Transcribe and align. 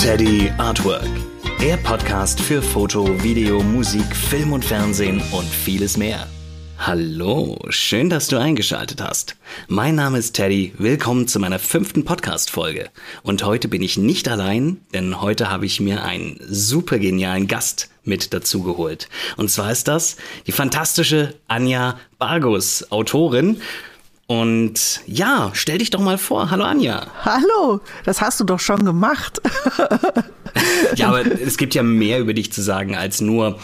Teddy 0.00 0.50
Artwork. 0.56 1.10
Der 1.60 1.76
Podcast 1.76 2.40
für 2.40 2.62
Foto, 2.62 3.22
Video, 3.22 3.62
Musik, 3.62 4.16
Film 4.16 4.54
und 4.54 4.64
Fernsehen 4.64 5.20
und 5.30 5.44
vieles 5.44 5.98
mehr. 5.98 6.26
Hallo, 6.78 7.58
schön, 7.68 8.08
dass 8.08 8.28
du 8.28 8.38
eingeschaltet 8.38 9.02
hast. 9.02 9.36
Mein 9.68 9.96
Name 9.96 10.16
ist 10.16 10.32
Teddy, 10.32 10.72
willkommen 10.78 11.28
zu 11.28 11.38
meiner 11.38 11.58
fünften 11.58 12.06
Podcast-Folge. 12.06 12.88
Und 13.22 13.44
heute 13.44 13.68
bin 13.68 13.82
ich 13.82 13.98
nicht 13.98 14.26
allein, 14.26 14.80
denn 14.94 15.20
heute 15.20 15.50
habe 15.50 15.66
ich 15.66 15.80
mir 15.80 16.02
einen 16.02 16.40
super 16.48 16.98
genialen 16.98 17.46
Gast 17.46 17.90
mit 18.02 18.32
dazugeholt. 18.32 19.10
Und 19.36 19.50
zwar 19.50 19.70
ist 19.70 19.86
das 19.86 20.16
die 20.46 20.52
fantastische 20.52 21.34
Anja 21.46 22.00
Bargus, 22.18 22.90
Autorin 22.90 23.60
und 24.30 25.00
ja, 25.06 25.50
stell 25.54 25.78
dich 25.78 25.90
doch 25.90 25.98
mal 25.98 26.16
vor. 26.16 26.52
Hallo 26.52 26.62
Anja. 26.62 27.08
Hallo, 27.24 27.80
das 28.04 28.20
hast 28.20 28.38
du 28.38 28.44
doch 28.44 28.60
schon 28.60 28.84
gemacht. 28.84 29.42
ja, 30.94 31.08
aber 31.08 31.26
es 31.26 31.56
gibt 31.56 31.74
ja 31.74 31.82
mehr 31.82 32.20
über 32.20 32.32
dich 32.32 32.52
zu 32.52 32.62
sagen 32.62 32.94
als 32.94 33.20
nur 33.20 33.58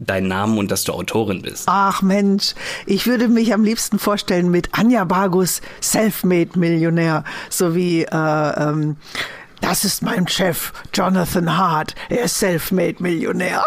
deinen 0.00 0.26
Namen 0.26 0.58
und 0.58 0.72
dass 0.72 0.82
du 0.82 0.94
Autorin 0.94 1.42
bist. 1.42 1.66
Ach 1.68 2.02
Mensch, 2.02 2.54
ich 2.86 3.06
würde 3.06 3.28
mich 3.28 3.54
am 3.54 3.62
liebsten 3.62 4.00
vorstellen 4.00 4.50
mit 4.50 4.70
Anja 4.72 5.04
Bargus, 5.04 5.62
Selfmade-Millionär, 5.80 7.22
sowie 7.48 8.02
äh, 8.02 8.08
ähm, 8.10 8.96
das 9.60 9.84
ist 9.84 10.02
mein 10.02 10.28
Chef, 10.28 10.72
Jonathan 10.92 11.56
Hart. 11.56 11.94
Er 12.08 12.24
ist 12.24 12.38
Selfmade-Millionär. 12.38 13.64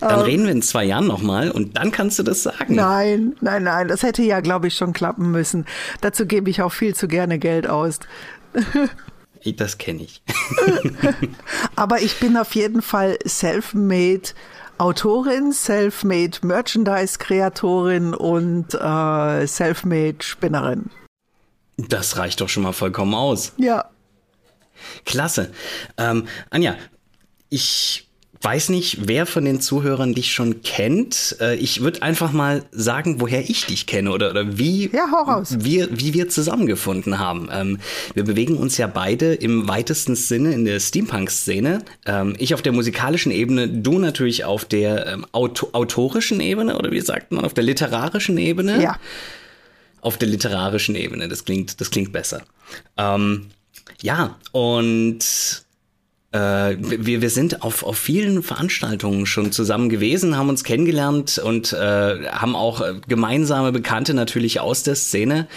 Dann 0.00 0.20
reden 0.20 0.44
wir 0.44 0.52
in 0.52 0.62
zwei 0.62 0.84
Jahren 0.84 1.06
nochmal 1.06 1.50
und 1.50 1.76
dann 1.76 1.90
kannst 1.90 2.18
du 2.18 2.22
das 2.22 2.42
sagen. 2.42 2.74
Nein, 2.74 3.36
nein, 3.40 3.64
nein, 3.64 3.88
das 3.88 4.02
hätte 4.02 4.22
ja, 4.22 4.40
glaube 4.40 4.68
ich, 4.68 4.74
schon 4.74 4.92
klappen 4.92 5.30
müssen. 5.30 5.66
Dazu 6.00 6.26
gebe 6.26 6.48
ich 6.50 6.62
auch 6.62 6.72
viel 6.72 6.94
zu 6.94 7.08
gerne 7.08 7.38
Geld 7.38 7.68
aus. 7.68 8.00
Das 9.44 9.78
kenne 9.78 10.02
ich. 10.02 10.22
Aber 11.76 12.00
ich 12.00 12.18
bin 12.18 12.36
auf 12.36 12.54
jeden 12.54 12.82
Fall 12.82 13.18
self-made 13.26 14.30
Autorin, 14.78 15.52
self-made 15.52 16.38
Merchandise-Kreatorin 16.42 18.14
und 18.14 18.74
äh, 18.74 19.46
self-made 19.46 20.16
Spinnerin. 20.20 20.90
Das 21.88 22.16
reicht 22.16 22.40
doch 22.40 22.48
schon 22.48 22.62
mal 22.62 22.72
vollkommen 22.72 23.14
aus. 23.14 23.52
Ja. 23.56 23.90
Klasse. 25.04 25.50
Ähm, 25.98 26.26
Anja, 26.50 26.76
ich 27.48 28.10
weiß 28.42 28.70
nicht, 28.70 29.06
wer 29.06 29.26
von 29.26 29.44
den 29.44 29.60
Zuhörern 29.60 30.14
dich 30.14 30.32
schon 30.32 30.62
kennt. 30.62 31.36
Äh, 31.40 31.56
ich 31.56 31.82
würde 31.82 32.02
einfach 32.02 32.32
mal 32.32 32.64
sagen, 32.72 33.20
woher 33.20 33.48
ich 33.50 33.66
dich 33.66 33.86
kenne 33.86 34.12
oder, 34.12 34.30
oder 34.30 34.56
wie, 34.56 34.90
ja, 34.92 35.42
wir, 35.50 35.88
wie 35.90 36.14
wir 36.14 36.28
zusammengefunden 36.28 37.18
haben. 37.18 37.50
Ähm, 37.52 37.78
wir 38.14 38.24
bewegen 38.24 38.56
uns 38.56 38.78
ja 38.78 38.86
beide 38.86 39.34
im 39.34 39.68
weitesten 39.68 40.16
Sinne 40.16 40.54
in 40.54 40.64
der 40.64 40.80
Steampunk-Szene. 40.80 41.82
Ähm, 42.06 42.34
ich 42.38 42.54
auf 42.54 42.62
der 42.62 42.72
musikalischen 42.72 43.30
Ebene, 43.30 43.68
du 43.68 43.98
natürlich 43.98 44.44
auf 44.44 44.64
der 44.64 45.06
ähm, 45.06 45.26
Auto 45.32 45.68
autorischen 45.72 46.40
Ebene 46.40 46.78
oder 46.78 46.90
wie 46.90 47.00
sagt 47.00 47.32
man, 47.32 47.44
auf 47.44 47.52
der 47.52 47.64
literarischen 47.64 48.38
Ebene. 48.38 48.82
Ja. 48.82 48.96
Auf 50.00 50.16
der 50.18 50.28
literarischen 50.28 50.94
Ebene, 50.94 51.28
das 51.28 51.44
klingt, 51.44 51.80
das 51.80 51.90
klingt 51.90 52.12
besser. 52.12 52.42
Ähm, 52.96 53.46
ja, 54.02 54.38
und 54.52 55.24
äh, 56.32 56.76
wir, 56.78 57.22
wir 57.22 57.30
sind 57.30 57.62
auf, 57.62 57.82
auf 57.82 57.98
vielen 57.98 58.42
Veranstaltungen 58.42 59.26
schon 59.26 59.52
zusammen 59.52 59.88
gewesen, 59.88 60.36
haben 60.36 60.48
uns 60.48 60.64
kennengelernt 60.64 61.38
und 61.38 61.72
äh, 61.72 62.28
haben 62.28 62.54
auch 62.54 62.80
äh, 62.80 62.94
gemeinsame 63.08 63.72
Bekannte 63.72 64.14
natürlich 64.14 64.60
aus 64.60 64.84
der 64.84 64.94
Szene. 64.94 65.48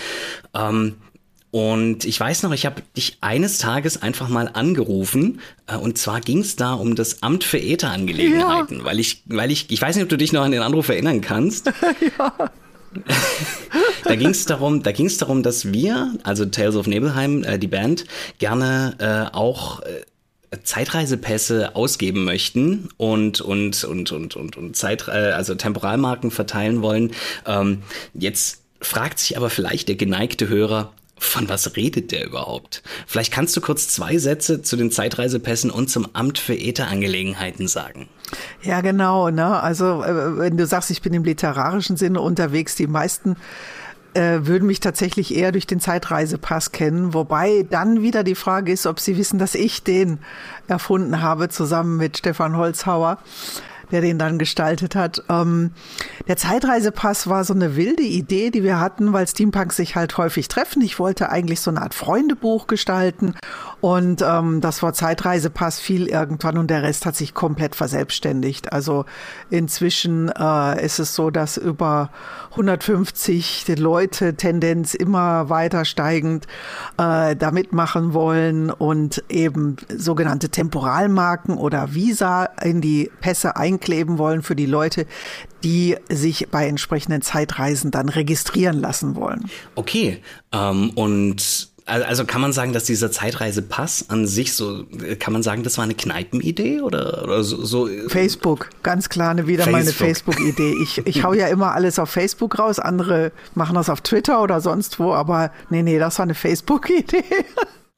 Ähm, 0.53 0.95
und 1.51 2.05
ich 2.05 2.19
weiß 2.19 2.41
noch, 2.41 2.51
ich 2.51 2.65
habe 2.65 2.81
dich 2.97 3.19
eines 3.21 3.59
Tages 3.59 4.01
einfach 4.01 4.27
mal 4.27 4.49
angerufen. 4.51 5.39
Äh, 5.67 5.77
und 5.77 5.99
zwar 5.99 6.19
ging 6.19 6.39
es 6.39 6.55
da 6.55 6.73
um 6.73 6.95
das 6.95 7.21
Amt 7.21 7.43
für 7.43 7.59
Ätherangelegenheiten, 7.59 8.79
ja. 8.79 8.85
weil 8.85 8.99
ich, 8.99 9.21
weil 9.27 9.51
ich, 9.51 9.69
ich 9.69 9.79
weiß 9.79 9.95
nicht, 9.95 10.03
ob 10.03 10.09
du 10.09 10.17
dich 10.17 10.33
noch 10.33 10.41
an 10.41 10.51
den 10.51 10.63
Anruf 10.63 10.89
erinnern 10.89 11.21
kannst. 11.21 11.67
ja. 12.17 12.51
da 14.03 14.15
ging 14.15 14.29
es 14.29 14.45
darum, 14.45 14.83
da 14.83 14.91
ging 14.91 15.07
es 15.07 15.17
darum, 15.17 15.43
dass 15.43 15.71
wir, 15.71 16.13
also 16.23 16.45
Tales 16.45 16.75
of 16.75 16.87
Nebelheim, 16.87 17.43
äh, 17.43 17.59
die 17.59 17.67
Band, 17.67 18.05
gerne 18.39 18.95
äh, 18.99 19.35
auch 19.35 19.81
äh, 19.81 20.03
Zeitreisepässe 20.63 21.75
ausgeben 21.75 22.23
möchten 22.25 22.89
und 22.97 23.41
und 23.41 23.83
und 23.83 24.11
und 24.11 24.35
und 24.35 24.57
und 24.57 24.75
Zeit 24.75 25.07
äh, 25.07 25.31
also 25.31 25.55
Temporalmarken 25.55 26.31
verteilen 26.31 26.81
wollen. 26.81 27.11
Ähm, 27.45 27.83
jetzt 28.13 28.61
fragt 28.81 29.19
sich 29.19 29.37
aber 29.37 29.49
vielleicht 29.49 29.87
der 29.87 29.95
geneigte 29.95 30.47
Hörer, 30.47 30.93
von 31.23 31.49
was 31.49 31.75
redet 31.75 32.11
der 32.11 32.25
überhaupt? 32.25 32.83
Vielleicht 33.07 33.33
kannst 33.33 33.55
du 33.55 33.61
kurz 33.61 33.87
zwei 33.87 34.17
Sätze 34.17 34.61
zu 34.61 34.75
den 34.75 34.91
Zeitreisepässen 34.91 35.71
und 35.71 35.89
zum 35.89 36.07
Amt 36.13 36.39
für 36.39 36.55
Ätherangelegenheiten 36.55 37.67
sagen. 37.67 38.07
Ja, 38.61 38.81
genau. 38.81 39.29
Ne? 39.29 39.45
Also 39.45 40.03
äh, 40.03 40.37
wenn 40.37 40.57
du 40.57 40.65
sagst, 40.65 40.91
ich 40.91 41.01
bin 41.01 41.13
im 41.13 41.23
literarischen 41.23 41.97
Sinne 41.97 42.21
unterwegs, 42.21 42.75
die 42.75 42.87
meisten 42.87 43.35
äh, 44.13 44.39
würden 44.43 44.67
mich 44.67 44.79
tatsächlich 44.79 45.35
eher 45.35 45.51
durch 45.51 45.67
den 45.67 45.79
Zeitreisepass 45.79 46.71
kennen. 46.71 47.13
Wobei 47.13 47.65
dann 47.69 48.01
wieder 48.01 48.23
die 48.23 48.35
Frage 48.35 48.71
ist, 48.71 48.85
ob 48.85 48.99
sie 48.99 49.17
wissen, 49.17 49.39
dass 49.39 49.55
ich 49.55 49.83
den 49.83 50.19
erfunden 50.67 51.21
habe, 51.21 51.49
zusammen 51.49 51.97
mit 51.97 52.17
Stefan 52.17 52.57
Holzhauer 52.57 53.17
der 53.91 54.01
den 54.01 54.19
dann 54.19 54.39
gestaltet 54.39 54.95
hat. 54.95 55.23
Ähm, 55.29 55.71
der 56.27 56.37
Zeitreisepass 56.37 57.27
war 57.27 57.43
so 57.43 57.53
eine 57.53 57.75
wilde 57.75 58.03
Idee, 58.03 58.49
die 58.49 58.63
wir 58.63 58.79
hatten, 58.79 59.13
weil 59.13 59.27
Steampunks 59.27 59.77
sich 59.77 59.95
halt 59.95 60.17
häufig 60.17 60.47
treffen. 60.47 60.81
Ich 60.81 60.99
wollte 60.99 61.29
eigentlich 61.29 61.61
so 61.61 61.71
eine 61.71 61.81
Art 61.81 61.93
Freundebuch 61.93 62.67
gestalten 62.67 63.35
und 63.83 64.21
ähm, 64.21 64.61
das 64.61 64.81
Wort 64.81 64.95
Zeitreisepass 64.95 65.81
fiel 65.81 66.07
irgendwann 66.07 66.57
und 66.57 66.69
der 66.69 66.83
Rest 66.83 67.05
hat 67.05 67.17
sich 67.17 67.33
komplett 67.33 67.75
verselbstständigt. 67.75 68.71
Also 68.71 69.03
inzwischen 69.49 70.29
äh, 70.29 70.85
ist 70.85 70.99
es 70.99 71.13
so, 71.13 71.29
dass 71.29 71.57
über 71.57 72.09
150 72.51 73.65
Leute 73.77 74.35
Tendenz 74.35 74.93
immer 74.93 75.49
weiter 75.49 75.83
steigend 75.83 76.47
äh, 76.97 77.35
da 77.35 77.51
mitmachen 77.51 78.13
wollen 78.13 78.71
und 78.71 79.21
eben 79.27 79.75
sogenannte 79.93 80.47
Temporalmarken 80.47 81.57
oder 81.57 81.93
Visa 81.93 82.45
in 82.61 82.79
die 82.79 83.11
Pässe 83.19 83.57
ein 83.57 83.73
einkleben 83.73 84.17
wollen 84.17 84.43
für 84.43 84.55
die 84.55 84.65
Leute, 84.65 85.05
die 85.63 85.97
sich 86.09 86.49
bei 86.49 86.67
entsprechenden 86.67 87.21
Zeitreisen 87.21 87.91
dann 87.91 88.09
registrieren 88.09 88.79
lassen 88.79 89.15
wollen. 89.15 89.49
Okay, 89.75 90.21
ähm, 90.51 90.91
und 90.91 91.72
also 91.85 92.25
kann 92.25 92.41
man 92.41 92.53
sagen, 92.53 92.73
dass 92.73 92.85
dieser 92.85 93.11
Zeitreisepass 93.11 94.09
an 94.09 94.25
sich 94.25 94.53
so, 94.53 94.85
kann 95.19 95.33
man 95.33 95.43
sagen, 95.43 95.63
das 95.63 95.77
war 95.77 95.83
eine 95.83 95.95
Kneipenidee 95.95 96.81
oder, 96.81 97.23
oder 97.23 97.43
so, 97.43 97.63
so? 97.65 97.87
Facebook, 98.07 98.69
ganz 98.83 99.09
klar 99.09 99.31
eine 99.31 99.47
wieder 99.47 99.65
Facebook. 99.65 99.79
meine 99.79 99.93
Facebook-Idee. 99.93 100.75
Ich, 100.81 100.97
ich 101.05 101.23
hau 101.23 101.33
ja 101.33 101.47
immer 101.47 101.73
alles 101.73 101.99
auf 101.99 102.09
Facebook 102.09 102.57
raus, 102.57 102.79
andere 102.79 103.31
machen 103.55 103.75
das 103.75 103.89
auf 103.89 104.01
Twitter 104.01 104.41
oder 104.41 104.61
sonst 104.61 104.99
wo, 104.99 105.13
aber 105.13 105.51
nee, 105.69 105.83
nee, 105.83 105.99
das 105.99 106.19
war 106.19 106.23
eine 106.23 106.35
Facebook-Idee. 106.35 107.23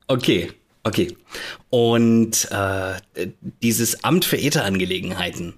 Okay, 0.07 0.51
okay. 0.83 1.17
Und 1.71 2.47
äh, 2.51 3.29
dieses 3.63 4.03
Amt 4.03 4.23
für 4.23 4.37
Ätherangelegenheiten, 4.37 5.55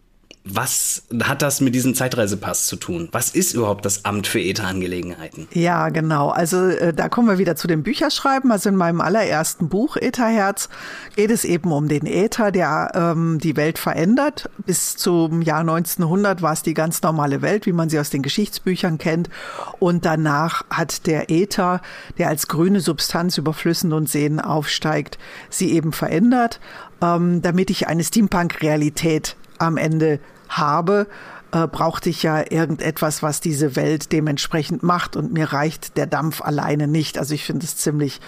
was 0.49 1.03
hat 1.23 1.41
das 1.41 1.61
mit 1.61 1.75
diesem 1.75 1.95
Zeitreisepass 1.95 2.67
zu 2.67 2.75
tun? 2.75 3.09
Was 3.11 3.29
ist 3.29 3.53
überhaupt 3.53 3.85
das 3.85 4.05
Amt 4.05 4.27
für 4.27 4.39
Ätherangelegenheiten? 4.39 5.47
Ja, 5.51 5.89
genau. 5.89 6.29
Also 6.29 6.67
äh, 6.67 6.93
da 6.93 7.09
kommen 7.09 7.27
wir 7.27 7.37
wieder 7.37 7.55
zu 7.55 7.67
dem 7.67 7.83
Bücherschreiben. 7.83 8.51
Also 8.51 8.69
in 8.69 8.75
meinem 8.75 9.01
allerersten 9.01 9.69
Buch 9.69 9.97
Ätherherz 9.97 10.69
geht 11.15 11.31
es 11.31 11.45
eben 11.45 11.71
um 11.71 11.87
den 11.87 12.05
Äther, 12.05 12.51
der 12.51 12.91
ähm, 12.93 13.39
die 13.39 13.55
Welt 13.55 13.79
verändert. 13.79 14.49
Bis 14.65 14.95
zum 14.95 15.41
Jahr 15.41 15.61
1900 15.61 16.41
war 16.41 16.53
es 16.53 16.63
die 16.63 16.73
ganz 16.73 17.01
normale 17.01 17.41
Welt, 17.41 17.65
wie 17.65 17.73
man 17.73 17.89
sie 17.89 17.99
aus 17.99 18.09
den 18.09 18.21
Geschichtsbüchern 18.21 18.97
kennt. 18.97 19.29
Und 19.79 20.05
danach 20.05 20.63
hat 20.69 21.07
der 21.07 21.29
Äther, 21.29 21.81
der 22.17 22.29
als 22.29 22.47
grüne 22.47 22.79
Substanz 22.79 23.37
über 23.37 23.53
Flüssen 23.53 23.93
und 23.93 24.09
Seen 24.09 24.39
aufsteigt, 24.39 25.17
sie 25.49 25.71
eben 25.71 25.91
verändert, 25.91 26.59
ähm, 27.01 27.41
damit 27.41 27.69
ich 27.69 27.87
eine 27.87 28.03
Steampunk-Realität 28.03 29.35
am 29.59 29.77
Ende 29.77 30.19
habe, 30.49 31.07
äh, 31.51 31.67
brauchte 31.67 32.09
ich 32.09 32.23
ja 32.23 32.43
irgendetwas, 32.49 33.23
was 33.23 33.39
diese 33.39 33.75
Welt 33.75 34.11
dementsprechend 34.11 34.83
macht. 34.83 35.15
Und 35.15 35.33
mir 35.33 35.53
reicht 35.53 35.97
der 35.97 36.05
Dampf 36.05 36.41
alleine 36.41 36.87
nicht. 36.87 37.17
Also 37.17 37.33
ich 37.33 37.45
finde 37.45 37.65
es 37.65 37.77
ziemlich 37.77 38.19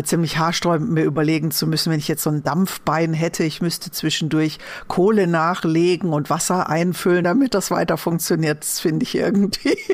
ziemlich 0.00 0.38
haarsträubend, 0.38 0.90
mir 0.90 1.04
überlegen 1.04 1.50
zu 1.50 1.66
müssen, 1.66 1.92
wenn 1.92 1.98
ich 1.98 2.08
jetzt 2.08 2.22
so 2.22 2.30
ein 2.30 2.42
Dampfbein 2.42 3.12
hätte, 3.12 3.44
ich 3.44 3.60
müsste 3.60 3.90
zwischendurch 3.90 4.58
Kohle 4.88 5.26
nachlegen 5.26 6.12
und 6.12 6.30
Wasser 6.30 6.68
einfüllen, 6.68 7.24
damit 7.24 7.54
das 7.54 7.70
weiter 7.70 7.96
funktioniert. 7.96 8.62
Das 8.62 8.80
finde 8.80 9.04
ich 9.04 9.14
irgendwie. 9.14 9.76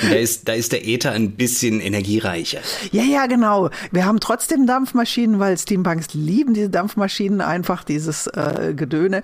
Da 0.00 0.14
ist, 0.14 0.48
da 0.48 0.52
ist 0.52 0.72
der 0.72 0.86
Äther 0.86 1.12
ein 1.12 1.32
bisschen 1.32 1.80
energiereicher. 1.80 2.60
Ja, 2.92 3.02
ja, 3.02 3.26
genau. 3.26 3.70
Wir 3.90 4.06
haben 4.06 4.20
trotzdem 4.20 4.66
Dampfmaschinen, 4.66 5.40
weil 5.40 5.58
Steampunks 5.58 6.14
lieben 6.14 6.54
diese 6.54 6.70
Dampfmaschinen 6.70 7.40
einfach, 7.40 7.82
dieses 7.82 8.28
äh, 8.28 8.74
Gedöne. 8.76 9.22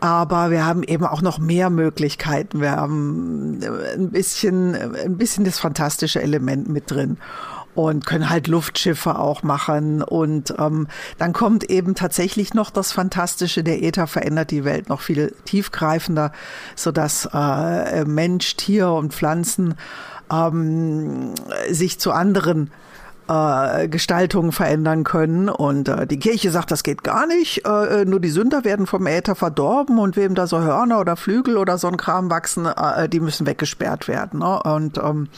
Aber 0.00 0.50
wir 0.50 0.66
haben 0.66 0.82
eben 0.82 1.04
auch 1.04 1.22
noch 1.22 1.38
mehr 1.38 1.70
Möglichkeiten. 1.70 2.60
Wir 2.60 2.72
haben 2.72 3.60
äh, 3.62 3.94
ein 3.94 4.10
bisschen, 4.10 4.74
ein 4.74 5.16
bisschen 5.16 5.44
das 5.44 5.58
fantastische 5.58 6.20
Element 6.20 6.68
mit 6.68 6.90
drin. 6.90 7.18
Und 7.74 8.06
können 8.06 8.28
halt 8.28 8.48
Luftschiffe 8.48 9.18
auch 9.18 9.42
machen. 9.42 10.02
Und 10.02 10.54
ähm, 10.58 10.88
dann 11.18 11.32
kommt 11.32 11.64
eben 11.64 11.94
tatsächlich 11.94 12.54
noch 12.54 12.70
das 12.70 12.92
Fantastische, 12.92 13.64
der 13.64 13.82
Äther 13.82 14.06
verändert 14.06 14.50
die 14.50 14.64
Welt 14.64 14.88
noch 14.88 15.00
viel 15.00 15.34
tiefgreifender, 15.44 16.32
sodass 16.76 17.28
äh, 17.32 18.04
Mensch, 18.04 18.56
Tier 18.56 18.90
und 18.90 19.14
Pflanzen 19.14 19.74
ähm, 20.30 21.34
sich 21.70 21.98
zu 21.98 22.12
anderen 22.12 22.70
äh, 23.32 23.88
Gestaltungen 23.88 24.52
verändern 24.52 25.04
können. 25.04 25.48
Und 25.48 25.88
äh, 25.88 26.06
die 26.06 26.18
Kirche 26.18 26.50
sagt, 26.50 26.70
das 26.70 26.82
geht 26.82 27.02
gar 27.02 27.26
nicht. 27.26 27.64
Äh, 27.66 28.04
nur 28.04 28.20
die 28.20 28.28
Sünder 28.28 28.64
werden 28.64 28.86
vom 28.86 29.06
Äther 29.06 29.34
verdorben 29.34 29.98
und 29.98 30.16
wem 30.16 30.34
da 30.34 30.46
so 30.46 30.60
Hörner 30.60 31.00
oder 31.00 31.16
Flügel 31.16 31.56
oder 31.56 31.78
so 31.78 31.88
ein 31.88 31.96
Kram 31.96 32.30
wachsen, 32.30 32.66
äh, 32.66 33.08
die 33.08 33.20
müssen 33.20 33.46
weggesperrt 33.46 34.08
werden. 34.08 34.40
Ne? 34.40 34.62
Und 34.62 34.98
ähm, 34.98 35.28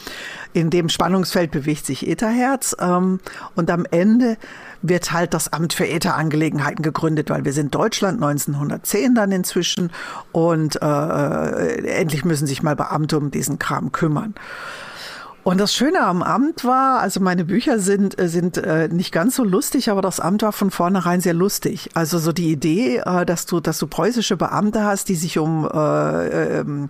in 0.53 0.71
dem 0.71 0.89
Spannungsfeld 0.89 1.51
bewegt 1.51 1.87
sich 1.87 2.09
Ätherherz. 2.09 2.77
Ähm, 2.81 3.21
und 3.55 3.71
am 3.71 3.85
Ende 3.91 4.37
wird 4.83 5.13
halt 5.13 5.33
das 5.33 5.53
Amt 5.53 5.73
für 5.73 5.89
Ätherangelegenheiten 5.89 6.83
gegründet, 6.83 7.31
weil 7.31 7.45
wir 7.45 7.53
sind 7.53 7.75
Deutschland 7.75 8.23
1910 8.23 9.15
dann 9.15 9.33
inzwischen 9.33 9.91
und 10.33 10.81
äh, 10.83 10.87
äh, 10.87 11.87
endlich 11.87 12.25
müssen 12.25 12.47
sich 12.47 12.63
mal 12.63 12.77
Beamte 12.77 13.17
um 13.17 13.31
diesen 13.31 13.59
Kram 13.59 13.93
kümmern. 13.93 14.35
Und 15.45 15.59
das 15.59 15.75
Schöne 15.75 16.01
am 16.01 16.23
Amt 16.23 16.65
war, 16.65 17.01
also 17.01 17.21
meine 17.21 17.45
Bücher 17.45 17.79
sind, 17.79 18.19
äh, 18.19 18.29
sind 18.29 18.57
äh, 18.57 18.89
nicht 18.89 19.13
ganz 19.13 19.37
so 19.37 19.45
lustig, 19.45 19.91
aber 19.91 20.01
das 20.01 20.19
Amt 20.19 20.41
war 20.41 20.53
von 20.53 20.71
vornherein 20.71 21.21
sehr 21.21 21.35
lustig. 21.35 21.91
Also 21.93 22.19
so 22.19 22.33
die 22.33 22.51
Idee, 22.51 23.03
äh, 23.05 23.27
dass 23.27 23.45
du, 23.45 23.61
dass 23.61 23.79
du 23.79 23.87
preußische 23.87 24.39
Beamte 24.39 24.85
hast, 24.85 25.11
die 25.11 25.15
sich 25.15 25.39
um 25.39 25.69
äh, 25.71 26.61
ähm, 26.61 26.89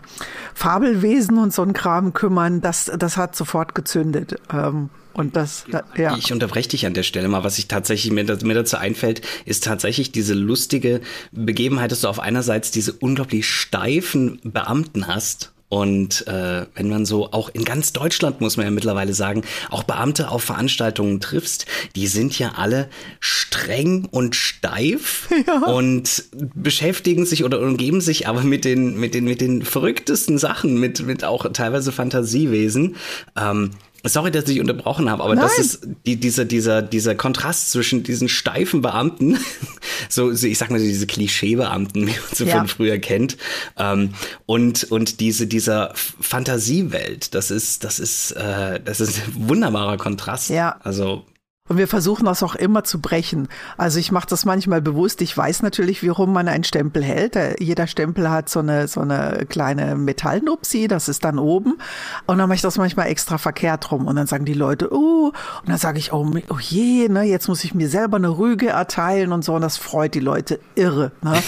Fabelwesen 0.55 1.37
und 1.39 1.53
so 1.53 1.63
ein 1.63 1.73
Kram 1.73 2.13
kümmern, 2.13 2.61
das, 2.61 2.93
das 2.97 3.17
hat 3.17 3.35
sofort 3.35 3.75
gezündet. 3.75 4.37
Ähm, 4.53 4.89
und 5.15 5.35
das, 5.35 5.65
da, 5.71 5.83
ja. 5.97 6.17
Ich 6.17 6.33
unterbreche 6.33 6.69
dich 6.69 6.87
an 6.87 6.95
der 6.95 7.03
Stelle 7.03 7.29
mal. 7.29 7.43
Was 7.43 7.59
ich 7.59 7.67
tatsächlich 7.67 8.13
mir, 8.13 8.25
mir 8.25 8.55
dazu 8.55 8.77
einfällt, 8.77 9.23
ist 9.47 9.65
tatsächlich 9.65 10.13
diese 10.13 10.35
lustige 10.35 11.01
Begebenheit, 11.33 11.91
dass 11.91 12.03
du 12.03 12.09
auf 12.09 12.21
einerseits 12.21 12.71
diese 12.71 12.93
unglaublich 12.93 13.49
steifen 13.49 14.41
Beamten 14.45 15.09
hast 15.09 15.54
und 15.69 16.27
äh, 16.29 16.67
wenn 16.75 16.89
man 16.89 17.05
so 17.05 17.33
auch 17.33 17.49
in 17.49 17.65
ganz 17.65 17.93
Deutschland, 17.93 18.41
muss 18.41 18.57
man 18.57 18.67
ja 18.67 18.71
mittlerweile 18.71 19.15
sagen, 19.15 19.43
auch 19.71 19.83
Beamte 19.83 20.31
auf 20.31 20.45
Veranstaltungen 20.45 21.21
triffst, 21.21 21.67
die 21.97 22.07
sind 22.07 22.39
ja 22.39 22.53
alle 22.57 22.89
streng 23.19 24.07
und 24.11 24.37
steif 24.37 25.29
ja. 25.47 25.67
und 25.67 26.25
beschäftigen 26.55 27.27
sich 27.27 27.45
oder 27.45 27.61
umgeben 27.61 28.01
sich 28.01 28.29
aber 28.29 28.43
mit 28.43 28.65
den, 28.65 28.99
mit 29.01 29.15
den, 29.15 29.25
mit 29.25 29.41
den 29.41 29.63
verrücktesten 29.63 30.39
Sachen, 30.39 30.79
mit, 30.79 31.05
mit 31.07 31.25
auch 31.25 31.51
teilweise 31.53 31.93
Fantasiewesen. 31.93 32.97
Ähm, 33.37 33.71
Sorry, 34.07 34.31
dass 34.31 34.49
ich 34.49 34.61
unterbrochen 34.61 35.11
habe, 35.11 35.23
aber 35.23 35.35
Nein. 35.35 35.45
das 35.45 35.59
ist 35.59 35.89
die, 36.07 36.17
dieser, 36.17 36.45
dieser, 36.45 36.83
dieser 36.83 37.15
Kontrast 37.15 37.71
zwischen 37.71 38.03
diesen 38.03 38.29
steifen 38.29 38.83
Beamten, 38.83 39.39
so, 40.09 40.33
so 40.35 40.47
ich 40.47 40.59
sag 40.59 40.71
mal, 40.71 40.79
diese 40.79 41.07
Klischeebeamten, 41.07 42.07
wie 42.07 42.11
man 42.11 42.19
sie 42.33 42.45
ja. 42.45 42.59
von 42.59 42.69
früher 42.69 42.99
kennt, 42.99 43.39
ähm, 43.79 44.11
und, 44.47 44.85
und 44.85 45.21
diese, 45.21 45.47
dieser 45.47 45.93
Fantasiewelt. 45.95 47.35
Das 47.35 47.51
ist, 47.51 47.85
das 47.85 47.99
ist, 47.99 48.33
äh, 48.33 48.79
das 48.81 49.01
ist 49.01 49.23
ein 49.27 49.49
wunderbarer 49.49 49.97
Kontrast. 49.97 50.51
Ja. 50.51 50.77
Also 50.83 51.25
und 51.67 51.79
wir 51.79 51.89
versuchen 51.89 52.27
das 52.27 52.43
auch 52.43 52.57
immer 52.57 52.85
zu 52.85 53.01
brechen. 53.01 53.49
Also 53.79 53.99
ich 53.99 54.13
mache 54.13 54.27
das 54.29 54.45
manchmal 54.45 54.83
bewusst. 54.83 55.23
Ich 55.23 55.35
weiß 55.35 55.63
natürlich, 55.63 56.03
wie 56.03 56.09
rum 56.09 56.31
man 56.31 56.47
einen 56.47 56.65
Stempel 56.65 57.03
hält. 57.03 57.39
Jeder 57.59 57.87
Stempel 57.87 58.29
hat 58.29 58.51
so 58.51 58.61
eine, 58.61 58.87
so 58.87 59.01
eine 59.01 59.47
kleine 59.49 59.95
Metallnupsi, 59.95 60.89
das 60.89 61.09
ist 61.09 61.25
dann 61.25 61.39
oben. 61.39 61.79
Und 62.27 62.37
dann 62.37 62.51
mache 62.51 62.57
ich 62.57 62.61
das 62.61 62.77
manchmal 62.77 63.07
extra 63.07 63.39
verkehrt 63.39 63.91
rum. 63.91 64.07
Und 64.07 64.17
dann 64.17 64.27
sagen 64.27 64.45
die 64.45 64.53
Leute, 64.53 64.93
uh, 64.93 65.29
und 65.29 65.35
dann 65.67 65.79
sage 65.79 65.99
ich, 65.99 66.13
oh, 66.13 66.31
oh 66.51 66.59
je, 66.61 67.09
ne, 67.09 67.23
jetzt 67.23 67.49
muss 67.49 67.65
ich 67.65 67.73
mir 67.73 67.89
selber 67.89 68.19
eine 68.19 68.37
Rüge 68.37 68.69
erteilen 68.69 69.33
und 69.33 69.43
so. 69.43 69.55
Und 69.55 69.63
das 69.63 69.79
freut 69.79 70.13
die 70.15 70.21
Leute 70.21 70.61
irre. 70.75 71.13
Ne? 71.23 71.43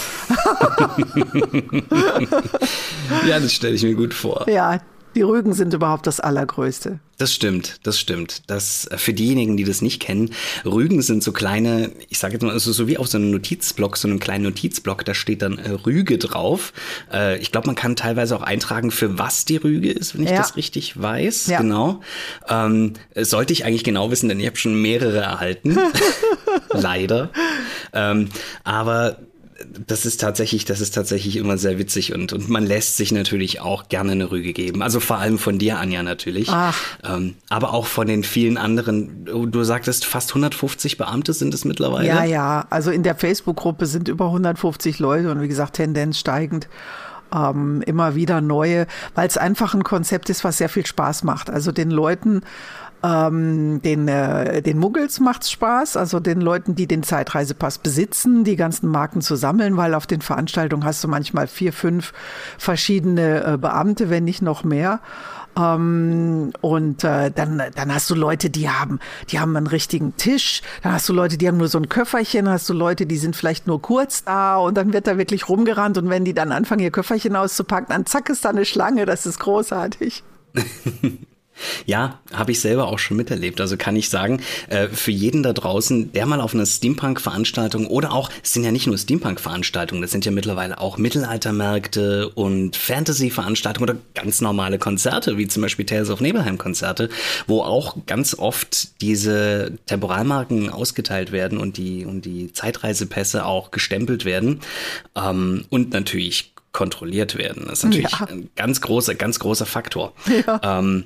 ja, 3.27 3.39
das 3.39 3.53
stelle 3.53 3.75
ich 3.75 3.83
mir 3.83 3.93
gut 3.93 4.15
vor. 4.15 4.49
Ja, 4.49 4.79
die 5.17 5.23
Rügen 5.23 5.53
sind 5.53 5.73
überhaupt 5.73 6.05
das 6.05 6.19
Allergrößte. 6.19 6.99
Das 7.17 7.33
stimmt, 7.33 7.79
das 7.81 7.99
stimmt. 7.99 8.43
Das 8.45 8.85
äh, 8.85 8.99
für 8.99 9.13
diejenigen, 9.13 9.57
die 9.57 9.63
das 9.63 9.81
nicht 9.81 9.99
kennen, 9.99 10.29
Rügen 10.63 11.01
sind 11.01 11.23
so 11.23 11.31
kleine, 11.31 11.91
ich 12.09 12.19
sage 12.19 12.33
jetzt 12.33 12.43
mal, 12.43 12.51
also 12.51 12.71
so 12.71 12.87
wie 12.87 12.99
auf 12.99 13.07
so 13.07 13.17
einem 13.17 13.31
Notizblock, 13.31 13.97
so 13.97 14.07
einem 14.07 14.19
kleinen 14.19 14.43
Notizblock, 14.43 15.03
da 15.05 15.15
steht 15.15 15.41
dann 15.41 15.57
äh, 15.57 15.71
Rüge 15.71 16.19
drauf. 16.19 16.71
Äh, 17.11 17.39
ich 17.39 17.51
glaube, 17.51 17.65
man 17.65 17.75
kann 17.75 17.95
teilweise 17.95 18.35
auch 18.35 18.43
eintragen, 18.43 18.91
für 18.91 19.17
was 19.17 19.45
die 19.45 19.57
Rüge 19.57 19.91
ist, 19.91 20.13
wenn 20.13 20.23
ich 20.23 20.29
ja. 20.29 20.37
das 20.37 20.55
richtig 20.55 21.01
weiß. 21.01 21.47
Ja. 21.47 21.61
Genau. 21.61 22.01
Ähm, 22.47 22.93
sollte 23.15 23.53
ich 23.53 23.65
eigentlich 23.65 23.83
genau 23.83 24.11
wissen, 24.11 24.29
denn 24.29 24.39
ich 24.39 24.45
habe 24.45 24.57
schon 24.57 24.79
mehrere 24.79 25.17
erhalten. 25.17 25.79
Leider. 26.69 27.31
Ähm, 27.91 28.29
aber 28.63 29.17
das 29.87 30.05
ist 30.05 30.21
tatsächlich, 30.21 30.65
das 30.65 30.81
ist 30.81 30.93
tatsächlich 30.93 31.37
immer 31.37 31.57
sehr 31.57 31.79
witzig 31.79 32.13
und, 32.13 32.33
und 32.33 32.49
man 32.49 32.65
lässt 32.65 32.97
sich 32.97 33.11
natürlich 33.11 33.61
auch 33.61 33.89
gerne 33.89 34.11
eine 34.11 34.31
Rüge 34.31 34.53
geben. 34.53 34.81
Also 34.81 34.99
vor 34.99 35.17
allem 35.17 35.39
von 35.39 35.57
dir, 35.57 35.79
Anja, 35.79 36.03
natürlich. 36.03 36.51
Ähm, 37.03 37.35
aber 37.49 37.73
auch 37.73 37.85
von 37.85 38.07
den 38.07 38.23
vielen 38.23 38.57
anderen. 38.57 39.25
Du 39.25 39.63
sagtest, 39.63 40.05
fast 40.05 40.31
150 40.31 40.97
Beamte 40.97 41.33
sind 41.33 41.53
es 41.53 41.65
mittlerweile. 41.65 42.07
Ja, 42.07 42.23
ja. 42.23 42.65
Also 42.69 42.91
in 42.91 43.03
der 43.03 43.15
Facebook-Gruppe 43.15 43.85
sind 43.85 44.07
über 44.07 44.25
150 44.25 44.99
Leute 44.99 45.31
und 45.31 45.41
wie 45.41 45.47
gesagt, 45.47 45.75
Tendenz 45.75 46.19
steigend. 46.19 46.67
Ähm, 47.33 47.81
immer 47.85 48.15
wieder 48.15 48.39
neue, 48.39 48.87
weil 49.13 49.27
es 49.27 49.37
einfach 49.37 49.73
ein 49.73 49.83
Konzept 49.83 50.29
ist, 50.29 50.45
was 50.45 50.59
sehr 50.59 50.69
viel 50.69 50.85
Spaß 50.85 51.23
macht. 51.23 51.49
Also 51.49 51.73
den 51.73 51.91
Leuten 51.91 52.41
ähm, 53.03 53.81
den, 53.83 54.07
äh, 54.07 54.61
den 54.61 54.79
Muggels 54.79 55.19
macht's 55.19 55.51
Spaß, 55.51 55.97
also 55.97 56.19
den 56.19 56.41
Leuten, 56.41 56.75
die 56.75 56.87
den 56.87 57.03
Zeitreisepass 57.03 57.77
besitzen, 57.77 58.43
die 58.43 58.55
ganzen 58.55 58.89
Marken 58.89 59.21
zu 59.21 59.35
sammeln, 59.35 59.77
weil 59.77 59.93
auf 59.93 60.07
den 60.07 60.21
Veranstaltungen 60.21 60.83
hast 60.83 61.03
du 61.03 61.07
manchmal 61.07 61.47
vier, 61.47 61.73
fünf 61.73 62.13
verschiedene 62.57 63.43
äh, 63.43 63.57
Beamte, 63.57 64.09
wenn 64.09 64.23
nicht 64.23 64.41
noch 64.41 64.63
mehr. 64.63 64.99
Ähm, 65.57 66.53
und 66.61 67.03
äh, 67.03 67.31
dann, 67.31 67.61
dann 67.73 67.93
hast 67.93 68.09
du 68.09 68.15
Leute, 68.15 68.49
die 68.49 68.69
haben, 68.69 68.99
die 69.29 69.39
haben 69.39 69.55
einen 69.55 69.67
richtigen 69.67 70.15
Tisch. 70.17 70.61
Dann 70.83 70.93
hast 70.93 71.07
du 71.09 71.13
Leute, 71.13 71.37
die 71.37 71.47
haben 71.47 71.57
nur 71.57 71.67
so 71.67 71.79
ein 71.79 71.89
Köfferchen. 71.89 72.45
Dann 72.45 72.53
hast 72.55 72.69
du 72.69 72.73
Leute, 72.73 73.05
die 73.05 73.17
sind 73.17 73.35
vielleicht 73.35 73.67
nur 73.67 73.81
kurz 73.81 74.23
da 74.23 74.57
und 74.57 74.75
dann 74.75 74.93
wird 74.93 75.07
da 75.07 75.17
wirklich 75.17 75.49
rumgerannt. 75.49 75.97
Und 75.97 76.09
wenn 76.09 76.25
die 76.25 76.33
dann 76.33 76.51
anfangen, 76.51 76.81
ihr 76.81 76.91
Köfferchen 76.91 77.35
auszupacken, 77.35 77.87
dann 77.89 78.05
zack 78.05 78.29
ist 78.29 78.45
da 78.45 78.49
eine 78.49 78.65
Schlange. 78.65 79.05
Das 79.05 79.25
ist 79.25 79.39
großartig. 79.39 80.23
Ja, 81.85 82.19
habe 82.33 82.51
ich 82.51 82.59
selber 82.59 82.87
auch 82.87 82.99
schon 82.99 83.17
miterlebt. 83.17 83.61
Also 83.61 83.77
kann 83.77 83.95
ich 83.95 84.09
sagen, 84.09 84.41
äh, 84.69 84.87
für 84.87 85.11
jeden 85.11 85.43
da 85.43 85.53
draußen, 85.53 86.11
der 86.11 86.25
mal 86.25 86.41
auf 86.41 86.53
einer 86.53 86.65
Steampunk-Veranstaltung 86.65 87.87
oder 87.87 88.11
auch, 88.11 88.29
es 88.43 88.53
sind 88.53 88.63
ja 88.63 88.71
nicht 88.71 88.87
nur 88.87 88.97
Steampunk-Veranstaltungen, 88.97 90.01
das 90.01 90.11
sind 90.11 90.25
ja 90.25 90.31
mittlerweile 90.31 90.79
auch 90.79 90.97
Mittelaltermärkte 90.97 92.29
und 92.29 92.75
Fantasy-Veranstaltungen 92.75 93.89
oder 93.89 93.99
ganz 94.13 94.41
normale 94.41 94.79
Konzerte, 94.79 95.37
wie 95.37 95.47
zum 95.47 95.61
Beispiel 95.61 95.85
Tales 95.85 96.09
of 96.09 96.21
Nebelheim-Konzerte, 96.21 97.09
wo 97.47 97.61
auch 97.61 97.97
ganz 98.05 98.35
oft 98.37 99.01
diese 99.01 99.77
Temporalmarken 99.85 100.69
ausgeteilt 100.69 101.31
werden 101.31 101.57
und 101.57 101.77
die, 101.77 102.05
und 102.05 102.25
die 102.25 102.51
Zeitreisepässe 102.53 103.45
auch 103.45 103.71
gestempelt 103.71 104.25
werden. 104.25 104.61
Ähm, 105.15 105.65
und 105.69 105.93
natürlich 105.93 106.53
kontrolliert 106.77 107.37
werden. 107.37 107.63
Das 107.67 107.79
ist 107.79 107.85
natürlich 107.85 108.11
ja. 108.11 108.27
ein 108.27 108.49
ganz 108.55 108.81
großer, 108.81 109.15
ganz 109.15 109.39
großer 109.39 109.65
Faktor. 109.65 110.13
Ja. 110.45 110.79
Ähm, 110.79 111.05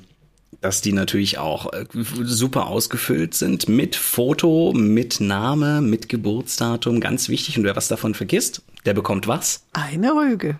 dass 0.60 0.82
die 0.82 0.94
natürlich 0.94 1.38
auch 1.38 1.72
äh, 1.74 1.86
super 1.94 2.68
ausgefüllt 2.68 3.34
sind 3.34 3.70
mit 3.70 3.96
Foto, 3.96 4.74
mit 4.74 5.20
Name, 5.20 5.82
mit 5.82 6.10
Geburtsdatum, 6.10 7.00
ganz 7.00 7.30
wichtig. 7.30 7.58
Und 7.58 7.64
wer 7.64 7.76
was 7.76 7.88
davon 7.88 8.14
vergisst, 8.14 8.62
der 8.86 8.94
bekommt 8.94 9.28
was? 9.28 9.66
Eine 9.74 10.12
Rüge. 10.12 10.60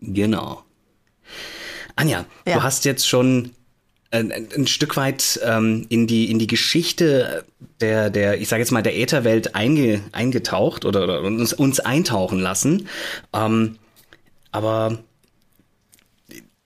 Genau. 0.00 0.62
Anja, 1.96 2.26
ja. 2.46 2.54
du 2.54 2.62
hast 2.62 2.84
jetzt 2.84 3.08
schon 3.08 3.50
ein, 4.10 4.30
ein 4.32 4.66
Stück 4.66 4.96
weit 4.96 5.40
ähm, 5.42 5.86
in 5.88 6.06
die 6.06 6.30
in 6.30 6.38
die 6.38 6.46
Geschichte 6.46 7.44
der 7.80 8.08
der 8.10 8.40
ich 8.40 8.48
sage 8.48 8.62
jetzt 8.62 8.70
mal 8.70 8.82
der 8.82 8.96
Ätherwelt 8.96 9.54
einge, 9.54 10.00
eingetaucht 10.12 10.84
oder, 10.84 11.04
oder 11.04 11.22
uns, 11.22 11.52
uns 11.52 11.80
eintauchen 11.80 12.38
lassen. 12.38 12.88
Ähm, 13.32 13.78
aber 14.52 14.98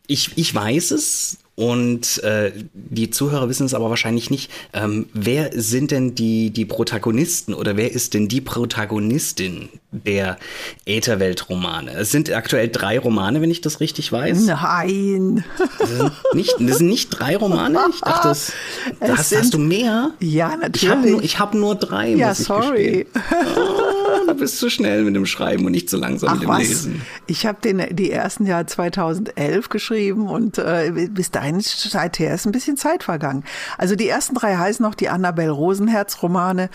ich, 0.06 0.36
ich 0.36 0.54
weiß 0.54 0.90
es 0.90 1.38
und 1.60 2.22
äh, 2.22 2.52
die 2.72 3.10
Zuhörer 3.10 3.50
wissen 3.50 3.66
es 3.66 3.74
aber 3.74 3.90
wahrscheinlich 3.90 4.30
nicht. 4.30 4.50
Ähm, 4.72 5.10
wer 5.12 5.50
sind 5.52 5.90
denn 5.90 6.14
die, 6.14 6.48
die 6.48 6.64
Protagonisten 6.64 7.52
oder 7.52 7.76
wer 7.76 7.92
ist 7.92 8.14
denn 8.14 8.28
die 8.28 8.40
Protagonistin 8.40 9.68
der 9.92 10.38
Ätherwelt-Romane? 10.86 11.90
Es 11.92 12.12
sind 12.12 12.32
aktuell 12.32 12.68
drei 12.68 12.98
Romane, 12.98 13.42
wenn 13.42 13.50
ich 13.50 13.60
das 13.60 13.80
richtig 13.80 14.10
weiß. 14.10 14.46
Nein. 14.46 15.44
Das 15.78 15.90
sind 15.90 16.12
nicht, 16.32 16.54
das 16.60 16.78
sind 16.78 16.88
nicht 16.88 17.10
drei 17.10 17.36
Romane? 17.36 17.78
Ich 17.92 18.00
dachte, 18.00 18.28
das, 18.28 18.54
das 19.00 19.18
hast, 19.18 19.36
hast, 19.36 19.52
du 19.52 19.58
mehr? 19.58 20.12
Ja, 20.18 20.56
natürlich. 20.56 20.82
Ich 20.82 20.88
habe 20.88 21.08
nur, 21.10 21.22
hab 21.22 21.54
nur 21.54 21.74
drei. 21.74 22.14
Ja, 22.14 22.34
sorry. 22.34 23.06
Oh. 23.14 24.26
du 24.26 24.34
bist 24.34 24.58
zu 24.58 24.70
schnell 24.70 25.04
mit 25.04 25.14
dem 25.14 25.26
Schreiben 25.26 25.66
und 25.66 25.72
nicht 25.72 25.90
zu 25.90 25.98
langsam 25.98 26.30
Ach 26.30 26.34
mit 26.34 26.42
dem 26.44 26.48
was, 26.48 26.60
Lesen. 26.60 27.02
ich 27.26 27.44
habe 27.44 27.58
die 27.90 28.10
ersten 28.10 28.46
Jahr 28.46 28.66
2011 28.66 29.68
geschrieben 29.68 30.26
und 30.26 30.56
äh, 30.56 31.08
bis 31.10 31.30
dahin 31.30 31.49
seither 31.58 32.34
ist 32.34 32.46
ein 32.46 32.52
bisschen 32.52 32.76
Zeit 32.76 33.02
vergangen. 33.02 33.44
Also 33.78 33.96
die 33.96 34.08
ersten 34.08 34.34
drei 34.34 34.56
heißen 34.56 34.82
noch 34.84 34.94
die 34.94 35.08
Annabelle 35.08 35.50
Rosenherz 35.50 36.22
Romane. 36.22 36.70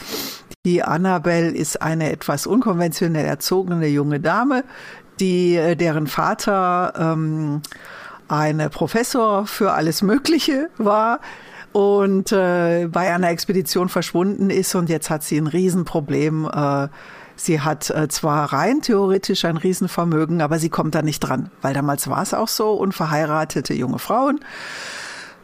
Die 0.66 0.84
Annabelle 0.84 1.52
ist 1.52 1.82
eine 1.82 2.12
etwas 2.12 2.48
unkonventionell 2.48 3.26
erzogene 3.26 3.88
junge 3.88 4.20
Dame, 4.20 4.64
die 5.20 5.56
äh, 5.56 5.76
deren 5.76 6.08
Vater 6.08 6.94
ähm, 6.98 7.62
ein 8.28 8.70
Professor 8.72 9.46
für 9.46 9.74
alles 9.74 10.02
Mögliche 10.02 10.70
war 10.78 11.20
und 11.72 12.32
äh, 12.32 12.88
bei 12.92 13.14
einer 13.14 13.30
Expedition 13.30 13.90
verschwunden 13.90 14.50
ist 14.50 14.74
und 14.76 14.90
jetzt 14.90 15.10
hat 15.10 15.24
sie 15.24 15.38
ein 15.38 15.48
Riesenproblem. 15.48 16.50
Äh, 16.52 16.88
sie 17.36 17.62
hat 17.62 17.90
äh, 17.90 18.08
zwar 18.08 18.54
rein 18.54 18.82
theoretisch 18.82 19.46
ein 19.46 19.58
Riesenvermögen, 19.58 20.42
aber 20.42 20.60
sie 20.60 20.70
kommt 20.70 20.96
da 20.96 21.02
nicht 21.02 21.20
dran, 21.20 21.50
weil 21.62 21.74
damals 21.74 22.08
war 22.10 22.22
es 22.22 22.34
auch 22.34 22.48
so, 22.48 22.74
unverheiratete 22.74 23.74
junge 23.74 24.00
Frauen 24.00 24.40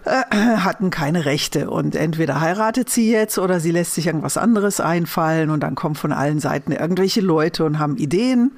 äh, 0.05 0.23
hatten 0.57 0.89
keine 0.89 1.25
Rechte 1.25 1.69
und 1.69 1.95
entweder 1.95 2.41
heiratet 2.41 2.89
sie 2.89 3.11
jetzt 3.11 3.37
oder 3.37 3.59
sie 3.59 3.71
lässt 3.71 3.95
sich 3.95 4.07
irgendwas 4.07 4.37
anderes 4.37 4.79
einfallen 4.79 5.49
und 5.49 5.61
dann 5.61 5.75
kommen 5.75 5.95
von 5.95 6.11
allen 6.11 6.39
Seiten 6.39 6.71
irgendwelche 6.71 7.21
Leute 7.21 7.65
und 7.65 7.79
haben 7.79 7.97
Ideen 7.97 8.51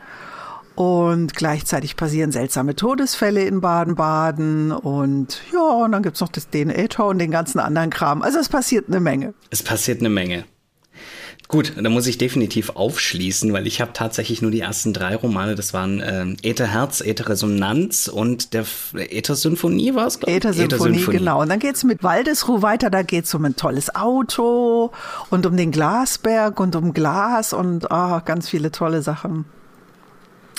und 0.76 1.36
gleichzeitig 1.36 1.96
passieren 1.96 2.32
seltsame 2.32 2.76
Todesfälle 2.76 3.44
in 3.44 3.62
Baden-Baden. 3.62 4.72
Und 4.72 5.42
ja, 5.54 5.60
und 5.60 5.92
dann 5.92 6.02
gibt's 6.02 6.20
noch 6.20 6.30
das 6.30 6.50
DNA-Tor 6.50 7.08
und 7.08 7.20
den 7.20 7.32
ganzen 7.32 7.60
anderen 7.60 7.92
Kram. 7.92 8.22
Also 8.22 8.40
es 8.40 8.50
passiert 8.50 8.88
eine 8.88 9.00
Menge. 9.00 9.34
Es 9.52 9.62
passiert 9.62 10.00
eine 10.00 10.10
Menge. 10.10 10.46
Gut, 11.48 11.74
da 11.76 11.90
muss 11.90 12.08
ich 12.08 12.18
definitiv 12.18 12.72
aufschließen, 12.72 13.54
weil 13.54 13.68
ich 13.68 13.82
habe 13.82 13.92
tatsächlich 13.94 14.42
nur 14.42 14.50
die 14.50 14.62
ersten 14.62 14.94
drei 14.94 15.16
Romane. 15.16 15.56
Das 15.56 15.74
waren 15.74 16.00
äh, 16.00 16.26
Ätherherz, 16.42 17.02
Ätherresonanz 17.02 18.08
und 18.08 18.54
der 18.54 18.66
Äthersymphonie 18.96 19.94
war 19.94 20.08
es, 20.08 20.20
glaube 20.20 20.32
ich. 20.32 20.38
Äthersymphonie, 20.38 21.06
genau. 21.06 21.42
Und 21.42 21.50
dann 21.50 21.60
geht's 21.60 21.84
mit 21.84 22.02
Waldesruh 22.02 22.62
weiter. 22.62 22.90
Da 22.90 23.04
geht's 23.04 23.34
um 23.36 23.46
ein 23.46 23.56
tolles 23.56 23.94
Auto 23.94 24.92
und 25.30 25.46
um 25.46 25.56
den 25.58 25.72
Glasberg 25.72 26.60
und 26.60 26.76
um 26.76 26.94
Glas 26.94 27.54
und 27.54 27.86
oh, 27.90 28.20
ganz 28.26 28.50
viele 28.50 28.72
tolle 28.72 29.02
Sachen. 29.02 29.46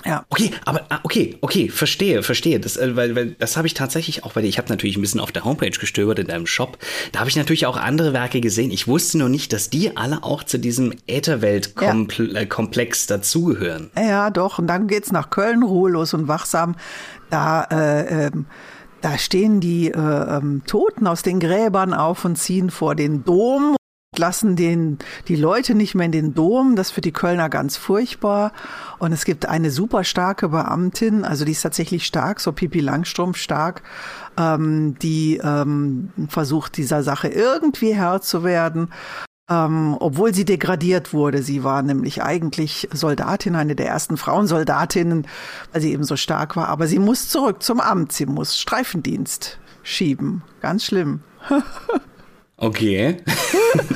Ja. 0.05 0.25
Okay, 0.29 0.51
aber 0.65 0.83
ah, 0.91 1.01
okay, 1.03 1.39
okay, 1.41 1.69
verstehe, 1.69 2.23
verstehe. 2.23 2.61
Das, 2.61 2.77
äh, 2.77 2.95
weil, 2.97 3.17
weil 3.17 3.31
das 3.39 3.57
habe 3.57 3.67
ich 3.67 3.75
tatsächlich 3.75 4.25
auch 4.25 4.33
bei 4.33 4.43
dir. 4.43 4.49
Ich 4.49 4.59
habe 4.59 4.69
natürlich 4.69 4.97
ein 4.97 5.01
bisschen 5.01 5.21
auf 5.21 5.33
der 5.33 5.45
Homepage 5.45 5.71
gestöbert 5.71 6.19
in 6.19 6.27
deinem 6.27 6.47
Shop. 6.47 6.79
Da 7.13 7.21
habe 7.21 7.31
ich 7.31 7.37
natürlich 7.37 7.67
auch 7.67 7.77
andere 7.77 8.13
Werke 8.13 8.41
gesehen. 8.41 8.71
Ich 8.71 8.87
wusste 8.87 9.19
nur 9.19 9.29
nicht, 9.29 9.53
dass 9.53 9.71
die 9.71 9.97
alle 9.97 10.23
auch 10.23 10.45
zu 10.45 10.59
diesem 10.59 10.95
Ätherwelt-Komplex 11.07 13.09
ja. 13.09 13.17
dazugehören. 13.17 13.91
Ja, 13.97 14.31
doch. 14.31 14.59
Und 14.59 14.67
dann 14.67 14.89
geht's 14.89 15.13
nach 15.13 15.31
Köln, 15.31 15.63
ruhelos 15.63 16.15
und 16.15 16.29
wachsam. 16.29 16.77
Da 17.31 17.65
äh, 17.65 18.27
ähm, 18.27 18.47
da 19.01 19.19
stehen 19.19 19.61
die 19.61 19.91
äh, 19.91 19.99
ähm, 19.99 20.63
Toten 20.67 21.07
aus 21.07 21.23
den 21.23 21.39
Gräbern 21.39 21.93
auf 21.93 22.25
und 22.25 22.37
ziehen 22.37 22.71
vor 22.71 22.95
den 22.95 23.23
Dom 23.23 23.77
lassen 24.19 24.57
den, 24.57 24.99
die 25.29 25.37
Leute 25.37 25.75
nicht 25.75 25.95
mehr 25.95 26.07
in 26.07 26.13
den 26.13 26.35
Dom. 26.35 26.77
Das 26.77 26.89
ist 26.89 26.93
für 26.93 27.01
die 27.01 27.13
Kölner 27.13 27.49
ganz 27.49 27.77
furchtbar. 27.77 28.53
Und 28.99 29.13
es 29.13 29.25
gibt 29.25 29.47
eine 29.47 29.71
super 29.71 30.05
starke 30.05 30.49
Beamtin, 30.49 31.25
also 31.25 31.45
die 31.45 31.53
ist 31.53 31.63
tatsächlich 31.63 32.07
stark, 32.07 32.41
so 32.41 32.53
Pipi 32.53 32.81
Langstrumpf 32.81 33.37
stark, 33.37 33.83
ähm, 34.37 34.97
die 35.01 35.41
ähm, 35.43 36.11
versucht, 36.29 36.77
dieser 36.77 37.03
Sache 37.03 37.29
irgendwie 37.29 37.95
Herr 37.95 38.21
zu 38.21 38.45
werden. 38.45 38.89
Ähm, 39.51 39.95
obwohl 40.01 40.33
sie 40.33 40.47
degradiert 40.47 41.13
wurde. 41.13 41.43
Sie 41.43 41.65
war 41.65 41.83
nämlich 41.83 42.23
eigentlich 42.23 42.89
Soldatin, 42.95 43.57
eine 43.57 43.77
der 43.77 43.89
ersten 43.89 44.17
Frauensoldatinnen, 44.17 45.27
weil 45.71 45.83
sie 45.83 45.93
eben 45.93 46.05
so 46.05 46.17
stark 46.17 46.57
war. 46.57 46.69
Aber 46.69 46.87
sie 46.87 46.99
muss 46.99 47.29
zurück 47.29 47.63
zum 47.63 47.79
Amt. 47.79 48.13
Sie 48.13 48.25
muss 48.25 48.59
Streifendienst 48.59 49.59
schieben. 49.83 50.43
Ganz 50.63 50.85
schlimm. 50.87 51.21
Okay. 52.57 53.17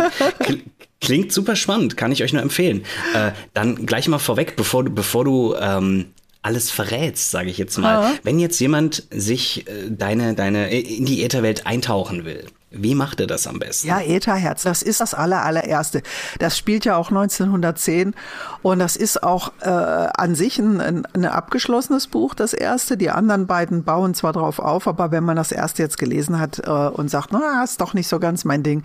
Klingt 1.00 1.32
super 1.32 1.54
spannend, 1.54 1.96
kann 1.96 2.10
ich 2.10 2.22
euch 2.22 2.32
nur 2.32 2.42
empfehlen. 2.42 2.82
Äh, 3.14 3.30
dann 3.54 3.86
gleich 3.86 4.08
mal 4.08 4.18
vorweg, 4.18 4.56
bevor 4.56 4.84
du, 4.84 4.90
bevor 4.90 5.24
du 5.24 5.54
ähm, 5.54 6.06
alles 6.42 6.70
verrätst, 6.70 7.30
sage 7.30 7.50
ich 7.50 7.58
jetzt 7.58 7.78
mal. 7.78 8.02
Ja. 8.02 8.14
Wenn 8.24 8.38
jetzt 8.38 8.58
jemand 8.58 9.04
sich 9.10 9.68
äh, 9.68 9.90
deine, 9.90 10.34
deine 10.34 10.70
in 10.70 11.04
die 11.04 11.22
Ätherwelt 11.22 11.66
eintauchen 11.66 12.24
will, 12.24 12.46
wie 12.70 12.94
macht 12.94 13.20
er 13.20 13.26
das 13.26 13.46
am 13.46 13.58
besten? 13.58 13.88
Ja, 13.88 14.00
Ätherherz, 14.00 14.62
das 14.62 14.82
ist 14.82 15.00
das 15.00 15.14
aller, 15.14 15.42
allererste. 15.42 16.02
Das 16.38 16.58
spielt 16.58 16.84
ja 16.84 16.96
auch 16.96 17.08
1910 17.08 18.14
und 18.62 18.78
das 18.78 18.94
ist 18.94 19.22
auch 19.22 19.52
äh, 19.60 19.68
an 19.68 20.34
sich 20.34 20.58
ein, 20.58 20.80
ein, 20.80 21.06
ein 21.14 21.24
abgeschlossenes 21.24 22.08
Buch, 22.08 22.34
das 22.34 22.52
erste. 22.52 22.98
Die 22.98 23.10
anderen 23.10 23.46
beiden 23.46 23.84
bauen 23.84 24.12
zwar 24.14 24.34
drauf 24.34 24.58
auf, 24.58 24.86
aber 24.86 25.10
wenn 25.10 25.24
man 25.24 25.36
das 25.36 25.50
erste 25.50 25.82
jetzt 25.82 25.98
gelesen 25.98 26.38
hat 26.38 26.60
äh, 26.66 26.70
und 26.70 27.10
sagt, 27.10 27.32
na, 27.32 27.64
ist 27.64 27.80
doch 27.80 27.94
nicht 27.94 28.08
so 28.08 28.18
ganz 28.18 28.44
mein 28.44 28.62
Ding, 28.62 28.82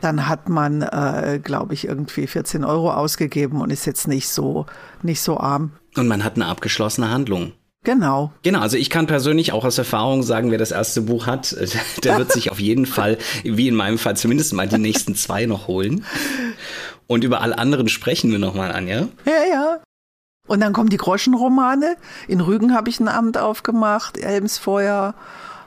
dann 0.00 0.28
hat 0.28 0.48
man, 0.48 0.82
äh, 0.82 1.40
glaube 1.42 1.74
ich, 1.74 1.88
irgendwie 1.88 2.28
14 2.28 2.64
Euro 2.64 2.92
ausgegeben 2.92 3.60
und 3.60 3.70
ist 3.70 3.84
jetzt 3.84 4.06
nicht 4.06 4.28
so, 4.28 4.66
nicht 5.02 5.20
so 5.20 5.38
arm. 5.38 5.72
Und 5.96 6.06
man 6.06 6.22
hat 6.22 6.36
eine 6.36 6.46
abgeschlossene 6.46 7.10
Handlung. 7.10 7.52
Genau. 7.84 8.32
Genau, 8.42 8.60
also 8.60 8.76
ich 8.76 8.90
kann 8.90 9.06
persönlich 9.06 9.52
auch 9.52 9.64
aus 9.64 9.78
Erfahrung 9.78 10.22
sagen, 10.22 10.50
wer 10.50 10.58
das 10.58 10.70
erste 10.70 11.02
Buch 11.02 11.26
hat, 11.26 11.54
der 12.04 12.18
wird 12.18 12.32
sich 12.32 12.50
auf 12.50 12.58
jeden 12.58 12.86
Fall, 12.86 13.18
wie 13.44 13.68
in 13.68 13.74
meinem 13.74 13.98
Fall, 13.98 14.16
zumindest 14.16 14.52
mal 14.54 14.66
die 14.66 14.78
nächsten 14.78 15.14
zwei 15.14 15.46
noch 15.46 15.68
holen. 15.68 16.04
Und 17.06 17.22
über 17.22 17.42
alle 17.42 17.58
anderen 17.58 17.88
sprechen 17.88 18.30
wir 18.30 18.38
nochmal 18.38 18.72
an, 18.72 18.88
ja? 18.88 19.08
Ja, 19.26 19.44
ja. 19.50 19.80
Und 20.46 20.60
dann 20.60 20.72
kommen 20.72 20.90
die 20.90 20.96
Groschenromane. 20.96 21.96
In 22.28 22.40
Rügen 22.40 22.74
habe 22.74 22.90
ich 22.90 23.00
ein 23.00 23.08
Amt 23.08 23.38
aufgemacht, 23.38 24.18
Elmsfeuer. 24.18 25.14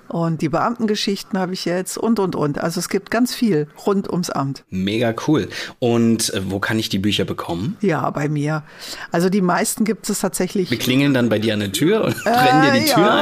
Und 0.08 0.42
die 0.42 0.50
Beamtengeschichten 0.50 1.38
habe 1.38 1.54
ich 1.54 1.66
jetzt 1.66 1.98
und, 1.98 2.20
und, 2.20 2.36
und. 2.36 2.60
Also 2.60 2.80
es 2.80 2.90
gibt 2.90 3.12
ganz 3.12 3.34
viel 3.34 3.68
rund 3.86 4.10
ums 4.10 4.30
Amt. 4.30 4.64
Mega 4.70 5.14
cool. 5.28 5.50
Und 5.80 6.34
äh, 6.34 6.42
wo 6.50 6.60
kann 6.60 6.80
ich 6.80 6.90
die 6.90 7.00
Bücher 7.00 7.26
bekommen? 7.26 7.78
Ja, 7.82 8.10
bei 8.10 8.30
mir. 8.30 8.64
Also 9.12 9.30
die 9.30 9.42
meisten 9.42 9.84
gibt 9.84 10.10
es 10.10 10.20
tatsächlich. 10.20 10.72
Wir 10.72 10.80
klingeln 10.80 11.14
dann 11.14 11.30
bei 11.30 11.40
dir 11.40 11.54
an 11.54 11.60
der 11.60 11.72
Tür 11.72 12.04
und 12.04 12.16
äh, 12.26 12.32
brennen 12.32 12.62
dir 12.62 12.80
die 12.80 12.86
Tür 12.86 13.06
ja, 13.06 13.16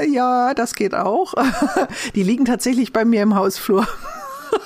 ein? 0.00 0.12
Ja, 0.12 0.54
das 0.54 0.74
geht 0.74 0.94
auch. 0.94 1.34
Die 2.14 2.22
liegen 2.22 2.44
tatsächlich 2.44 2.92
bei 2.92 3.04
mir 3.04 3.22
im 3.22 3.34
Hausflur. 3.34 3.86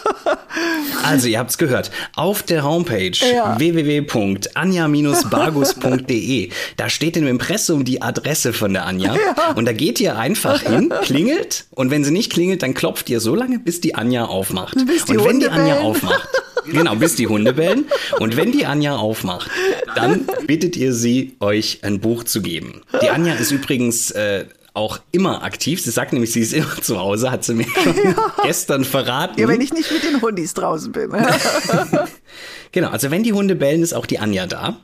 Also, 1.02 1.26
ihr 1.28 1.38
habt's 1.38 1.58
gehört. 1.58 1.90
Auf 2.14 2.42
der 2.42 2.62
Homepage 2.62 3.10
ja. 3.10 3.58
www.anja-bargus.de, 3.58 6.50
da 6.76 6.88
steht 6.88 7.16
im 7.16 7.26
Impressum 7.26 7.84
die 7.84 8.00
Adresse 8.02 8.52
von 8.52 8.72
der 8.72 8.86
Anja. 8.86 9.14
Ja. 9.14 9.52
Und 9.54 9.64
da 9.64 9.72
geht 9.72 9.98
ihr 10.00 10.16
einfach 10.16 10.60
hin, 10.60 10.92
klingelt. 11.02 11.64
Und 11.70 11.90
wenn 11.90 12.04
sie 12.04 12.12
nicht 12.12 12.32
klingelt, 12.32 12.62
dann 12.62 12.74
klopft 12.74 13.10
ihr 13.10 13.18
so 13.20 13.34
lange, 13.34 13.58
bis 13.58 13.80
die 13.80 13.96
Anja 13.96 14.26
aufmacht. 14.26 14.76
Bis 14.86 15.06
die 15.06 15.16
und 15.16 15.24
wenn 15.24 15.32
Hunde 15.34 15.46
die 15.46 15.52
Anja 15.52 15.74
bellen. 15.74 15.86
aufmacht, 15.86 16.28
genau, 16.70 16.94
bis 16.96 17.16
die 17.16 17.26
Hunde 17.26 17.54
bellen. 17.54 17.86
Und 18.18 18.36
wenn 18.36 18.52
die 18.52 18.66
Anja 18.66 18.96
aufmacht, 18.96 19.50
dann 19.96 20.26
bittet 20.46 20.76
ihr 20.76 20.92
sie, 20.92 21.34
euch 21.40 21.78
ein 21.82 21.98
Buch 22.00 22.24
zu 22.24 22.42
geben. 22.42 22.82
Die 23.02 23.08
Anja 23.10 23.34
ist 23.34 23.50
übrigens 23.50 24.10
äh, 24.12 24.44
auch 24.74 25.00
immer 25.10 25.42
aktiv. 25.42 25.82
Sie 25.82 25.90
sagt 25.90 26.12
nämlich, 26.12 26.32
sie 26.32 26.40
ist 26.40 26.52
immer 26.52 26.80
zu 26.80 26.98
Hause, 26.98 27.30
hat 27.30 27.44
sie 27.44 27.54
mir 27.54 27.66
schon 27.82 27.96
ja. 28.04 28.14
gestern 28.44 28.84
verraten. 28.84 29.40
Ja, 29.40 29.48
wenn 29.48 29.60
ich 29.60 29.72
nicht 29.72 29.90
mit 29.90 30.02
den 30.04 30.20
Hundis 30.20 30.54
draußen 30.54 30.92
bin. 30.92 31.12
genau, 32.72 32.88
also 32.88 33.10
wenn 33.10 33.22
die 33.22 33.32
Hunde 33.32 33.54
bellen, 33.54 33.82
ist 33.82 33.92
auch 33.92 34.06
die 34.06 34.18
Anja 34.18 34.46
da. 34.46 34.76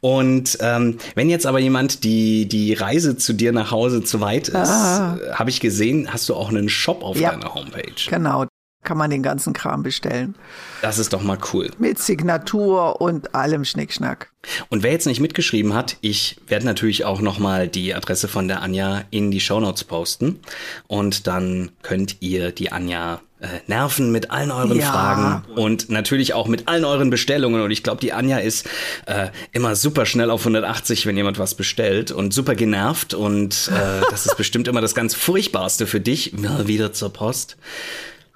Und 0.00 0.56
ähm, 0.60 0.98
wenn 1.14 1.28
jetzt 1.28 1.46
aber 1.46 1.58
jemand 1.58 2.02
die, 2.04 2.46
die 2.48 2.72
Reise 2.72 3.18
zu 3.18 3.34
dir 3.34 3.52
nach 3.52 3.70
Hause 3.70 4.02
zu 4.02 4.20
weit 4.20 4.48
ist, 4.48 4.56
ah. 4.56 5.18
habe 5.34 5.50
ich 5.50 5.60
gesehen, 5.60 6.10
hast 6.10 6.28
du 6.30 6.34
auch 6.34 6.48
einen 6.48 6.70
Shop 6.70 7.02
auf 7.02 7.18
ja, 7.18 7.32
deiner 7.32 7.54
Homepage. 7.54 7.92
Genau, 8.08 8.46
kann 8.90 8.98
man 8.98 9.08
den 9.08 9.22
ganzen 9.22 9.52
Kram 9.52 9.84
bestellen. 9.84 10.34
Das 10.82 10.98
ist 10.98 11.12
doch 11.12 11.22
mal 11.22 11.38
cool. 11.52 11.70
Mit 11.78 12.00
Signatur 12.00 13.00
und 13.00 13.36
allem 13.36 13.64
Schnickschnack. 13.64 14.32
Und 14.68 14.82
wer 14.82 14.90
jetzt 14.90 15.06
nicht 15.06 15.20
mitgeschrieben 15.20 15.74
hat, 15.74 15.96
ich 16.00 16.38
werde 16.48 16.66
natürlich 16.66 17.04
auch 17.04 17.20
nochmal 17.20 17.68
die 17.68 17.94
Adresse 17.94 18.26
von 18.26 18.48
der 18.48 18.62
Anja 18.62 19.04
in 19.12 19.30
die 19.30 19.38
Shownotes 19.38 19.84
posten. 19.84 20.40
Und 20.88 21.28
dann 21.28 21.70
könnt 21.82 22.16
ihr 22.18 22.50
die 22.50 22.72
Anja 22.72 23.20
äh, 23.38 23.46
nerven 23.68 24.10
mit 24.10 24.32
allen 24.32 24.50
euren 24.50 24.80
ja. 24.80 24.90
Fragen 24.90 25.44
und 25.54 25.88
natürlich 25.88 26.34
auch 26.34 26.48
mit 26.48 26.66
allen 26.66 26.84
euren 26.84 27.10
Bestellungen. 27.10 27.62
Und 27.62 27.70
ich 27.70 27.84
glaube, 27.84 28.00
die 28.00 28.12
Anja 28.12 28.38
ist 28.38 28.66
äh, 29.06 29.28
immer 29.52 29.76
super 29.76 30.04
schnell 30.04 30.32
auf 30.32 30.40
180, 30.40 31.06
wenn 31.06 31.16
jemand 31.16 31.38
was 31.38 31.54
bestellt 31.54 32.10
und 32.10 32.34
super 32.34 32.56
genervt. 32.56 33.14
Und 33.14 33.70
äh, 33.72 34.00
das 34.10 34.26
ist 34.26 34.36
bestimmt 34.36 34.66
immer 34.66 34.80
das 34.80 34.96
ganz 34.96 35.14
Furchtbarste 35.14 35.86
für 35.86 36.00
dich, 36.00 36.32
wieder 36.66 36.92
zur 36.92 37.12
Post. 37.12 37.56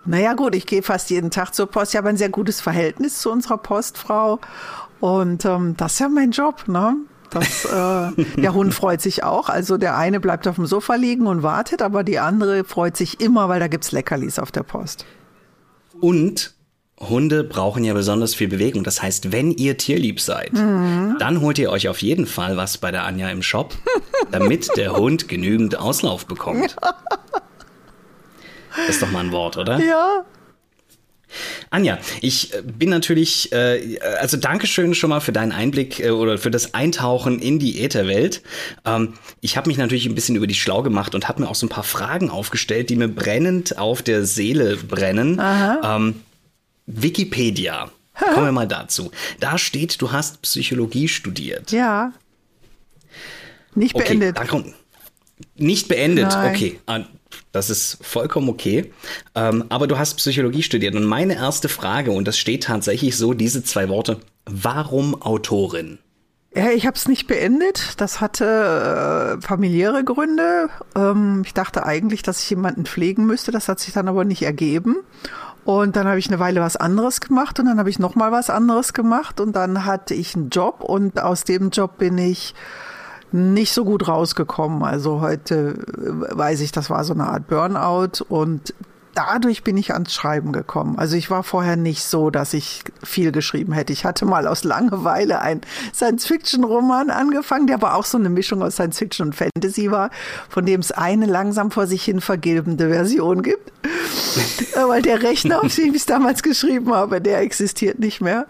Naja 0.06 0.34
gut, 0.34 0.54
ich 0.54 0.66
gehe 0.66 0.82
fast 0.82 1.10
jeden 1.10 1.30
Tag 1.30 1.52
zur 1.52 1.66
Post. 1.66 1.94
Ich 1.94 1.96
habe 1.96 2.08
ein 2.08 2.16
sehr 2.16 2.28
gutes 2.28 2.60
Verhältnis 2.60 3.18
zu 3.20 3.30
unserer 3.30 3.58
Postfrau. 3.58 4.38
Und 5.00 5.44
ähm, 5.44 5.76
das 5.76 5.94
ist 5.94 5.98
ja 6.00 6.08
mein 6.08 6.30
Job, 6.30 6.68
ne? 6.68 6.96
Das, 7.30 7.64
äh, 7.64 8.24
der 8.40 8.54
Hund 8.54 8.72
freut 8.74 9.00
sich 9.00 9.24
auch. 9.24 9.48
Also 9.48 9.76
der 9.76 9.96
eine 9.96 10.20
bleibt 10.20 10.46
auf 10.46 10.54
dem 10.54 10.66
Sofa 10.66 10.94
liegen 10.94 11.26
und 11.26 11.42
wartet, 11.42 11.82
aber 11.82 12.04
die 12.04 12.18
andere 12.18 12.64
freut 12.64 12.96
sich 12.96 13.20
immer, 13.20 13.48
weil 13.48 13.60
da 13.60 13.66
gibt's 13.66 13.92
Leckerlis 13.92 14.38
auf 14.38 14.52
der 14.52 14.62
Post. 14.62 15.04
Und 16.00 16.54
Hunde 17.00 17.42
brauchen 17.42 17.82
ja 17.82 17.92
besonders 17.92 18.34
viel 18.34 18.48
Bewegung. 18.48 18.84
Das 18.84 19.02
heißt, 19.02 19.32
wenn 19.32 19.50
ihr 19.50 19.76
tierlieb 19.76 20.20
seid, 20.20 20.52
mhm. 20.52 21.16
dann 21.18 21.40
holt 21.40 21.58
ihr 21.58 21.70
euch 21.70 21.88
auf 21.88 21.98
jeden 22.02 22.26
Fall 22.26 22.56
was 22.56 22.78
bei 22.78 22.90
der 22.90 23.04
Anja 23.04 23.30
im 23.30 23.42
Shop, 23.42 23.74
damit 24.30 24.76
der 24.76 24.96
Hund 24.96 25.28
genügend 25.28 25.78
Auslauf 25.78 26.26
bekommt. 26.26 26.76
Ist 28.88 29.02
doch 29.02 29.10
mal 29.10 29.24
ein 29.24 29.32
Wort, 29.32 29.56
oder? 29.56 29.78
Ja. 29.78 30.24
Anja, 31.70 31.98
ich 32.20 32.54
äh, 32.54 32.62
bin 32.62 32.90
natürlich, 32.90 33.52
äh, 33.52 33.98
also 34.20 34.36
Dankeschön 34.36 34.94
schon 34.94 35.10
mal 35.10 35.20
für 35.20 35.32
deinen 35.32 35.52
Einblick 35.52 36.00
äh, 36.00 36.10
oder 36.10 36.38
für 36.38 36.50
das 36.50 36.74
Eintauchen 36.74 37.40
in 37.40 37.58
die 37.58 37.80
Ätherwelt. 37.80 38.42
Ähm, 38.84 39.14
ich 39.40 39.56
habe 39.56 39.68
mich 39.68 39.78
natürlich 39.78 40.06
ein 40.06 40.14
bisschen 40.14 40.36
über 40.36 40.46
die 40.46 40.54
schlau 40.54 40.82
gemacht 40.82 41.14
und 41.14 41.28
habe 41.28 41.42
mir 41.42 41.48
auch 41.48 41.54
so 41.54 41.66
ein 41.66 41.70
paar 41.70 41.84
Fragen 41.84 42.30
aufgestellt, 42.30 42.90
die 42.90 42.96
mir 42.96 43.08
brennend 43.08 43.78
auf 43.78 44.02
der 44.02 44.24
Seele 44.24 44.76
brennen. 44.76 45.40
Ähm, 45.82 46.20
Wikipedia. 46.86 47.90
Kommen 48.16 48.46
wir 48.46 48.52
mal 48.52 48.68
dazu. 48.68 49.10
Da 49.40 49.58
steht, 49.58 50.00
du 50.00 50.12
hast 50.12 50.40
Psychologie 50.42 51.08
studiert. 51.08 51.72
Ja. 51.72 52.12
Nicht 53.74 53.96
beendet. 53.96 54.38
Okay, 54.38 54.72
nicht 55.56 55.88
beendet, 55.88 56.28
Nein. 56.28 56.54
okay. 56.54 56.80
Das 57.54 57.70
ist 57.70 57.98
vollkommen 58.02 58.48
okay. 58.48 58.92
Ähm, 59.36 59.66
aber 59.68 59.86
du 59.86 59.96
hast 59.96 60.14
Psychologie 60.14 60.64
studiert. 60.64 60.96
Und 60.96 61.04
meine 61.04 61.36
erste 61.36 61.68
Frage, 61.68 62.10
und 62.10 62.26
das 62.26 62.36
steht 62.36 62.64
tatsächlich 62.64 63.16
so, 63.16 63.32
diese 63.32 63.62
zwei 63.62 63.88
Worte, 63.88 64.18
warum 64.44 65.22
Autorin? 65.22 66.00
Ja, 66.56 66.70
ich 66.70 66.84
habe 66.84 66.96
es 66.96 67.06
nicht 67.06 67.28
beendet. 67.28 68.00
Das 68.00 68.20
hatte 68.20 69.38
äh, 69.38 69.46
familiäre 69.46 70.02
Gründe. 70.02 70.68
Ähm, 70.96 71.42
ich 71.46 71.54
dachte 71.54 71.86
eigentlich, 71.86 72.24
dass 72.24 72.42
ich 72.42 72.50
jemanden 72.50 72.86
pflegen 72.86 73.24
müsste. 73.24 73.52
Das 73.52 73.68
hat 73.68 73.78
sich 73.78 73.94
dann 73.94 74.08
aber 74.08 74.24
nicht 74.24 74.42
ergeben. 74.42 74.96
Und 75.64 75.94
dann 75.94 76.08
habe 76.08 76.18
ich 76.18 76.26
eine 76.26 76.40
Weile 76.40 76.60
was 76.60 76.76
anderes 76.76 77.20
gemacht 77.20 77.60
und 77.60 77.66
dann 77.66 77.78
habe 77.78 77.88
ich 77.88 78.00
noch 78.00 78.16
mal 78.16 78.32
was 78.32 78.50
anderes 78.50 78.94
gemacht 78.94 79.38
und 79.38 79.54
dann 79.54 79.84
hatte 79.84 80.12
ich 80.12 80.34
einen 80.34 80.50
Job 80.50 80.80
und 80.82 81.20
aus 81.20 81.44
dem 81.44 81.70
Job 81.70 81.98
bin 81.98 82.18
ich 82.18 82.52
nicht 83.32 83.72
so 83.72 83.84
gut 83.84 84.08
rausgekommen. 84.08 84.82
Also 84.82 85.20
heute 85.20 85.78
weiß 85.86 86.60
ich, 86.60 86.72
das 86.72 86.90
war 86.90 87.04
so 87.04 87.14
eine 87.14 87.26
Art 87.26 87.48
Burnout 87.48 88.24
und 88.28 88.74
dadurch 89.14 89.62
bin 89.62 89.76
ich 89.76 89.92
ans 89.92 90.12
Schreiben 90.12 90.52
gekommen. 90.52 90.98
Also 90.98 91.16
ich 91.16 91.30
war 91.30 91.42
vorher 91.42 91.76
nicht 91.76 92.04
so, 92.04 92.30
dass 92.30 92.52
ich 92.52 92.82
viel 93.02 93.32
geschrieben 93.32 93.72
hätte. 93.72 93.92
Ich 93.92 94.04
hatte 94.04 94.26
mal 94.26 94.46
aus 94.46 94.64
Langeweile 94.64 95.40
einen 95.40 95.60
Science-Fiction-Roman 95.94 97.10
angefangen, 97.10 97.66
der 97.66 97.76
aber 97.76 97.94
auch 97.94 98.04
so 98.04 98.18
eine 98.18 98.28
Mischung 98.28 98.62
aus 98.62 98.74
Science-Fiction 98.74 99.28
und 99.28 99.34
Fantasy 99.34 99.90
war, 99.90 100.10
von 100.48 100.66
dem 100.66 100.80
es 100.80 100.92
eine 100.92 101.26
langsam 101.26 101.70
vor 101.70 101.86
sich 101.86 102.04
hin 102.04 102.20
vergilbende 102.20 102.88
Version 102.88 103.42
gibt. 103.42 103.72
Weil 104.86 105.02
der 105.02 105.22
Rechner, 105.22 105.62
auf 105.62 105.74
dem 105.74 105.90
ich 105.90 106.00
es 106.00 106.06
damals 106.06 106.42
geschrieben 106.42 106.92
habe, 106.94 107.20
der 107.20 107.40
existiert 107.40 107.98
nicht 107.98 108.20
mehr. 108.20 108.46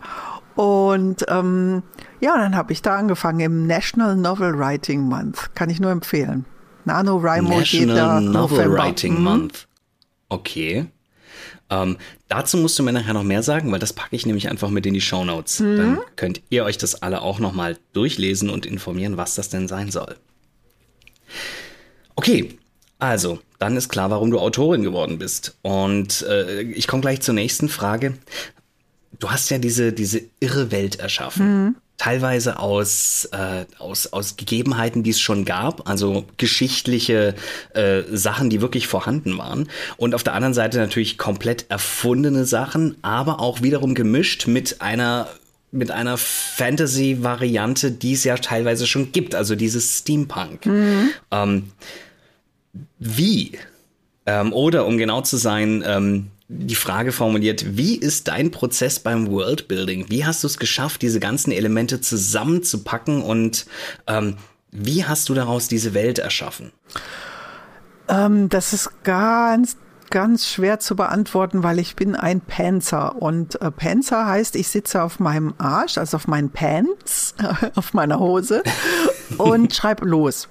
Und 0.54 1.24
ähm, 1.28 1.82
ja, 2.20 2.36
dann 2.36 2.56
habe 2.56 2.72
ich 2.72 2.82
da 2.82 2.96
angefangen 2.96 3.40
im 3.40 3.66
National 3.66 4.16
Novel 4.16 4.58
Writing 4.58 5.02
Month. 5.02 5.54
Kann 5.54 5.70
ich 5.70 5.80
nur 5.80 5.90
empfehlen. 5.90 6.44
NaNoWriMo 6.84 7.60
geht 7.62 7.88
da 7.88 8.20
Novel 8.20 8.58
November. 8.58 8.76
Writing 8.76 9.14
mhm. 9.14 9.22
Month. 9.22 9.68
Okay. 10.28 10.86
Ähm, 11.70 11.96
dazu 12.28 12.58
musst 12.58 12.78
du 12.78 12.82
mir 12.82 12.92
nachher 12.92 13.14
noch 13.14 13.22
mehr 13.22 13.42
sagen, 13.42 13.72
weil 13.72 13.78
das 13.78 13.92
packe 13.92 14.14
ich 14.14 14.26
nämlich 14.26 14.48
einfach 14.48 14.68
mit 14.68 14.84
in 14.86 14.94
die 14.94 15.00
Show 15.00 15.24
Notes. 15.24 15.60
Mhm. 15.60 15.76
Dann 15.76 15.98
könnt 16.16 16.42
ihr 16.50 16.64
euch 16.64 16.78
das 16.78 17.02
alle 17.02 17.22
auch 17.22 17.38
nochmal 17.38 17.78
durchlesen 17.94 18.50
und 18.50 18.66
informieren, 18.66 19.16
was 19.16 19.34
das 19.34 19.48
denn 19.48 19.66
sein 19.66 19.90
soll. 19.90 20.16
Okay, 22.16 22.58
also, 22.98 23.40
dann 23.58 23.76
ist 23.76 23.88
klar, 23.88 24.10
warum 24.10 24.30
du 24.30 24.38
Autorin 24.38 24.82
geworden 24.82 25.18
bist. 25.18 25.56
Und 25.62 26.22
äh, 26.22 26.62
ich 26.62 26.86
komme 26.86 27.00
gleich 27.00 27.20
zur 27.20 27.34
nächsten 27.34 27.68
Frage. 27.68 28.14
Du 29.18 29.30
hast 29.30 29.50
ja 29.50 29.58
diese, 29.58 29.92
diese 29.92 30.22
irre 30.40 30.70
Welt 30.70 31.00
erschaffen. 31.00 31.64
Mhm 31.64 31.74
teilweise 31.96 32.58
aus, 32.58 33.28
äh, 33.32 33.64
aus, 33.78 34.12
aus 34.12 34.36
Gegebenheiten, 34.36 35.02
die 35.02 35.10
es 35.10 35.20
schon 35.20 35.44
gab, 35.44 35.88
also 35.88 36.24
geschichtliche 36.36 37.34
äh, 37.72 38.02
Sachen, 38.10 38.50
die 38.50 38.60
wirklich 38.60 38.88
vorhanden 38.88 39.38
waren. 39.38 39.68
Und 39.96 40.14
auf 40.14 40.22
der 40.22 40.34
anderen 40.34 40.54
Seite 40.54 40.78
natürlich 40.78 41.18
komplett 41.18 41.66
erfundene 41.68 42.44
Sachen, 42.44 42.96
aber 43.02 43.40
auch 43.40 43.62
wiederum 43.62 43.94
gemischt 43.94 44.46
mit 44.46 44.80
einer 44.80 45.28
mit 45.70 45.90
einer 45.90 46.16
Fantasy-Variante, 46.16 47.90
die 47.90 48.12
es 48.12 48.22
ja 48.22 48.36
teilweise 48.36 48.86
schon 48.86 49.10
gibt, 49.10 49.34
also 49.34 49.56
dieses 49.56 49.98
Steampunk. 49.98 50.66
Mhm. 50.66 51.10
Ähm, 51.32 51.64
wie? 53.00 53.58
Ähm, 54.24 54.52
oder 54.52 54.86
um 54.86 54.98
genau 54.98 55.22
zu 55.22 55.36
sein, 55.36 55.82
ähm, 55.84 56.28
die 56.48 56.74
Frage 56.74 57.12
formuliert, 57.12 57.76
wie 57.76 57.96
ist 57.96 58.28
dein 58.28 58.50
Prozess 58.50 59.00
beim 59.00 59.30
Worldbuilding? 59.30 60.06
Wie 60.10 60.24
hast 60.24 60.42
du 60.42 60.46
es 60.46 60.58
geschafft, 60.58 61.02
diese 61.02 61.20
ganzen 61.20 61.52
Elemente 61.52 62.00
zusammenzupacken 62.00 63.22
und 63.22 63.66
ähm, 64.06 64.36
wie 64.70 65.04
hast 65.04 65.28
du 65.28 65.34
daraus 65.34 65.68
diese 65.68 65.94
Welt 65.94 66.18
erschaffen? 66.18 66.72
Ähm, 68.08 68.48
das 68.48 68.72
ist 68.72 68.90
ganz 69.04 69.76
ganz 70.10 70.48
schwer 70.48 70.78
zu 70.78 70.94
beantworten, 70.94 71.64
weil 71.64 71.80
ich 71.80 71.96
bin 71.96 72.14
ein 72.14 72.40
Panzer 72.40 73.20
und 73.20 73.60
äh, 73.60 73.72
Panzer 73.72 74.26
heißt, 74.26 74.54
ich 74.54 74.68
sitze 74.68 75.02
auf 75.02 75.18
meinem 75.18 75.54
Arsch, 75.58 75.98
also 75.98 76.18
auf 76.18 76.28
meinen 76.28 76.50
Pants, 76.50 77.34
auf 77.74 77.94
meiner 77.94 78.20
Hose 78.20 78.62
und 79.38 79.74
schreibe 79.74 80.06
los. 80.06 80.48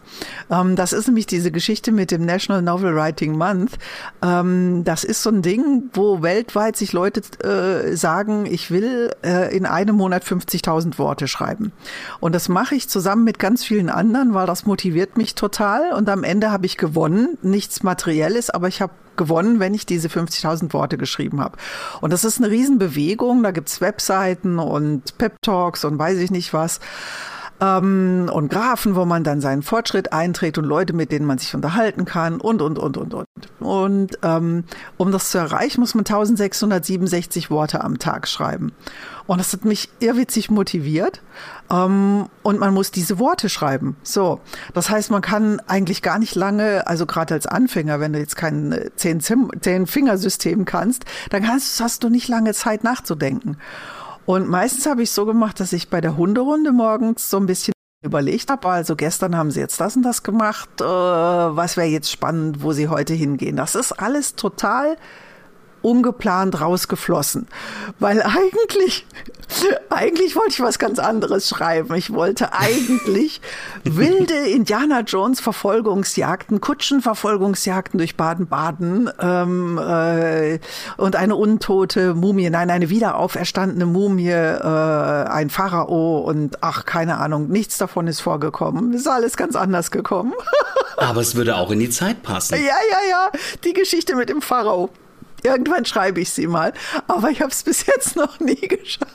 Ähm, 0.50 0.76
das 0.76 0.94
ist 0.94 1.08
nämlich 1.08 1.26
diese 1.26 1.52
Geschichte 1.52 1.92
mit 1.92 2.12
dem 2.12 2.26
National 2.26 2.62
Novel 2.62 2.96
Writing 2.96 3.38
Month. 3.38 3.78
Ähm, 4.22 4.84
das 4.84 5.04
ist 5.04 5.24
so 5.24 5.30
ein 5.30 5.42
Ding, 5.42 5.90
wo 5.94 6.22
weltweit 6.22 6.76
sich 6.76 6.94
Leute 6.94 7.22
äh, 7.44 7.96
sagen, 7.96 8.46
ich 8.46 8.72
will 8.72 9.12
äh, 9.24 9.56
in 9.56 9.66
einem 9.66 9.96
Monat 9.96 10.24
50.000 10.24 10.98
Worte 10.98 11.28
schreiben. 11.28 11.72
Und 12.20 12.34
das 12.34 12.50
mache 12.50 12.76
ich 12.76 12.90
zusammen 12.90 13.24
mit 13.24 13.40
ganz 13.40 13.64
vielen 13.64 13.90
anderen, 13.90 14.34
weil 14.34 14.48
das 14.48 14.66
motiviert 14.66 15.18
mich 15.18 15.36
total. 15.36 15.94
Und 15.94 16.10
am 16.10 16.24
Ende 16.24 16.52
habe 16.52 16.66
ich 16.66 16.78
gewonnen. 16.78 17.38
Nichts 17.42 17.84
Materielles, 17.84 18.50
aber 18.50 18.68
ich 18.68 18.82
habe 18.82 18.94
gewonnen, 19.16 19.60
wenn 19.60 19.74
ich 19.74 19.86
diese 19.86 20.08
50.000 20.08 20.74
Worte 20.74 20.98
geschrieben 20.98 21.40
habe. 21.40 21.58
Und 22.02 22.12
das 22.12 22.24
ist 22.24 22.40
eine 22.40 22.50
Riesenbewegung. 22.50 23.44
Da 23.44 23.52
gibt's 23.52 23.82
Webseiten 23.82 24.60
und 24.60 25.18
Pep-Talks 25.18 25.86
und 25.86 25.98
weiß 26.00 26.18
ich 26.18 26.32
nicht 26.32 26.54
was 26.54 26.80
ähm, 27.63 28.30
und 28.32 28.52
Graphen, 28.52 28.95
wo 28.95 29.06
man 29.06 29.23
dann 29.23 29.39
seinen 29.39 29.63
Fortschritt 29.63 30.12
einträgt 30.12 30.58
und 30.58 30.65
Leute, 30.65 30.93
mit 30.93 31.12
denen 31.12 31.26
man 31.26 31.38
sich 31.38 31.56
unterhalten 31.56 32.04
kann 32.04 32.41
und, 32.41 32.62
und, 32.62 32.78
und, 32.78 32.97
und, 32.97 33.13
und. 33.13 33.28
Und 33.60 34.19
ähm, 34.21 34.65
um 34.97 35.12
das 35.12 35.32
zu 35.32 35.38
erreichen, 35.38 35.80
muss 35.80 35.95
man 35.95 36.02
1667 36.02 37.49
Worte 37.49 37.84
am 37.84 37.99
Tag 37.99 38.28
schreiben. 38.28 38.73
Und 39.26 39.38
das 39.38 39.54
hat 39.54 39.63
mich 39.63 39.89
irrwitzig 39.99 40.52
motiviert. 40.52 41.21
Ähm, 41.71 42.28
und 42.41 42.60
man 42.60 42.73
muss 42.73 42.91
diese 42.91 43.17
Worte 43.19 43.47
schreiben. 43.47 43.95
So, 44.04 44.41
das 44.73 44.89
heißt, 44.89 45.12
man 45.12 45.21
kann 45.21 45.62
eigentlich 45.67 46.02
gar 46.02 46.19
nicht 46.19 46.36
lange, 46.36 46.86
also 46.88 47.06
gerade 47.06 47.34
als 47.34 47.47
Anfänger, 47.47 48.02
wenn 48.02 48.12
du 48.12 48.19
jetzt 48.19 48.36
kein 48.36 48.91
Zehn-Fingersystem 48.97 50.65
kannst, 50.65 51.06
dann 51.30 51.47
hast, 51.47 51.80
hast 51.80 52.04
du 52.04 52.10
nicht 52.10 52.28
lange 52.28 52.54
Zeit 52.54 52.84
nachzudenken. 52.84 53.58
Und 54.26 54.50
meistens 54.50 54.86
habe 54.86 55.04
ich 55.04 55.12
so 55.12 55.26
gemacht, 55.26 55.60
dass 55.60 55.74
ich 55.74 55.90
bei 55.90 56.02
der 56.02 56.18
Hunderunde 56.18 56.72
morgens 56.72 57.30
so 57.30 57.38
ein 57.38 57.46
bisschen 57.46 57.74
überlegt 58.04 58.50
habe, 58.50 58.68
also 58.70 58.96
gestern 58.96 59.36
haben 59.36 59.52
sie 59.52 59.62
jetzt 59.62 59.80
das 59.80 59.96
und 59.96 60.04
das 60.04 60.24
gemacht, 60.24 60.82
äh, 60.82 60.84
was 60.84 61.78
wäre 61.78 61.88
jetzt 61.88 62.12
spannend, 62.12 62.62
wo 62.62 62.74
sie 62.74 62.90
heute 62.90 63.14
hingehen. 63.14 63.56
Das 63.56 63.76
ist 63.76 63.94
alles 63.94 64.36
total 64.36 64.98
ungeplant 65.84 66.60
rausgeflossen. 66.60 67.48
Weil 68.00 68.24
eigentlich, 68.24 69.06
eigentlich 69.89 70.36
wollte 70.36 70.52
ich 70.52 70.60
was 70.62 70.80
ganz 70.80 70.98
anderes 70.98 71.50
schreiben. 71.50 71.93
Ich 71.96 72.13
wollte 72.13 72.54
eigentlich 72.54 73.41
wilde 73.84 74.34
Indiana 74.34 75.02
Jones 75.02 75.39
Verfolgungsjagden, 75.39 76.62
Kutschenverfolgungsjagden 76.62 78.00
durch 78.00 78.17
Baden-Baden 78.17 79.10
ähm, 79.19 79.78
äh, 79.78 80.60
und 80.98 81.15
eine 81.15 81.36
untote 81.36 82.15
Mumie, 82.15 82.50
nein, 82.50 82.72
eine 82.72 82.89
wiederauferstandene 82.89 83.86
Mumie, 83.86 84.30
äh, 84.30 84.63
ein 84.63 85.50
Pharao 85.50 86.19
und 86.19 86.63
ach, 86.63 86.86
keine 86.86 87.17
Ahnung, 87.17 87.50
nichts 87.50 87.78
davon 87.78 88.08
ist 88.08 88.22
vorgekommen. 88.22 88.93
Ist 88.93 89.08
alles 89.08 89.38
ganz 89.38 89.56
anders 89.56 89.91
gekommen. 89.91 90.34
Aber 90.98 91.22
es 91.22 91.36
würde 91.36 91.58
auch 91.58 91.72
in 91.72 91.80
die 91.80 91.89
Zeit 91.89 92.24
passen. 92.24 92.56
Ja, 92.56 92.60
ja, 92.60 93.10
ja. 93.10 93.30
Die 93.63 93.74
Geschichte 93.74 94.15
mit 94.15 94.30
dem 94.30 94.41
Pharao. 94.41 94.89
Irgendwann 95.44 95.86
schreibe 95.86 96.22
ich 96.22 96.32
sie 96.32 96.48
mal. 96.48 96.74
Aber 97.08 97.30
ich 97.30 97.42
habe 97.42 97.52
es 97.52 97.64
bis 97.64 97.86
jetzt 97.86 98.16
noch 98.16 98.40
nie 98.40 98.56
geschafft. 98.56 99.10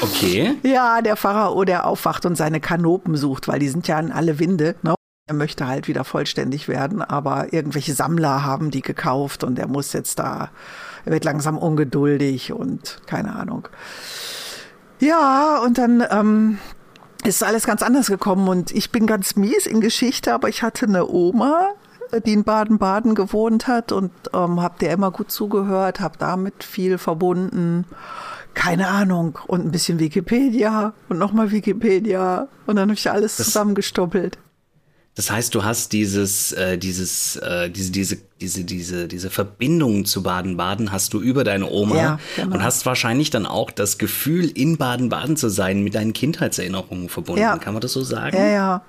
Okay. 0.00 0.56
Ja, 0.62 1.02
der 1.02 1.16
Pharao, 1.16 1.64
der 1.64 1.86
aufwacht 1.86 2.26
und 2.26 2.36
seine 2.36 2.60
Kanopen 2.60 3.16
sucht, 3.16 3.48
weil 3.48 3.58
die 3.58 3.68
sind 3.68 3.88
ja 3.88 3.96
an 3.96 4.12
alle 4.12 4.38
Winde. 4.38 4.76
Ne? 4.82 4.94
Er 5.28 5.34
möchte 5.34 5.66
halt 5.66 5.88
wieder 5.88 6.04
vollständig 6.04 6.68
werden, 6.68 7.02
aber 7.02 7.52
irgendwelche 7.52 7.94
Sammler 7.94 8.44
haben 8.44 8.70
die 8.70 8.82
gekauft 8.82 9.44
und 9.44 9.58
er 9.58 9.68
muss 9.68 9.92
jetzt 9.92 10.18
da, 10.18 10.50
er 11.04 11.12
wird 11.12 11.24
langsam 11.24 11.58
ungeduldig 11.58 12.52
und 12.52 13.00
keine 13.06 13.34
Ahnung. 13.34 13.68
Ja, 14.98 15.58
und 15.64 15.78
dann 15.78 16.04
ähm, 16.10 16.58
ist 17.24 17.42
alles 17.42 17.66
ganz 17.66 17.82
anders 17.82 18.08
gekommen 18.08 18.48
und 18.48 18.72
ich 18.72 18.90
bin 18.90 19.06
ganz 19.06 19.36
mies 19.36 19.66
in 19.66 19.80
Geschichte, 19.80 20.34
aber 20.34 20.48
ich 20.48 20.62
hatte 20.62 20.86
eine 20.86 21.08
Oma, 21.08 21.70
die 22.20 22.32
in 22.32 22.44
Baden-Baden 22.44 23.14
gewohnt 23.14 23.66
hat 23.66 23.92
und 23.92 24.12
ähm, 24.34 24.60
habe 24.60 24.78
der 24.80 24.92
immer 24.92 25.10
gut 25.10 25.30
zugehört, 25.30 26.00
habe 26.00 26.18
damit 26.18 26.64
viel 26.64 26.98
verbunden. 26.98 27.86
Keine 28.54 28.88
Ahnung. 28.88 29.38
Und 29.46 29.64
ein 29.64 29.70
bisschen 29.70 29.98
Wikipedia 29.98 30.92
und 31.08 31.18
nochmal 31.18 31.50
Wikipedia. 31.50 32.48
Und 32.66 32.76
dann 32.76 32.90
habe 32.90 32.94
ich 32.94 33.10
alles 33.10 33.36
das, 33.36 33.46
zusammengestoppelt. 33.46 34.38
Das 35.14 35.30
heißt, 35.30 35.54
du 35.54 35.64
hast 35.64 35.92
dieses, 35.92 36.52
äh, 36.52 36.78
dieses, 36.78 37.36
äh, 37.36 37.70
diese, 37.70 37.92
diese, 37.92 38.18
diese, 38.42 38.64
diese, 38.64 39.06
diese 39.06 39.30
Verbindung 39.30 40.04
zu 40.04 40.22
Baden-Baden 40.24 40.90
hast 40.90 41.14
du 41.14 41.20
über 41.20 41.44
deine 41.44 41.70
Oma 41.70 41.96
ja, 41.96 42.18
genau. 42.34 42.56
und 42.56 42.62
hast 42.64 42.84
wahrscheinlich 42.84 43.30
dann 43.30 43.46
auch 43.46 43.70
das 43.70 43.98
Gefühl, 43.98 44.50
in 44.50 44.78
Baden-Baden 44.78 45.36
zu 45.36 45.48
sein, 45.48 45.82
mit 45.82 45.94
deinen 45.94 46.12
Kindheitserinnerungen 46.12 47.08
verbunden. 47.08 47.40
Ja. 47.40 47.56
Kann 47.56 47.72
man 47.72 47.80
das 47.80 47.92
so 47.92 48.02
sagen? 48.02 48.36
Ja, 48.36 48.46
ja. 48.46 48.82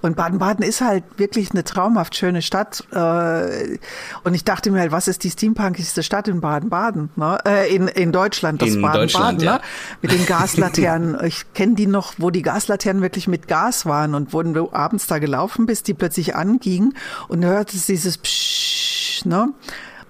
Und 0.00 0.16
Baden-Baden 0.16 0.64
ist 0.64 0.80
halt 0.80 1.04
wirklich 1.16 1.50
eine 1.50 1.64
traumhaft 1.64 2.16
schöne 2.16 2.42
Stadt. 2.42 2.84
Äh, 2.92 3.78
und 4.24 4.34
ich 4.34 4.44
dachte 4.44 4.70
mir 4.70 4.80
halt, 4.80 4.92
was 4.92 5.08
ist 5.08 5.24
die 5.24 5.30
steampunkigste 5.30 6.02
Stadt 6.02 6.28
in 6.28 6.40
Baden-Baden? 6.40 7.10
Ne? 7.16 7.38
Äh, 7.46 7.74
in, 7.74 7.88
in 7.88 8.12
Deutschland, 8.12 8.62
das 8.62 8.80
Baden-Baden. 8.80 9.38
Ne? 9.38 9.44
Ja. 9.44 9.60
Mit 10.02 10.12
den 10.12 10.26
Gaslaternen. 10.26 11.18
ich 11.24 11.52
kenne 11.54 11.74
die 11.74 11.86
noch, 11.86 12.14
wo 12.18 12.30
die 12.30 12.42
Gaslaternen 12.42 13.02
wirklich 13.02 13.28
mit 13.28 13.48
Gas 13.48 13.86
waren 13.86 14.14
und 14.14 14.32
wo 14.32 14.42
du 14.42 14.72
abends 14.72 15.06
da 15.06 15.18
gelaufen 15.18 15.66
bist, 15.66 15.88
die 15.88 15.94
plötzlich 15.94 16.34
angingen 16.34 16.94
und 17.28 17.44
hörtest 17.44 17.88
dieses 17.88 18.18
Psch, 18.18 18.99
ne? 19.24 19.52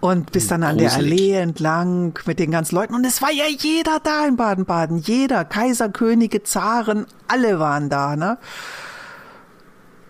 Und 0.00 0.32
bis 0.32 0.46
dann 0.46 0.62
an 0.62 0.78
Gruselig. 0.78 0.92
der 0.92 0.98
Allee 0.98 1.32
entlang 1.34 2.18
mit 2.24 2.38
den 2.38 2.50
ganzen 2.50 2.74
Leuten. 2.74 2.94
Und 2.94 3.04
es 3.04 3.20
war 3.20 3.30
ja 3.30 3.44
jeder 3.46 4.00
da 4.02 4.26
in 4.26 4.36
Baden-Baden. 4.36 4.96
Jeder. 4.96 5.44
Kaiser, 5.44 5.90
Könige, 5.90 6.42
Zaren, 6.42 7.06
alle 7.28 7.58
waren 7.58 7.90
da, 7.90 8.16
ne? 8.16 8.38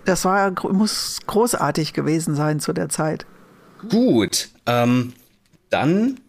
Das 0.04 0.24
war, 0.24 0.52
muss 0.72 1.18
großartig 1.26 1.92
gewesen 1.92 2.36
sein 2.36 2.60
zu 2.60 2.72
der 2.72 2.88
Zeit. 2.88 3.26
Gut, 3.88 4.48
ähm, 4.66 5.12
dann 5.70 6.20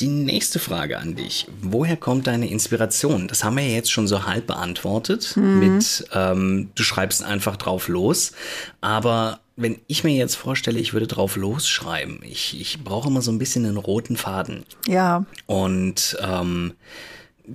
die 0.00 0.08
nächste 0.08 0.58
Frage 0.58 0.98
an 0.98 1.14
dich. 1.14 1.46
Woher 1.60 1.96
kommt 1.96 2.26
deine 2.26 2.48
Inspiration? 2.48 3.28
Das 3.28 3.44
haben 3.44 3.56
wir 3.56 3.64
ja 3.64 3.74
jetzt 3.74 3.92
schon 3.92 4.08
so 4.08 4.24
halb 4.24 4.46
beantwortet 4.46 5.36
mhm. 5.36 5.58
mit, 5.58 6.08
ähm, 6.14 6.70
du 6.74 6.82
schreibst 6.82 7.22
einfach 7.22 7.56
drauf 7.56 7.88
los. 7.88 8.32
Aber 8.80 9.40
wenn 9.60 9.78
ich 9.86 10.04
mir 10.04 10.14
jetzt 10.14 10.36
vorstelle, 10.36 10.78
ich 10.78 10.92
würde 10.92 11.06
drauf 11.06 11.36
losschreiben, 11.36 12.20
ich, 12.22 12.60
ich 12.60 12.82
brauche 12.82 13.08
immer 13.08 13.20
so 13.20 13.30
ein 13.30 13.38
bisschen 13.38 13.66
einen 13.66 13.76
roten 13.76 14.16
Faden. 14.16 14.64
Ja. 14.86 15.24
Und 15.46 16.16
ähm, 16.22 16.72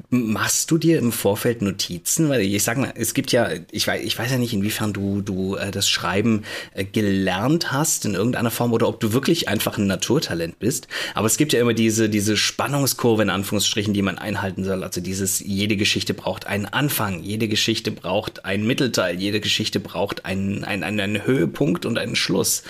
Machst 0.09 0.71
du 0.71 0.77
dir 0.77 0.99
im 0.99 1.11
Vorfeld 1.11 1.61
Notizen? 1.61 2.29
Weil 2.29 2.41
ich 2.41 2.63
sag 2.63 2.77
mal, 2.77 2.93
es 2.95 3.13
gibt 3.13 3.31
ja, 3.31 3.49
ich 3.71 3.87
weiß, 3.87 4.03
ich 4.03 4.17
weiß 4.17 4.31
ja 4.31 4.37
nicht, 4.37 4.53
inwiefern 4.53 4.93
du, 4.93 5.21
du 5.21 5.55
äh, 5.55 5.71
das 5.71 5.89
Schreiben 5.89 6.43
äh, 6.73 6.83
gelernt 6.83 7.71
hast 7.71 8.05
in 8.05 8.13
irgendeiner 8.13 8.51
Form 8.51 8.73
oder 8.73 8.87
ob 8.87 8.99
du 8.99 9.13
wirklich 9.13 9.47
einfach 9.47 9.77
ein 9.77 9.87
Naturtalent 9.87 10.59
bist. 10.59 10.87
Aber 11.13 11.27
es 11.27 11.37
gibt 11.37 11.53
ja 11.53 11.61
immer 11.61 11.73
diese, 11.73 12.09
diese 12.09 12.37
Spannungskurve 12.37 13.23
in 13.23 13.29
Anführungsstrichen, 13.29 13.93
die 13.93 14.01
man 14.01 14.17
einhalten 14.17 14.63
soll. 14.63 14.83
Also 14.83 15.01
dieses, 15.01 15.39
jede 15.39 15.77
Geschichte 15.77 16.13
braucht 16.13 16.47
einen 16.47 16.65
Anfang, 16.65 17.21
jede 17.21 17.47
Geschichte 17.47 17.91
braucht 17.91 18.45
einen 18.45 18.65
Mittelteil, 18.65 19.19
jede 19.19 19.39
Geschichte 19.39 19.79
braucht 19.79 20.25
einen, 20.25 20.63
einen, 20.63 20.99
einen 20.99 21.25
Höhepunkt 21.25 21.85
und 21.85 21.97
einen 21.97 22.15
Schluss. 22.15 22.63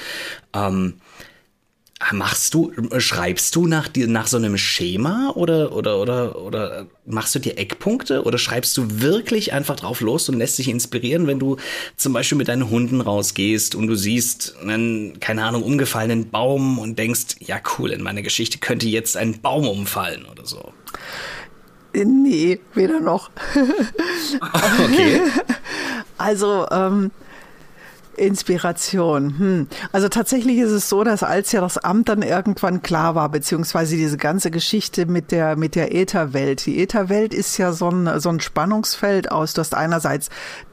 Ähm, 0.54 0.96
Machst 2.12 2.54
du, 2.54 2.74
schreibst 2.98 3.56
du 3.56 3.68
nach, 3.68 3.90
nach 3.96 4.28
so 4.28 4.36
einem 4.36 4.58
Schema 4.58 5.32
oder, 5.34 5.74
oder, 5.74 6.02
oder, 6.02 6.42
oder 6.42 6.88
machst 7.06 7.34
du 7.36 7.40
dir 7.40 7.58
Eckpunkte 7.58 8.24
oder 8.24 8.38
schreibst 8.38 8.76
du 8.76 9.00
wirklich 9.00 9.54
einfach 9.54 9.78
drauf 9.78 10.02
los 10.02 10.28
und 10.28 10.38
lässt 10.38 10.60
dich 10.60 10.68
inspirieren, 10.68 11.26
wenn 11.26 11.40
du 11.40 11.56
zum 11.96 12.12
Beispiel 12.12 12.38
mit 12.38 12.50
deinen 12.50 12.70
Hunden 12.70 13.00
rausgehst 13.00 13.76
und 13.76 13.88
du 13.88 13.96
siehst 13.96 14.58
einen, 14.62 15.22
keine 15.22 15.46
Ahnung, 15.46 15.64
umgefallenen 15.64 16.30
Baum 16.30 16.80
und 16.80 17.00
denkst, 17.00 17.38
ja 17.40 17.62
cool, 17.78 17.92
in 17.92 18.04
meiner 18.04 18.24
Geschichte 18.24 18.58
könnte 18.58 18.88
jetzt 18.88 19.16
ein 19.16 19.40
Baum 19.40 19.66
umfallen 19.66 20.26
oder 20.26 20.46
so? 20.46 20.74
Nee, 21.94 22.60
weder 22.74 23.00
noch. 23.00 23.30
okay. 24.84 25.22
Also, 26.18 26.68
ähm, 26.70 27.12
Inspiration. 28.18 29.38
Hm. 29.38 29.68
Also 29.92 30.10
tatsächlich 30.10 30.58
ist 30.58 30.72
es 30.72 30.90
so, 30.90 31.04
dass 31.04 31.24
als 31.24 31.52
ja 31.52 31.62
das 31.62 31.78
Amt 31.78 32.10
dann 32.10 32.22
irgendwann 32.22 32.82
klar 32.82 33.16
war, 33.16 33.30
beziehungsweise 33.30 33.96
diese 33.96 34.18
ganze 34.18 34.52
Geschichte 34.52 35.06
mit 35.06 35.32
der, 35.32 35.56
mit 35.56 35.76
der 35.76 35.94
Ätherwelt. 35.94 36.66
Die 36.66 36.82
Ätherwelt 36.82 37.34
ist 37.34 37.58
ja 37.58 37.72
so 37.72 37.90
ein, 37.90 38.20
so 38.20 38.30
ein 38.30 38.40
Spannungsfeld 38.40 39.32
aus. 39.32 39.54
Du 39.54 39.60
hast 39.60 39.76
einerseits 39.76 40.30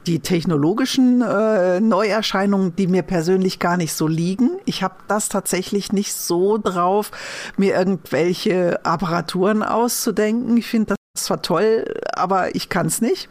die 0.07 0.19
technologischen 0.19 1.21
äh, 1.21 1.79
Neuerscheinungen, 1.79 2.75
die 2.75 2.87
mir 2.87 3.03
persönlich 3.03 3.59
gar 3.59 3.77
nicht 3.77 3.93
so 3.93 4.07
liegen. 4.07 4.51
Ich 4.65 4.83
habe 4.83 4.95
das 5.07 5.29
tatsächlich 5.29 5.91
nicht 5.91 6.13
so 6.13 6.57
drauf, 6.57 7.11
mir 7.57 7.75
irgendwelche 7.75 8.85
Apparaturen 8.85 9.63
auszudenken. 9.63 10.57
Ich 10.57 10.67
finde 10.67 10.95
das 11.15 11.29
war 11.29 11.43
toll, 11.43 11.85
aber 12.13 12.55
ich 12.55 12.69
kann 12.69 12.87
es 12.87 12.99
nicht. 12.99 13.29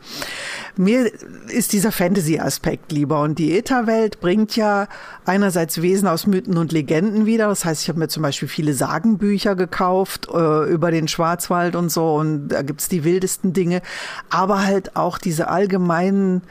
Mir 0.76 1.10
ist 1.48 1.72
dieser 1.72 1.90
Fantasy-Aspekt 1.90 2.92
lieber 2.92 3.20
und 3.22 3.40
die 3.40 3.58
Ätherwelt 3.58 4.20
bringt 4.20 4.54
ja 4.54 4.86
einerseits 5.24 5.82
Wesen 5.82 6.06
aus 6.06 6.28
Mythen 6.28 6.58
und 6.58 6.70
Legenden 6.70 7.26
wieder. 7.26 7.48
Das 7.48 7.64
heißt, 7.64 7.82
ich 7.82 7.88
habe 7.88 7.98
mir 7.98 8.06
zum 8.06 8.22
Beispiel 8.22 8.46
viele 8.46 8.72
Sagenbücher 8.72 9.56
gekauft 9.56 10.28
äh, 10.32 10.70
über 10.70 10.92
den 10.92 11.08
Schwarzwald 11.08 11.74
und 11.74 11.90
so 11.90 12.14
und 12.14 12.48
da 12.50 12.62
gibt's 12.62 12.88
die 12.88 13.02
wildesten 13.02 13.52
Dinge, 13.52 13.82
aber 14.30 14.64
halt 14.64 14.94
auch 14.94 15.18
diese 15.18 15.48
allgemeinen 15.48 16.42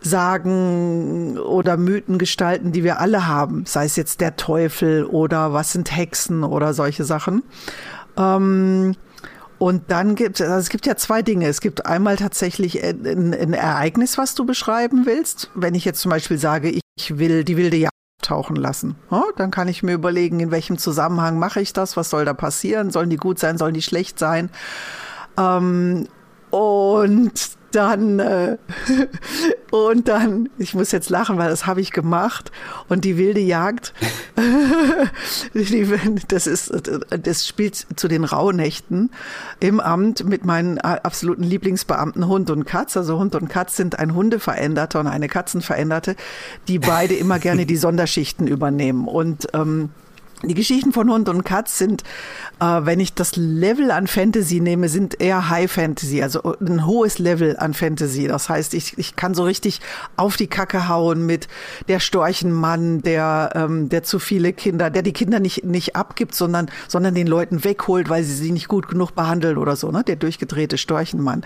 Sagen 0.00 1.36
oder 1.38 1.76
Mythengestalten, 1.76 2.72
die 2.72 2.82
wir 2.82 2.98
alle 2.98 3.26
haben, 3.26 3.66
sei 3.66 3.84
es 3.84 3.96
jetzt 3.96 4.22
der 4.22 4.36
Teufel 4.36 5.04
oder 5.04 5.52
was 5.52 5.72
sind 5.72 5.94
Hexen 5.94 6.44
oder 6.44 6.72
solche 6.72 7.04
Sachen. 7.04 7.42
Ähm, 8.16 8.96
und 9.58 9.90
dann 9.90 10.14
gibt 10.14 10.40
es, 10.40 10.46
also 10.46 10.58
es 10.58 10.68
gibt 10.68 10.86
ja 10.86 10.96
zwei 10.96 11.22
Dinge. 11.22 11.46
Es 11.46 11.60
gibt 11.60 11.86
einmal 11.86 12.16
tatsächlich 12.16 12.82
ein, 12.82 13.34
ein, 13.34 13.52
Ereignis, 13.54 14.18
was 14.18 14.34
du 14.34 14.44
beschreiben 14.44 15.06
willst. 15.06 15.50
Wenn 15.54 15.74
ich 15.74 15.84
jetzt 15.84 16.00
zum 16.00 16.10
Beispiel 16.10 16.38
sage, 16.38 16.78
ich 16.96 17.18
will 17.18 17.44
die 17.44 17.56
wilde 17.56 17.76
Jagd 17.76 17.92
tauchen 18.22 18.56
lassen, 18.56 18.96
ja, 19.10 19.22
dann 19.36 19.50
kann 19.50 19.68
ich 19.68 19.82
mir 19.82 19.92
überlegen, 19.92 20.40
in 20.40 20.50
welchem 20.50 20.78
Zusammenhang 20.78 21.38
mache 21.38 21.60
ich 21.60 21.72
das, 21.72 21.96
was 21.96 22.10
soll 22.10 22.24
da 22.24 22.34
passieren, 22.34 22.90
sollen 22.90 23.10
die 23.10 23.16
gut 23.16 23.38
sein, 23.38 23.56
sollen 23.56 23.74
die 23.74 23.82
schlecht 23.82 24.18
sein. 24.18 24.50
Ähm, 25.38 26.08
und 26.50 27.32
dann 27.76 28.18
äh, 28.18 28.56
und 29.70 30.08
dann, 30.08 30.48
ich 30.58 30.74
muss 30.74 30.90
jetzt 30.92 31.10
lachen, 31.10 31.38
weil 31.38 31.50
das 31.50 31.66
habe 31.66 31.80
ich 31.80 31.92
gemacht 31.92 32.50
und 32.88 33.04
die 33.04 33.18
wilde 33.18 33.40
Jagd, 33.40 33.92
das 36.28 36.46
ist, 36.46 36.72
das 37.08 37.46
spielt 37.46 37.86
zu 37.96 38.08
den 38.08 38.24
Rauhnächten 38.24 39.10
im 39.60 39.80
Amt 39.80 40.24
mit 40.24 40.44
meinen 40.44 40.78
absoluten 40.78 41.42
Lieblingsbeamten 41.42 42.26
Hund 42.26 42.50
und 42.50 42.64
Katz. 42.64 42.96
Also 42.96 43.18
Hund 43.18 43.34
und 43.34 43.48
Katz 43.48 43.76
sind 43.76 43.98
ein 43.98 44.14
Hundeveränderter 44.14 45.00
und 45.00 45.06
eine 45.06 45.28
Katzenveränderte, 45.28 46.16
die 46.68 46.78
beide 46.78 47.14
immer 47.14 47.38
gerne 47.38 47.66
die 47.66 47.76
Sonderschichten 47.76 48.46
übernehmen 48.46 49.06
und 49.06 49.48
ähm, 49.52 49.90
die 50.48 50.54
Geschichten 50.54 50.92
von 50.92 51.10
Hund 51.10 51.28
und 51.28 51.44
Katz 51.44 51.78
sind, 51.78 52.02
äh, 52.60 52.64
wenn 52.64 53.00
ich 53.00 53.14
das 53.14 53.36
Level 53.36 53.90
an 53.90 54.06
Fantasy 54.06 54.60
nehme, 54.60 54.88
sind 54.88 55.20
eher 55.20 55.48
High 55.48 55.70
Fantasy, 55.70 56.22
also 56.22 56.54
ein 56.60 56.86
hohes 56.86 57.18
Level 57.18 57.56
an 57.58 57.74
Fantasy. 57.74 58.26
Das 58.28 58.48
heißt, 58.48 58.74
ich, 58.74 58.98
ich 58.98 59.16
kann 59.16 59.34
so 59.34 59.44
richtig 59.44 59.80
auf 60.16 60.36
die 60.36 60.46
Kacke 60.46 60.88
hauen 60.88 61.26
mit 61.26 61.48
der 61.88 62.00
Storchenmann, 62.00 63.02
der, 63.02 63.50
ähm, 63.54 63.88
der 63.88 64.02
zu 64.02 64.18
viele 64.18 64.52
Kinder, 64.52 64.90
der 64.90 65.02
die 65.02 65.12
Kinder 65.12 65.40
nicht, 65.40 65.64
nicht 65.64 65.96
abgibt, 65.96 66.34
sondern, 66.34 66.70
sondern 66.88 67.14
den 67.14 67.26
Leuten 67.26 67.64
wegholt, 67.64 68.08
weil 68.08 68.24
sie 68.24 68.34
sie 68.34 68.52
nicht 68.52 68.68
gut 68.68 68.88
genug 68.88 69.14
behandeln 69.14 69.58
oder 69.58 69.76
so, 69.76 69.90
ne? 69.90 70.02
Der 70.04 70.16
durchgedrehte 70.16 70.78
Storchenmann. 70.78 71.44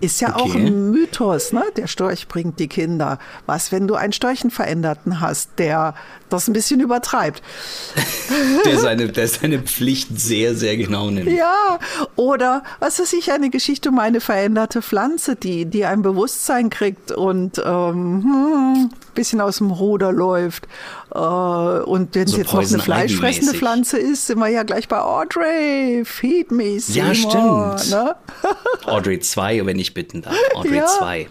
Ist 0.00 0.20
ja 0.20 0.30
okay. 0.30 0.40
auch 0.42 0.54
ein 0.54 0.90
Mythos, 0.90 1.52
ne? 1.52 1.62
Der 1.76 1.86
Storch 1.86 2.28
bringt 2.28 2.58
die 2.58 2.68
Kinder. 2.68 3.18
Was, 3.46 3.72
wenn 3.72 3.86
du 3.86 3.94
einen 3.94 4.12
Storchenveränderten 4.12 5.20
hast, 5.20 5.58
der 5.58 5.94
das 6.28 6.48
ein 6.48 6.52
bisschen 6.52 6.80
übertreibt? 6.80 7.42
der, 8.64 8.78
seine, 8.78 9.08
der 9.08 9.28
seine 9.28 9.58
Pflicht 9.60 10.20
sehr, 10.20 10.54
sehr 10.54 10.76
genau 10.76 11.10
nimmt. 11.10 11.30
Ja, 11.30 11.78
oder 12.16 12.62
was 12.80 12.98
weiß 12.98 13.12
ich, 13.14 13.32
eine 13.32 13.50
Geschichte 13.50 13.88
um 13.88 13.98
eine 13.98 14.20
veränderte 14.20 14.82
Pflanze, 14.82 15.36
die, 15.36 15.66
die 15.66 15.84
ein 15.84 16.02
Bewusstsein 16.02 16.70
kriegt 16.70 17.12
und 17.12 17.58
ähm, 17.64 18.22
hm, 18.22 18.90
bisschen 19.14 19.40
aus 19.40 19.58
dem 19.58 19.70
Ruder 19.70 20.12
läuft. 20.12 20.66
Äh, 21.14 21.18
und 21.18 22.14
wenn 22.14 22.24
es 22.24 22.32
so 22.32 22.38
jetzt 22.38 22.52
noch 22.52 22.60
eine 22.60 22.78
fleischfressende 22.78 23.54
Pflanze 23.54 23.98
ist, 23.98 24.26
sind 24.26 24.38
wir 24.38 24.48
ja 24.48 24.62
gleich 24.62 24.88
bei 24.88 25.00
Audrey. 25.00 26.04
Feed 26.04 26.50
me, 26.50 26.80
Seymour, 26.80 27.08
Ja, 27.08 27.78
stimmt. 27.78 27.90
Ne? 27.90 28.16
Audrey 28.86 29.20
2, 29.20 29.66
wenn 29.66 29.78
ich 29.78 29.92
bitten 29.92 30.22
darf. 30.22 30.34
Audrey 30.54 30.76
ja. 30.76 30.86
2. 30.86 31.28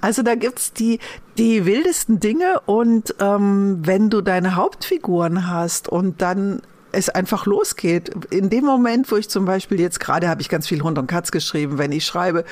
Also 0.00 0.22
da 0.22 0.34
gibt's 0.34 0.72
die, 0.72 0.98
die 1.38 1.64
wildesten 1.64 2.20
Dinge 2.20 2.60
und 2.66 3.14
ähm, 3.20 3.78
wenn 3.82 4.10
du 4.10 4.20
deine 4.20 4.56
Hauptfiguren 4.56 5.48
hast 5.48 5.88
und 5.88 6.20
dann 6.20 6.60
es 6.92 7.08
einfach 7.08 7.46
losgeht. 7.46 8.10
In 8.30 8.50
dem 8.50 8.64
Moment, 8.64 9.10
wo 9.10 9.16
ich 9.16 9.28
zum 9.28 9.44
Beispiel 9.44 9.80
jetzt 9.80 9.98
gerade 9.98 10.28
habe 10.28 10.40
ich 10.40 10.48
ganz 10.48 10.68
viel 10.68 10.82
Hund 10.82 10.98
und 10.98 11.06
Katz 11.06 11.30
geschrieben, 11.30 11.78
wenn 11.78 11.92
ich 11.92 12.04
schreibe, 12.04 12.44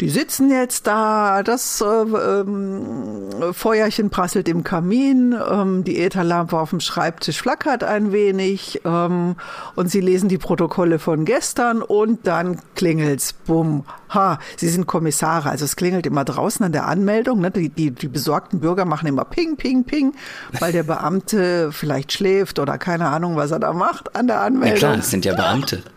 die 0.00 0.08
sitzen 0.08 0.50
jetzt 0.50 0.86
da, 0.86 1.42
das 1.42 1.80
äh, 1.80 1.84
ähm, 1.84 3.28
Feuerchen 3.52 4.10
prasselt 4.10 4.48
im 4.48 4.64
Kamin, 4.64 5.34
ähm, 5.50 5.84
die 5.84 6.00
Ätherlampe 6.00 6.58
auf 6.58 6.70
dem 6.70 6.80
Schreibtisch 6.80 7.40
flackert 7.40 7.84
ein 7.84 8.12
wenig 8.12 8.80
ähm, 8.84 9.36
und 9.74 9.90
sie 9.90 10.00
lesen 10.00 10.28
die 10.28 10.38
Protokolle 10.38 10.98
von 10.98 11.24
gestern 11.24 11.82
und 11.82 12.26
dann 12.26 12.60
klingelt's, 12.74 13.32
bumm, 13.32 13.84
ha, 14.08 14.38
sie 14.56 14.68
sind 14.68 14.86
Kommissare, 14.86 15.50
also 15.50 15.64
es 15.64 15.76
klingelt 15.76 16.06
immer 16.06 16.24
draußen 16.24 16.64
an 16.64 16.72
der 16.72 16.86
Anmeldung, 16.86 17.40
ne? 17.40 17.50
die, 17.50 17.68
die, 17.68 17.90
die 17.90 18.08
besorgten 18.08 18.60
Bürger 18.60 18.84
machen 18.84 19.06
immer 19.06 19.24
ping, 19.24 19.56
ping, 19.56 19.84
ping, 19.84 20.14
weil 20.58 20.72
der 20.72 20.84
Beamte 20.84 21.70
vielleicht 21.72 22.12
schläft 22.12 22.58
oder 22.58 22.78
keine 22.78 23.08
Ahnung, 23.08 23.36
was 23.36 23.50
er 23.50 23.58
da 23.58 23.73
macht 23.74 24.16
an 24.16 24.26
der 24.26 24.40
Anmeldung. 24.40 24.74
Ja 24.74 24.78
klar, 24.78 24.98
es 24.98 25.10
sind 25.10 25.24
ja 25.24 25.34
Beamte. 25.34 25.82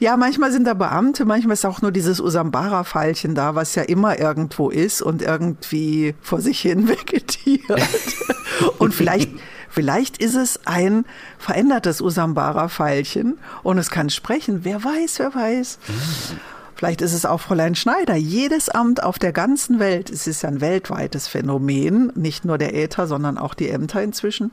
Ja, 0.00 0.16
manchmal 0.16 0.50
sind 0.52 0.64
da 0.66 0.74
Beamte, 0.74 1.24
manchmal 1.24 1.54
ist 1.54 1.64
auch 1.64 1.80
nur 1.80 1.92
dieses 1.92 2.20
Usambara-Pfeilchen 2.20 3.34
da, 3.34 3.54
was 3.54 3.74
ja 3.76 3.82
immer 3.82 4.18
irgendwo 4.18 4.68
ist 4.68 5.00
und 5.00 5.22
irgendwie 5.22 6.14
vor 6.20 6.40
sich 6.40 6.60
hin 6.60 6.88
vegetiert. 6.88 7.80
und 8.78 8.94
vielleicht, 8.94 9.30
vielleicht 9.70 10.18
ist 10.18 10.34
es 10.34 10.60
ein 10.66 11.04
verändertes 11.38 12.00
Usambara-Pfeilchen 12.00 13.38
und 13.62 13.78
es 13.78 13.90
kann 13.90 14.10
sprechen. 14.10 14.60
Wer 14.64 14.82
weiß, 14.82 15.18
wer 15.20 15.34
weiß. 15.34 15.78
Vielleicht 16.74 17.00
ist 17.00 17.14
es 17.14 17.24
auch 17.24 17.40
Fräulein 17.40 17.74
Schneider. 17.74 18.16
Jedes 18.16 18.68
Amt 18.68 19.02
auf 19.02 19.18
der 19.18 19.32
ganzen 19.32 19.78
Welt, 19.78 20.10
es 20.10 20.26
ist 20.26 20.42
ja 20.42 20.50
ein 20.50 20.60
weltweites 20.60 21.26
Phänomen, 21.26 22.12
nicht 22.14 22.44
nur 22.44 22.58
der 22.58 22.74
Äther, 22.74 23.06
sondern 23.06 23.38
auch 23.38 23.54
die 23.54 23.70
Ämter 23.70 24.02
inzwischen, 24.02 24.52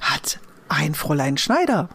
hat 0.00 0.38
ein 0.68 0.94
Fräulein 0.94 1.36
Schneider. 1.36 1.88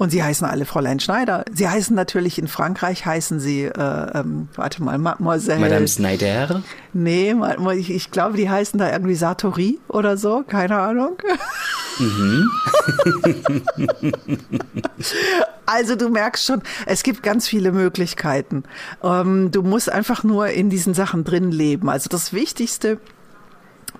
Und 0.00 0.08
sie 0.08 0.22
heißen 0.22 0.46
alle 0.46 0.64
Fräulein 0.64 0.98
Schneider. 0.98 1.44
Sie 1.52 1.68
heißen 1.68 1.94
natürlich 1.94 2.38
in 2.38 2.48
Frankreich 2.48 3.04
heißen 3.04 3.38
sie, 3.38 3.64
äh, 3.64 4.18
ähm, 4.18 4.48
warte 4.56 4.82
mal, 4.82 4.96
Mademoiselle. 4.96 5.60
Madame 5.60 5.86
Schneider? 5.86 6.62
Nee, 6.94 7.36
ich, 7.76 7.90
ich 7.90 8.10
glaube, 8.10 8.38
die 8.38 8.48
heißen 8.48 8.78
da 8.78 8.90
irgendwie 8.90 9.14
Sartori 9.14 9.78
oder 9.88 10.16
so, 10.16 10.42
keine 10.42 10.80
Ahnung. 10.80 11.18
Mhm. 11.98 12.50
also 15.66 15.96
du 15.96 16.08
merkst 16.08 16.46
schon, 16.46 16.62
es 16.86 17.02
gibt 17.02 17.22
ganz 17.22 17.46
viele 17.46 17.70
Möglichkeiten. 17.70 18.62
Ähm, 19.02 19.50
du 19.50 19.62
musst 19.62 19.92
einfach 19.92 20.24
nur 20.24 20.48
in 20.48 20.70
diesen 20.70 20.94
Sachen 20.94 21.24
drin 21.24 21.52
leben. 21.52 21.90
Also 21.90 22.08
das 22.08 22.32
Wichtigste 22.32 22.96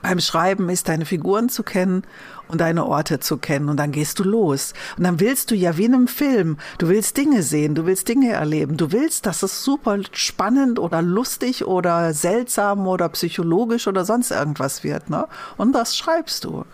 beim 0.01 0.21
Schreiben 0.21 0.71
ist, 0.71 0.89
deine 0.89 1.05
Figuren 1.05 1.51
zu 1.51 1.63
kennen 1.63 2.05
und 2.51 2.61
deine 2.61 2.87
Orte 2.87 3.21
zu 3.21 3.37
kennen. 3.37 3.69
Und 3.69 3.77
dann 3.77 3.93
gehst 3.93 4.19
du 4.19 4.25
los. 4.25 4.75
Und 4.97 5.05
dann 5.05 5.21
willst 5.21 5.51
du 5.51 5.55
ja 5.55 5.77
wie 5.77 5.85
in 5.85 5.95
einem 5.95 6.09
Film. 6.09 6.59
Du 6.79 6.89
willst 6.89 7.17
Dinge 7.17 7.43
sehen, 7.43 7.75
du 7.75 7.87
willst 7.87 8.09
Dinge 8.09 8.33
erleben. 8.33 8.77
Du 8.77 8.93
willst, 8.93 9.27
dass 9.27 9.43
es 9.43 9.65
super 9.65 9.99
spannend 10.13 10.79
oder 10.79 11.03
lustig 11.03 11.65
oder 11.65 12.15
seltsam 12.15 12.87
oder 12.87 13.09
psychologisch 13.11 13.87
oder 13.87 14.05
sonst 14.05 14.31
irgendwas 14.31 14.85
wird. 14.85 15.11
Ne? 15.11 15.27
Und 15.57 15.73
das 15.73 15.97
schreibst 15.97 16.45
du. 16.45 16.65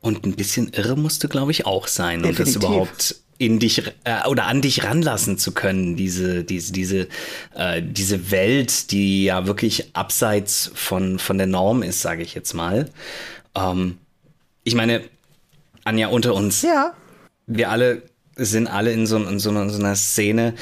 Und 0.00 0.26
ein 0.26 0.34
bisschen 0.34 0.68
irre 0.72 0.96
musst 0.96 1.22
du, 1.22 1.28
glaube 1.28 1.52
ich, 1.52 1.64
auch 1.64 1.86
sein, 1.86 2.24
um 2.24 2.34
das 2.34 2.56
überhaupt 2.56 3.22
in 3.38 3.58
dich 3.58 3.82
äh, 4.04 4.26
oder 4.28 4.46
an 4.46 4.60
dich 4.60 4.84
ranlassen 4.84 5.36
zu 5.36 5.52
können, 5.52 5.96
diese, 5.96 6.44
diese, 6.44 6.72
diese, 6.72 7.08
äh, 7.54 7.82
diese 7.82 8.30
Welt, 8.30 8.90
die 8.92 9.24
ja 9.24 9.46
wirklich 9.46 9.96
abseits 9.96 10.70
von, 10.74 11.18
von 11.18 11.38
der 11.38 11.48
Norm 11.48 11.82
ist, 11.82 12.02
sage 12.02 12.22
ich 12.22 12.34
jetzt 12.34 12.52
mal. 12.52 12.88
Ähm, 13.54 13.98
ich 14.64 14.74
meine, 14.74 15.02
Anja, 15.84 16.08
unter 16.08 16.34
uns. 16.34 16.62
Ja. 16.62 16.94
Wir 17.46 17.70
alle 17.70 18.02
sind 18.36 18.66
alle 18.66 18.92
in 18.92 19.06
so, 19.06 19.16
in 19.16 19.38
so, 19.38 19.50
einer, 19.50 19.62
in 19.62 19.70
so 19.70 19.78
einer 19.78 19.96
Szene. 19.96 20.54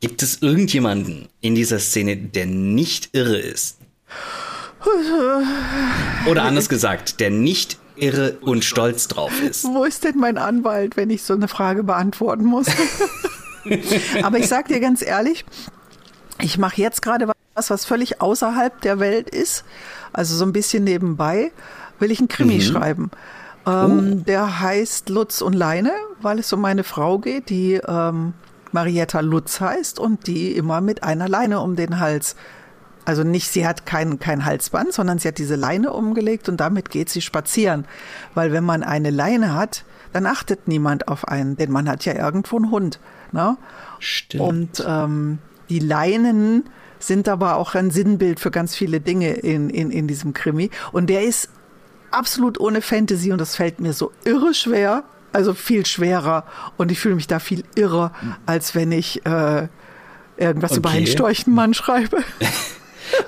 Gibt 0.00 0.22
es 0.22 0.42
irgendjemanden 0.42 1.28
in 1.40 1.54
dieser 1.54 1.78
Szene, 1.78 2.16
der 2.16 2.46
nicht 2.46 3.10
irre 3.12 3.38
ist? 3.38 3.78
Oder 6.26 6.44
anders 6.44 6.68
gesagt, 6.68 7.20
der 7.20 7.30
nicht 7.30 7.78
irre 7.96 8.38
und 8.40 8.64
stolz 8.64 9.08
drauf 9.08 9.32
ist. 9.42 9.64
Wo 9.64 9.84
ist 9.84 10.04
denn 10.04 10.16
mein 10.16 10.38
Anwalt, 10.38 10.96
wenn 10.96 11.10
ich 11.10 11.22
so 11.22 11.34
eine 11.34 11.48
Frage 11.48 11.82
beantworten 11.82 12.44
muss? 12.44 12.66
Aber 14.22 14.38
ich 14.38 14.48
sag 14.48 14.68
dir 14.68 14.80
ganz 14.80 15.02
ehrlich, 15.02 15.44
ich 16.40 16.56
mache 16.56 16.80
jetzt 16.80 17.02
gerade 17.02 17.30
was, 17.54 17.68
was 17.68 17.84
völlig 17.84 18.22
außerhalb 18.22 18.80
der 18.80 19.00
Welt 19.00 19.28
ist, 19.28 19.64
also 20.14 20.34
so 20.34 20.44
ein 20.44 20.52
bisschen 20.52 20.84
nebenbei 20.84 21.52
will 22.00 22.10
ich 22.10 22.18
einen 22.18 22.28
Krimi 22.28 22.56
mhm. 22.56 22.60
schreiben. 22.60 23.10
Ähm, 23.66 24.18
oh. 24.20 24.24
Der 24.26 24.60
heißt 24.60 25.08
Lutz 25.08 25.40
und 25.40 25.52
Leine, 25.52 25.92
weil 26.20 26.38
es 26.38 26.52
um 26.52 26.64
eine 26.64 26.84
Frau 26.84 27.18
geht, 27.18 27.50
die 27.50 27.74
ähm, 27.86 28.34
Marietta 28.72 29.20
Lutz 29.20 29.60
heißt 29.60 29.98
und 29.98 30.26
die 30.26 30.56
immer 30.56 30.80
mit 30.80 31.02
einer 31.02 31.28
Leine 31.28 31.60
um 31.60 31.76
den 31.76 32.00
Hals. 32.00 32.36
Also 33.04 33.24
nicht, 33.24 33.48
sie 33.48 33.66
hat 33.66 33.86
kein, 33.86 34.18
kein 34.18 34.44
Halsband, 34.44 34.92
sondern 34.92 35.18
sie 35.18 35.28
hat 35.28 35.38
diese 35.38 35.56
Leine 35.56 35.92
umgelegt 35.92 36.48
und 36.48 36.58
damit 36.58 36.90
geht 36.90 37.08
sie 37.08 37.20
spazieren. 37.20 37.86
Weil 38.34 38.52
wenn 38.52 38.64
man 38.64 38.82
eine 38.82 39.10
Leine 39.10 39.54
hat, 39.54 39.84
dann 40.12 40.26
achtet 40.26 40.68
niemand 40.68 41.08
auf 41.08 41.26
einen, 41.26 41.56
denn 41.56 41.70
man 41.70 41.88
hat 41.88 42.04
ja 42.04 42.14
irgendwo 42.14 42.56
einen 42.56 42.70
Hund. 42.70 43.00
Ne? 43.32 43.56
Stimmt. 43.98 44.42
Und 44.42 44.84
ähm, 44.86 45.38
die 45.68 45.78
Leinen 45.78 46.64
sind 46.98 47.28
aber 47.28 47.56
auch 47.56 47.74
ein 47.74 47.90
Sinnbild 47.90 48.40
für 48.40 48.50
ganz 48.50 48.76
viele 48.76 49.00
Dinge 49.00 49.32
in, 49.32 49.70
in, 49.70 49.90
in 49.90 50.06
diesem 50.06 50.34
Krimi. 50.34 50.70
Und 50.92 51.08
der 51.08 51.22
ist 51.22 51.48
absolut 52.10 52.58
ohne 52.60 52.82
Fantasy 52.82 53.32
und 53.32 53.40
das 53.40 53.56
fällt 53.56 53.80
mir 53.80 53.92
so 53.92 54.12
irre 54.24 54.54
schwer, 54.54 55.04
also 55.32 55.54
viel 55.54 55.86
schwerer 55.86 56.44
und 56.76 56.90
ich 56.90 56.98
fühle 56.98 57.14
mich 57.14 57.26
da 57.26 57.38
viel 57.38 57.64
irrer, 57.74 58.12
als 58.46 58.74
wenn 58.74 58.92
ich 58.92 59.24
äh, 59.26 59.68
irgendwas 60.36 60.72
okay. 60.72 60.78
über 60.78 60.90
einen 60.90 61.06
Storchenmann 61.06 61.74
schreibe. 61.74 62.22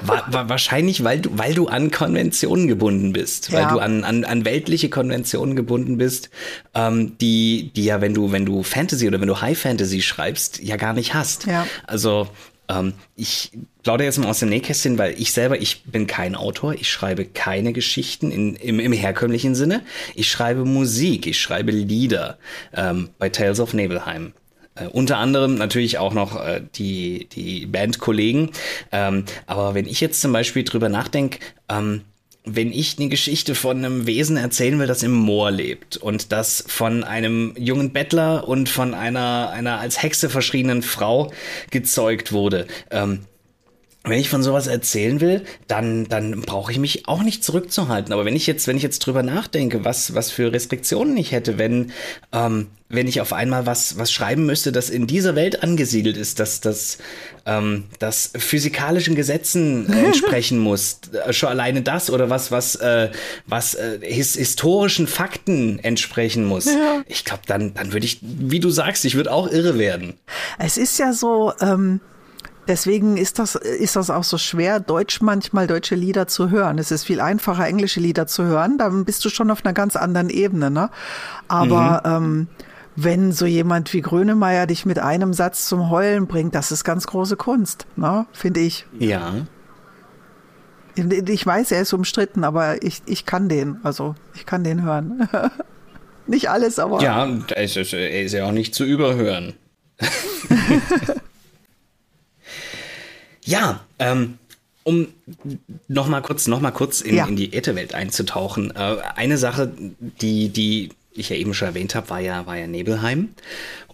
War, 0.01 0.33
war 0.33 0.49
wahrscheinlich, 0.49 1.03
weil 1.05 1.21
du, 1.21 1.31
weil 1.35 1.55
du 1.55 1.67
an 1.67 1.91
Konventionen 1.91 2.69
gebunden 2.69 3.13
bist, 3.13 3.51
ja. 3.51 3.63
weil 3.63 3.73
du 3.73 3.79
an, 3.81 4.05
an, 4.05 4.25
an 4.25 4.45
weltliche 4.45 4.89
Konventionen 4.89 5.57
gebunden 5.57 5.99
bist, 5.99 6.31
ähm, 6.75 7.19
die, 7.19 7.73
die 7.75 7.85
ja, 7.85 8.01
wenn 8.01 8.15
du, 8.15 8.33
wenn 8.33 8.47
du 8.47 8.63
Fantasy 8.63 9.09
oder 9.09 9.21
wenn 9.21 9.29
du 9.29 9.41
High 9.41 9.59
Fantasy 9.59 10.03
schreibst, 10.03 10.63
ja 10.63 10.77
gar 10.77 10.93
nicht 10.93 11.15
hast. 11.15 11.47
Ja. 11.47 11.67
Also 11.87 12.29
ähm, 12.69 12.95
ich 13.17 13.53
plaudere 13.83 14.07
jetzt 14.07 14.19
mal 14.19 14.29
aus 14.29 14.41
dem 14.41 14.49
Nähkästchen, 14.49 14.99
weil 14.99 15.21
ich 15.21 15.33
selber, 15.33 15.61
ich 15.61 15.85
bin 15.85 16.07
kein 16.07 16.35
Autor, 16.35 16.75
ich 16.75 16.91
schreibe 16.91 17.25
keine 17.25 17.73
Geschichten 17.73 18.31
in, 18.31 18.57
im, 18.57 18.81
im 18.81 18.93
herkömmlichen 18.93 19.55
Sinne. 19.55 19.83
Ich 20.15 20.31
schreibe 20.31 20.65
Musik, 20.65 21.27
ich 21.27 21.41
schreibe 21.41 21.73
Lieder 21.73 22.39
ähm, 22.75 23.11
bei 23.19 23.29
Tales 23.29 23.61
of 23.61 23.75
Nebelheim. 23.75 24.33
Äh, 24.75 24.87
unter 24.87 25.19
anderem 25.19 25.57
natürlich 25.57 25.99
auch 25.99 26.15
noch 26.15 26.43
äh, 26.43 26.63
die, 26.75 27.29
die 27.33 27.67
Bandkollegen. 27.67 28.51
Ähm, 28.91 29.25
aber 29.47 29.75
wenn 29.75 29.87
ich 29.87 30.01
jetzt 30.01 30.21
zum 30.21 30.33
Beispiel 30.33 30.65
drüber 30.65 30.89
nachdenke, 30.89 31.41
ähm, 31.69 32.03
wenn 32.45 32.73
ich 32.73 32.99
eine 32.99 33.09
Geschichte 33.09 33.55
von 33.55 33.79
einem 33.79 34.07
Wesen 34.07 34.37
erzählen 34.37 34.79
will, 34.79 34.87
das 34.87 35.03
im 35.03 35.13
Moor 35.13 35.51
lebt 35.51 35.97
und 35.97 36.33
das 36.33 36.65
von 36.67 37.05
einem 37.05 37.55
jungen 37.57 37.93
Bettler 37.93 38.49
und 38.49 38.69
von 38.69 38.95
einer, 38.95 39.51
einer 39.51 39.79
als 39.79 40.03
Hexe 40.03 40.29
verschriebenen 40.29 40.83
Frau 40.83 41.33
gezeugt 41.71 42.33
wurde, 42.33 42.67
ähm, 42.91 43.21
wenn 44.05 44.19
ich 44.19 44.29
von 44.29 44.43
sowas 44.43 44.67
erzählen 44.67 45.21
will, 45.21 45.43
dann, 45.69 46.09
dann 46.09 46.41
brauche 46.41 46.73
ich 46.73 46.79
mich 46.79 47.07
auch 47.07 47.23
nicht 47.23 47.45
zurückzuhalten. 47.45 48.13
Aber 48.13 48.25
wenn 48.25 48.35
ich 48.35 48.49
jetzt, 48.49 48.67
wenn 48.67 48.77
ich 48.77 48.83
jetzt 48.83 48.99
drüber 49.01 49.23
nachdenke, 49.23 49.85
was, 49.85 50.15
was 50.15 50.33
für 50.33 50.53
Restriktionen 50.53 51.17
ich 51.17 51.31
hätte, 51.31 51.57
wenn, 51.57 51.93
ähm, 52.33 52.67
wenn 52.89 53.07
ich 53.07 53.21
auf 53.21 53.33
einmal 53.33 53.65
was, 53.65 53.99
was 53.99 54.11
schreiben 54.11 54.45
müsste, 54.45 54.73
das 54.73 54.91
in 54.91 55.07
dieser 55.07 55.37
Welt 55.37 55.63
angesiedelt 55.63 56.17
ist, 56.17 56.41
dass 56.41 56.61
das, 56.61 56.99
ähm, 57.47 57.85
das 58.01 58.33
physikalischen 58.37 59.15
Gesetzen 59.15 59.89
äh, 59.89 59.99
entsprechen 60.07 60.59
muss, 60.59 60.99
äh, 61.25 61.33
schon 61.33 61.51
alleine 61.51 61.83
das 61.83 62.11
oder 62.11 62.29
was, 62.29 62.51
was, 62.51 62.75
äh, 62.75 63.11
was 63.47 63.77
äh, 63.77 64.01
his 64.03 64.35
historischen 64.35 65.07
Fakten 65.07 65.79
entsprechen 65.79 66.45
muss. 66.45 66.65
Ja. 66.65 67.05
Ich 67.07 67.25
glaube, 67.25 67.43
dann, 67.47 67.73
dann 67.75 67.93
würde 67.93 68.07
ich, 68.07 68.19
wie 68.21 68.59
du 68.59 68.71
sagst, 68.71 69.05
ich 69.05 69.15
würde 69.15 69.31
auch 69.31 69.49
irre 69.49 69.79
werden. 69.79 70.15
Es 70.59 70.77
ist 70.77 70.99
ja 70.99 71.13
so, 71.13 71.53
ähm 71.61 72.01
Deswegen 72.69 73.17
ist 73.17 73.41
das, 73.41 73.57
ist 73.57 73.97
das 73.97 74.09
auch 74.09 74.23
so 74.23 74.39
schwer, 74.39 74.79
Deutsch 74.79 75.21
manchmal 75.21 75.67
deutsche 75.67 75.97
Lieder 75.97 76.29
zu 76.29 76.51
hören. 76.51 76.79
Es 76.79 76.93
ist 76.93 77.05
viel 77.05 77.21
einfacher, 77.21 77.67
englische 77.67 77.99
Lieder 77.99 78.29
zu 78.29 78.45
hören. 78.45 78.79
Dann 78.79 79.05
bist 79.05 79.25
du 79.25 79.31
schon 79.31 79.51
auf 79.51 79.65
einer 79.65 79.75
ganz 79.75 79.97
anderen 79.97 80.31
Ebene. 80.31 80.71
Ne? 80.71 80.89
Aber 81.49 82.03
mhm. 82.05 82.25
ähm, 82.25 82.49
wenn 82.95 83.33
so 83.33 83.47
jemand 83.47 83.93
wie 83.93 84.01
Grönemeyer 84.01 84.67
dich 84.67 84.87
mit 84.87 85.01
einem 85.01 85.33
Satz 85.33 85.67
zum 85.67 85.91
Heulen 85.91 86.29
bringt, 86.29 86.55
das 86.55 86.71
ist 86.71 86.85
ganz 86.85 87.07
große 87.09 87.37
Kunst, 87.37 87.87
ne? 87.97 88.27
finde 88.33 88.61
ich. 88.61 88.87
Ja. 88.97 89.35
Ich 90.95 91.45
weiß, 91.45 91.73
er 91.73 91.81
ist 91.81 91.93
umstritten, 91.95 92.45
aber 92.45 92.83
ich, 92.83 93.03
ich 93.07 93.27
kann 93.27 93.49
den. 93.49 93.79
Also 93.83 94.15
ich 94.35 94.47
kann 94.47 94.63
den 94.63 94.83
hören. 94.83 95.27
nicht 96.27 96.51
alles, 96.51 96.79
aber. 96.79 97.03
Ja, 97.03 97.27
er 97.49 97.65
ist, 97.65 97.77
er 97.77 98.23
ist 98.23 98.33
ja 98.33 98.45
auch 98.45 98.53
nicht 98.53 98.75
zu 98.75 98.85
überhören. 98.85 99.55
Ja, 103.45 103.81
ähm, 103.99 104.39
um 104.85 105.09
noch 105.89 106.09
mal 106.09 106.23
kurz, 106.23 106.47
noch 106.47 106.61
mal 106.61 106.71
kurz 106.71 107.01
in, 107.01 107.15
ja. 107.15 107.27
in 107.27 107.37
die 107.37 107.53
Ätherwelt 107.53 107.95
einzutauchen. 107.95 108.73
Äh, 108.75 108.97
eine 109.15 109.39
Sache, 109.39 109.73
die, 110.21 110.49
die 110.49 110.91
ich 111.13 111.29
ja 111.29 111.37
eben 111.37 111.55
schon 111.55 111.69
erwähnt 111.69 111.95
habe, 111.95 112.11
war 112.11 112.21
ja, 112.21 112.47
war 112.47 112.57
ja 112.57 112.67
Nebelheim. 112.67 113.31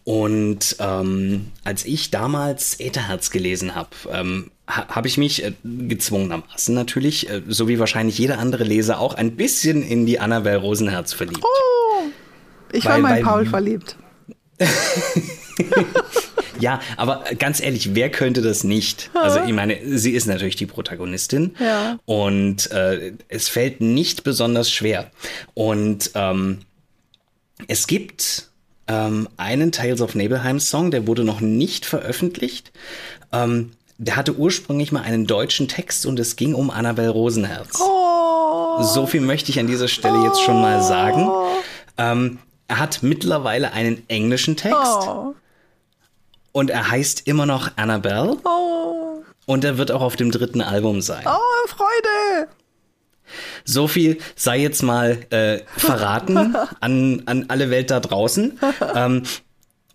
Und 0.04 0.76
ähm, 0.78 1.48
als 1.64 1.84
ich 1.84 2.10
damals 2.10 2.80
Ätherherz 2.80 3.30
gelesen 3.30 3.74
habe, 3.74 3.90
ähm, 4.10 4.50
ha, 4.66 4.88
habe 4.88 5.06
ich 5.06 5.18
mich 5.18 5.44
äh, 5.44 5.52
gezwungenermaßen 5.62 6.74
natürlich, 6.74 7.28
äh, 7.28 7.42
so 7.46 7.68
wie 7.68 7.78
wahrscheinlich 7.78 8.16
jeder 8.16 8.38
andere 8.38 8.64
Leser 8.64 9.00
auch, 9.00 9.14
ein 9.14 9.36
bisschen 9.36 9.82
in 9.82 10.06
die 10.06 10.18
Annabelle 10.18 10.58
Rosenherz 10.58 11.12
verliebt. 11.12 11.42
Oh, 11.42 12.04
ich 12.72 12.86
weil, 12.86 13.02
war 13.02 13.18
in 13.18 13.24
Paul 13.24 13.44
verliebt. 13.44 13.96
ja, 16.60 16.80
aber 16.96 17.24
ganz 17.38 17.60
ehrlich, 17.60 17.94
wer 17.94 18.10
könnte 18.10 18.42
das 18.42 18.64
nicht? 18.64 19.10
Also 19.14 19.40
ich 19.40 19.52
meine, 19.52 19.78
sie 19.84 20.12
ist 20.12 20.26
natürlich 20.26 20.56
die 20.56 20.66
Protagonistin 20.66 21.54
ja. 21.60 21.98
und 22.04 22.70
äh, 22.70 23.12
es 23.28 23.48
fällt 23.48 23.80
nicht 23.80 24.24
besonders 24.24 24.70
schwer. 24.70 25.10
Und 25.54 26.10
ähm, 26.14 26.60
es 27.66 27.86
gibt 27.86 28.48
ähm, 28.86 29.28
einen 29.36 29.72
Tales 29.72 30.00
of 30.00 30.14
Nabelheim 30.14 30.60
Song, 30.60 30.90
der 30.90 31.06
wurde 31.06 31.24
noch 31.24 31.40
nicht 31.40 31.86
veröffentlicht. 31.86 32.72
Ähm, 33.32 33.72
der 33.98 34.14
hatte 34.14 34.36
ursprünglich 34.36 34.92
mal 34.92 35.02
einen 35.02 35.26
deutschen 35.26 35.66
Text 35.66 36.06
und 36.06 36.20
es 36.20 36.36
ging 36.36 36.54
um 36.54 36.70
Annabel 36.70 37.08
Rosenherz. 37.08 37.80
Oh. 37.80 38.80
So 38.82 39.06
viel 39.06 39.20
möchte 39.20 39.50
ich 39.50 39.58
an 39.58 39.66
dieser 39.66 39.88
Stelle 39.88 40.22
jetzt 40.22 40.40
schon 40.40 40.60
mal 40.60 40.82
sagen. 40.82 41.28
Oh. 41.28 41.48
Ähm, 41.98 42.38
er 42.68 42.78
hat 42.78 43.02
mittlerweile 43.02 43.72
einen 43.72 44.08
englischen 44.08 44.56
Text. 44.56 44.78
Oh. 44.78 45.34
Und 46.58 46.70
er 46.70 46.90
heißt 46.90 47.28
immer 47.28 47.46
noch 47.46 47.70
Annabelle. 47.76 48.36
Oh. 48.42 49.22
Und 49.46 49.62
er 49.62 49.78
wird 49.78 49.92
auch 49.92 50.00
auf 50.00 50.16
dem 50.16 50.32
dritten 50.32 50.60
Album 50.60 51.02
sein. 51.02 51.24
Oh, 51.24 51.68
Freude! 51.68 52.48
So 53.64 53.86
viel 53.86 54.18
sei 54.34 54.58
jetzt 54.58 54.82
mal 54.82 55.18
äh, 55.30 55.60
verraten 55.76 56.56
an, 56.80 57.22
an 57.26 57.44
alle 57.46 57.70
Welt 57.70 57.92
da 57.92 58.00
draußen. 58.00 58.58
Ähm, 58.92 59.22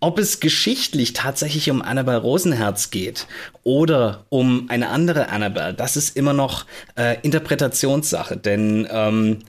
ob 0.00 0.18
es 0.18 0.40
geschichtlich 0.40 1.12
tatsächlich 1.12 1.70
um 1.70 1.82
Annabelle 1.82 2.22
Rosenherz 2.22 2.88
geht 2.90 3.26
oder 3.62 4.24
um 4.30 4.70
eine 4.70 4.88
andere 4.88 5.28
Annabelle, 5.28 5.74
das 5.74 5.98
ist 5.98 6.16
immer 6.16 6.32
noch 6.32 6.64
äh, 6.96 7.18
Interpretationssache. 7.20 8.38
Denn 8.38 8.88
ähm, 8.90 9.40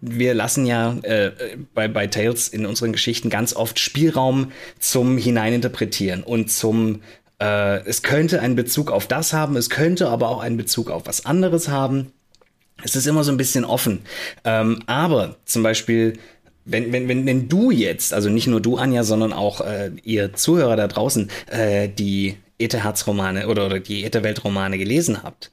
wir 0.00 0.34
lassen 0.34 0.66
ja 0.66 0.96
äh, 1.02 1.32
bei, 1.74 1.88
bei 1.88 2.06
Tales 2.06 2.48
in 2.48 2.66
unseren 2.66 2.92
Geschichten 2.92 3.30
ganz 3.30 3.54
oft 3.54 3.78
Spielraum 3.78 4.52
zum 4.78 5.18
Hineininterpretieren 5.18 6.22
und 6.22 6.50
zum 6.50 7.00
äh, 7.40 7.80
es 7.86 8.02
könnte 8.02 8.40
einen 8.40 8.56
Bezug 8.56 8.90
auf 8.90 9.06
das 9.06 9.32
haben, 9.32 9.56
es 9.56 9.70
könnte 9.70 10.08
aber 10.08 10.28
auch 10.28 10.40
einen 10.40 10.56
Bezug 10.56 10.90
auf 10.90 11.06
was 11.06 11.26
anderes 11.26 11.68
haben. 11.68 12.12
Es 12.82 12.94
ist 12.94 13.06
immer 13.06 13.24
so 13.24 13.32
ein 13.32 13.36
bisschen 13.36 13.64
offen. 13.64 14.00
Ähm, 14.44 14.80
aber 14.86 15.36
zum 15.44 15.62
Beispiel, 15.62 16.18
wenn, 16.64 16.92
wenn, 16.92 17.08
wenn, 17.08 17.26
wenn 17.26 17.48
du 17.48 17.70
jetzt, 17.70 18.12
also 18.12 18.28
nicht 18.28 18.46
nur 18.46 18.60
du, 18.60 18.76
Anja, 18.76 19.02
sondern 19.02 19.32
auch 19.32 19.60
äh, 19.60 19.90
ihr 20.04 20.34
Zuhörer 20.34 20.76
da 20.76 20.86
draußen, 20.86 21.30
äh, 21.50 21.88
die 21.88 22.36
Ätherherz-Romane 22.58 23.48
oder, 23.48 23.66
oder 23.66 23.80
die 23.80 24.04
Ätherwelt-Romane 24.04 24.78
gelesen 24.78 25.22
habt, 25.22 25.50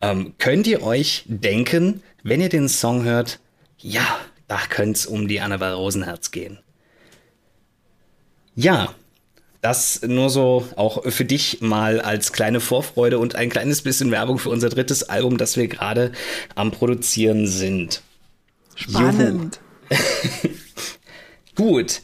ähm, 0.00 0.34
könnt 0.38 0.66
ihr 0.66 0.82
euch 0.82 1.24
denken, 1.26 2.02
wenn 2.22 2.40
ihr 2.40 2.48
den 2.48 2.68
Song 2.68 3.04
hört, 3.04 3.40
ja, 3.78 4.20
da 4.48 4.58
könnte 4.68 4.98
es 4.98 5.06
um 5.06 5.28
die 5.28 5.40
Annabelle 5.40 5.74
Rosenherz 5.74 6.30
gehen. 6.30 6.58
Ja, 8.54 8.94
das 9.60 10.02
nur 10.02 10.30
so 10.30 10.68
auch 10.76 11.02
für 11.10 11.24
dich 11.24 11.60
mal 11.60 12.00
als 12.00 12.32
kleine 12.32 12.60
Vorfreude 12.60 13.18
und 13.18 13.34
ein 13.34 13.50
kleines 13.50 13.82
bisschen 13.82 14.10
Werbung 14.10 14.38
für 14.38 14.50
unser 14.50 14.68
drittes 14.68 15.02
Album, 15.04 15.38
das 15.38 15.56
wir 15.56 15.66
gerade 15.66 16.12
am 16.54 16.70
Produzieren 16.70 17.46
sind. 17.46 18.02
Spannend. 18.76 19.58
Gut. 21.56 22.02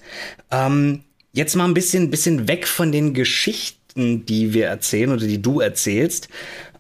Ähm, 0.50 1.04
jetzt 1.32 1.54
mal 1.54 1.66
ein 1.66 1.74
bisschen, 1.74 2.10
bisschen 2.10 2.48
weg 2.48 2.66
von 2.66 2.90
den 2.90 3.14
Geschichten, 3.14 4.26
die 4.26 4.54
wir 4.54 4.66
erzählen 4.66 5.12
oder 5.12 5.26
die 5.26 5.40
du 5.40 5.60
erzählst. 5.60 6.28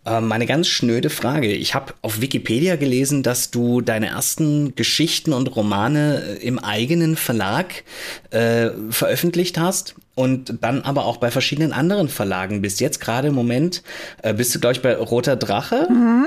Ähm, 0.04 0.26
meine 0.26 0.46
ganz 0.46 0.66
schnöde 0.66 1.10
Frage. 1.10 1.52
Ich 1.52 1.74
habe 1.74 1.94
auf 2.02 2.20
Wikipedia 2.20 2.74
gelesen, 2.74 3.22
dass 3.22 3.52
du 3.52 3.80
deine 3.80 4.08
ersten 4.08 4.74
Geschichten 4.74 5.32
und 5.32 5.54
Romane 5.54 6.38
äh, 6.40 6.46
im 6.46 6.58
eigenen 6.58 7.14
Verlag 7.16 7.84
äh, 8.30 8.70
veröffentlicht 8.90 9.58
hast 9.58 9.94
und 10.16 10.58
dann 10.60 10.82
aber 10.82 11.04
auch 11.04 11.18
bei 11.18 11.30
verschiedenen 11.30 11.72
anderen 11.72 12.08
Verlagen 12.08 12.62
bist. 12.62 12.80
Jetzt 12.80 13.00
gerade 13.00 13.28
im 13.28 13.34
Moment 13.34 13.84
äh, 14.22 14.34
bist 14.34 14.52
du, 14.54 14.58
glaube 14.58 14.74
ich, 14.74 14.82
bei 14.82 14.96
Roter 14.96 15.36
Drache. 15.36 15.86
Mhm. 15.88 16.26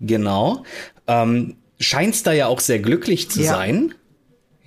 Genau. 0.00 0.64
Ähm, 1.06 1.56
scheinst 1.78 2.26
da 2.26 2.32
ja 2.32 2.48
auch 2.48 2.60
sehr 2.60 2.80
glücklich 2.80 3.30
zu 3.30 3.40
ja. 3.40 3.54
sein. 3.54 3.94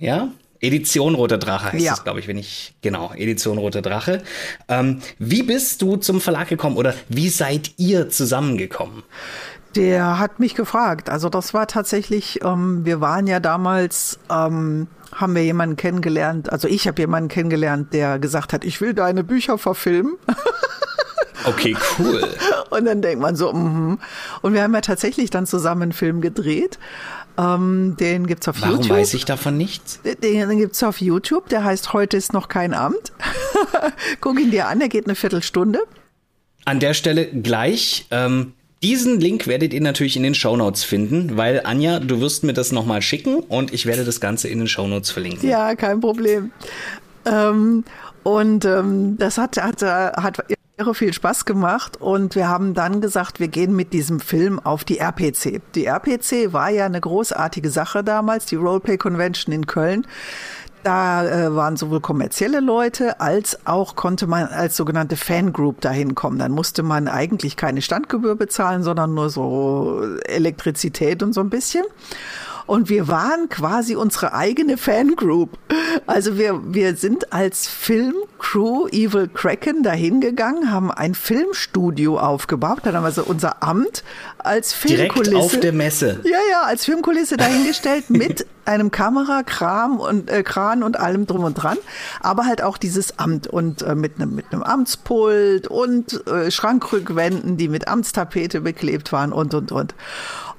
Ja. 0.00 0.32
Edition 0.64 1.14
Roter 1.14 1.38
Drache 1.38 1.72
heißt 1.72 1.84
ja. 1.84 1.92
es, 1.92 2.04
glaube 2.04 2.20
ich, 2.20 2.28
wenn 2.28 2.38
ich, 2.38 2.74
genau, 2.82 3.12
Edition 3.14 3.58
Roter 3.58 3.82
Drache. 3.82 4.22
Ähm, 4.68 5.00
wie 5.18 5.42
bist 5.42 5.82
du 5.82 5.96
zum 5.96 6.20
Verlag 6.20 6.48
gekommen 6.48 6.76
oder 6.76 6.94
wie 7.08 7.28
seid 7.28 7.72
ihr 7.76 8.08
zusammengekommen? 8.08 9.02
Der 9.76 10.18
hat 10.18 10.38
mich 10.38 10.54
gefragt. 10.54 11.10
Also 11.10 11.28
das 11.28 11.52
war 11.52 11.66
tatsächlich, 11.66 12.40
ähm, 12.44 12.84
wir 12.84 13.00
waren 13.00 13.26
ja 13.26 13.40
damals, 13.40 14.18
ähm, 14.30 14.86
haben 15.12 15.34
wir 15.34 15.44
jemanden 15.44 15.76
kennengelernt, 15.76 16.50
also 16.50 16.66
ich 16.66 16.88
habe 16.88 17.00
jemanden 17.00 17.28
kennengelernt, 17.28 17.92
der 17.92 18.18
gesagt 18.18 18.52
hat, 18.52 18.64
ich 18.64 18.80
will 18.80 18.94
deine 18.94 19.22
Bücher 19.24 19.58
verfilmen. 19.58 20.14
Okay, 21.46 21.76
cool. 21.98 22.22
Und 22.70 22.86
dann 22.86 23.02
denkt 23.02 23.20
man 23.20 23.36
so, 23.36 23.52
mm 23.52 23.98
und 24.42 24.54
wir 24.54 24.62
haben 24.62 24.74
ja 24.74 24.80
tatsächlich 24.80 25.30
dann 25.30 25.46
zusammen 25.46 25.82
einen 25.82 25.92
Film 25.92 26.20
gedreht. 26.20 26.78
Ähm, 27.36 27.96
den 27.98 28.26
gibt's 28.26 28.46
auf 28.48 28.60
Warum 28.60 28.76
YouTube. 28.76 28.90
Warum 28.90 29.00
weiß 29.00 29.14
ich 29.14 29.24
davon 29.24 29.56
nichts? 29.56 30.00
Den, 30.02 30.48
den 30.48 30.58
gibt's 30.58 30.82
auf 30.82 31.00
YouTube. 31.00 31.48
Der 31.48 31.64
heißt 31.64 31.92
Heute 31.92 32.16
ist 32.16 32.32
noch 32.32 32.48
kein 32.48 32.74
Amt. 32.74 33.12
Guck 34.20 34.40
ihn 34.40 34.50
dir 34.50 34.68
an, 34.68 34.78
der 34.78 34.88
geht 34.88 35.06
eine 35.06 35.14
Viertelstunde. 35.14 35.80
An 36.64 36.80
der 36.80 36.94
Stelle 36.94 37.26
gleich. 37.26 38.06
Ähm, 38.10 38.54
diesen 38.82 39.18
Link 39.18 39.46
werdet 39.46 39.72
ihr 39.72 39.80
natürlich 39.80 40.16
in 40.16 40.22
den 40.22 40.34
Shownotes 40.34 40.84
finden, 40.84 41.36
weil 41.36 41.62
Anja, 41.64 42.00
du 42.00 42.20
wirst 42.20 42.44
mir 42.44 42.52
das 42.52 42.70
nochmal 42.70 43.02
schicken 43.02 43.36
und 43.36 43.72
ich 43.72 43.86
werde 43.86 44.04
das 44.04 44.20
Ganze 44.20 44.48
in 44.48 44.58
den 44.58 44.68
Shownotes 44.68 45.10
verlinken. 45.10 45.48
Ja, 45.48 45.74
kein 45.74 46.00
Problem. 46.00 46.52
Ähm, 47.24 47.84
und 48.22 48.64
ähm, 48.64 49.16
das 49.18 49.38
hat, 49.38 49.56
hat, 49.56 49.82
hat 49.82 50.38
irre 50.76 50.94
viel 50.94 51.12
Spaß 51.12 51.44
gemacht 51.44 52.00
und 52.00 52.34
wir 52.34 52.48
haben 52.48 52.74
dann 52.74 53.00
gesagt, 53.00 53.38
wir 53.38 53.48
gehen 53.48 53.76
mit 53.76 53.92
diesem 53.92 54.18
Film 54.18 54.58
auf 54.58 54.82
die 54.84 54.98
RPC. 54.98 55.60
Die 55.74 55.86
RPC 55.86 56.52
war 56.52 56.70
ja 56.70 56.86
eine 56.86 57.00
großartige 57.00 57.70
Sache 57.70 58.02
damals, 58.02 58.46
die 58.46 58.56
Roleplay 58.56 58.96
Convention 58.98 59.54
in 59.54 59.66
Köln. 59.66 60.06
Da 60.82 61.24
äh, 61.24 61.54
waren 61.54 61.76
sowohl 61.76 62.00
kommerzielle 62.00 62.60
Leute 62.60 63.20
als 63.20 63.66
auch 63.66 63.94
konnte 63.96 64.26
man 64.26 64.48
als 64.48 64.76
sogenannte 64.76 65.16
Fangroup 65.16 65.80
dahin 65.80 66.14
kommen. 66.14 66.38
Dann 66.38 66.52
musste 66.52 66.82
man 66.82 67.08
eigentlich 67.08 67.56
keine 67.56 67.80
Standgebühr 67.80 68.34
bezahlen, 68.34 68.82
sondern 68.82 69.14
nur 69.14 69.30
so 69.30 70.02
Elektrizität 70.26 71.22
und 71.22 71.32
so 71.32 71.40
ein 71.40 71.50
bisschen. 71.50 71.84
Und 72.66 72.88
wir 72.88 73.08
waren 73.08 73.48
quasi 73.48 73.94
unsere 73.94 74.32
eigene 74.32 74.76
Fangroup. 74.76 75.50
Also 76.06 76.38
wir, 76.38 76.60
wir 76.74 76.96
sind 76.96 77.32
als 77.32 77.66
Filmcrew 77.66 78.88
Evil 78.88 79.28
Kraken 79.28 79.82
dahin 79.82 80.20
gegangen, 80.20 80.70
haben 80.70 80.90
ein 80.90 81.14
Filmstudio 81.14 82.18
aufgebaut. 82.18 82.80
Dann 82.84 82.96
haben 82.96 83.04
wir 83.04 83.10
so 83.10 83.24
unser 83.24 83.62
Amt 83.62 84.02
als 84.38 84.72
Filmkulisse. 84.72 85.30
Direkt 85.30 85.44
auf 85.44 85.60
der 85.60 85.72
Messe. 85.72 86.20
Ja, 86.24 86.38
ja, 86.50 86.62
als 86.62 86.84
Filmkulisse 86.84 87.36
dahingestellt 87.36 88.08
mit 88.10 88.46
einem 88.64 88.90
Kamerakram 88.90 90.00
und 90.00 90.30
äh, 90.30 90.42
Kran 90.42 90.82
und 90.82 90.98
allem 90.98 91.26
drum 91.26 91.44
und 91.44 91.54
dran, 91.54 91.76
aber 92.20 92.46
halt 92.46 92.62
auch 92.62 92.78
dieses 92.78 93.18
Amt 93.18 93.46
und 93.46 93.82
äh, 93.82 93.94
mit 93.94 94.16
einem 94.16 94.34
mit 94.34 94.46
einem 94.52 94.62
Amtspult 94.62 95.68
und 95.68 96.26
äh, 96.26 96.50
Schrankrückwänden, 96.50 97.56
die 97.56 97.68
mit 97.68 97.88
Amtstapete 97.88 98.60
beklebt 98.62 99.12
waren 99.12 99.32
und 99.32 99.54
und 99.54 99.72
und. 99.72 99.94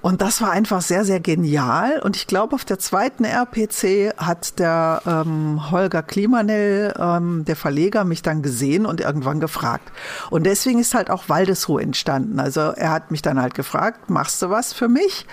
Und 0.05 0.21
das 0.21 0.39
war 0.39 0.51
einfach 0.51 0.83
sehr, 0.83 1.03
sehr 1.03 1.19
genial. 1.19 1.99
Und 1.99 2.15
ich 2.15 2.27
glaube, 2.27 2.53
auf 2.53 2.63
der 2.63 2.77
zweiten 2.77 3.23
RPC 3.23 4.15
hat 4.17 4.59
der 4.59 5.01
ähm, 5.07 5.71
Holger 5.71 6.03
Klimanell, 6.03 6.93
ähm, 6.95 7.43
der 7.43 7.55
Verleger, 7.55 8.03
mich 8.03 8.21
dann 8.21 8.43
gesehen 8.43 8.85
und 8.85 9.01
irgendwann 9.01 9.39
gefragt. 9.39 9.91
Und 10.29 10.43
deswegen 10.43 10.77
ist 10.77 10.93
halt 10.93 11.09
auch 11.09 11.27
Waldesruhe 11.27 11.81
entstanden. 11.81 12.39
Also 12.39 12.59
er 12.59 12.91
hat 12.91 13.09
mich 13.09 13.23
dann 13.23 13.41
halt 13.41 13.55
gefragt, 13.55 14.11
machst 14.11 14.43
du 14.43 14.51
was 14.51 14.73
für 14.73 14.87
mich? 14.87 15.25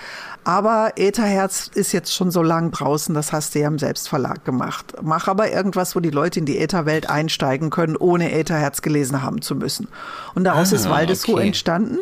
Aber 0.43 0.93
Ätherherz 0.97 1.71
ist 1.75 1.93
jetzt 1.93 2.15
schon 2.15 2.31
so 2.31 2.43
lang 2.43 2.71
draußen, 2.71 3.15
das 3.15 3.31
hast 3.31 3.55
du 3.55 3.59
ja 3.59 3.69
im 3.69 3.79
Selbstverlag 3.79 4.43
gemacht. 4.47 4.95
Mach 5.03 5.29
aber 5.29 5.53
irgendwas, 5.53 5.95
wo 5.95 6.01
die 6.01 6.09
Leute 6.09 6.41
in 6.41 6.47
die 6.47 6.57
Ätherwelt 6.57 7.11
einsteigen 7.11 7.69
können, 7.69 7.95
ohne 7.95 8.33
Ätherherz 8.33 8.81
gelesen 8.81 9.23
haben 9.23 9.43
zu 9.43 9.55
müssen. 9.55 9.89
Und 10.35 10.45
daraus 10.45 10.73
ah, 10.73 10.77
ist 10.77 10.89
Waldesruhe 10.89 11.35
okay. 11.35 11.49
entstanden. 11.49 11.99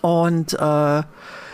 Und 0.00 0.52
äh, 0.54 1.02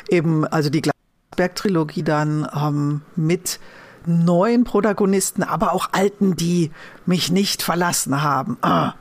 eben, 0.09 0.47
also 0.47 0.71
die 0.71 0.83
Glasberg-Trilogie 0.83 2.03
dann 2.03 2.49
ähm, 2.55 3.03
mit 3.17 3.61
neuen 4.07 4.65
Protagonisten, 4.65 5.43
aber 5.43 5.73
auch 5.73 5.91
alten, 5.93 6.35
die 6.35 6.71
mich 7.07 7.31
nicht 7.31 7.63
verlassen 7.63 8.23
haben. 8.23 8.57
Ah. 8.63 8.95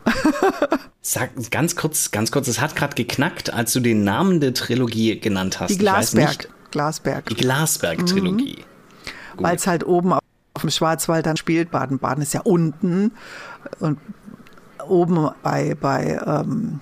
Sag 1.02 1.30
ganz 1.50 1.76
kurz, 1.76 2.12
ganz 2.12 2.32
kurz, 2.32 2.48
es 2.48 2.60
hat 2.60 2.76
gerade 2.76 2.96
geknackt, 2.96 3.54
als 3.54 3.72
du 3.74 3.80
den 3.80 4.04
Namen 4.04 4.42
der 4.42 4.54
Trilogie 4.54 5.20
genannt 5.20 5.60
hast. 5.60 5.72
Die 5.72 5.78
Glasberg. 5.78 6.50
Glasberg. 6.72 7.28
Die 7.28 7.36
Glasberg-Trilogie. 7.36 8.66
Mhm. 9.38 9.44
Weil 9.44 9.56
es 9.56 9.68
halt 9.68 9.86
oben 9.86 10.14
auf 10.14 10.22
dem 10.62 10.70
Schwarzwald 10.70 11.26
dann 11.26 11.38
spielt. 11.38 11.72
Baden-Baden 11.72 12.22
ist 12.22 12.34
ja 12.34 12.42
unten 12.42 13.12
und 13.80 14.00
oben 14.86 15.30
bei, 15.44 15.76
bei 15.80 16.20
ähm, 16.26 16.82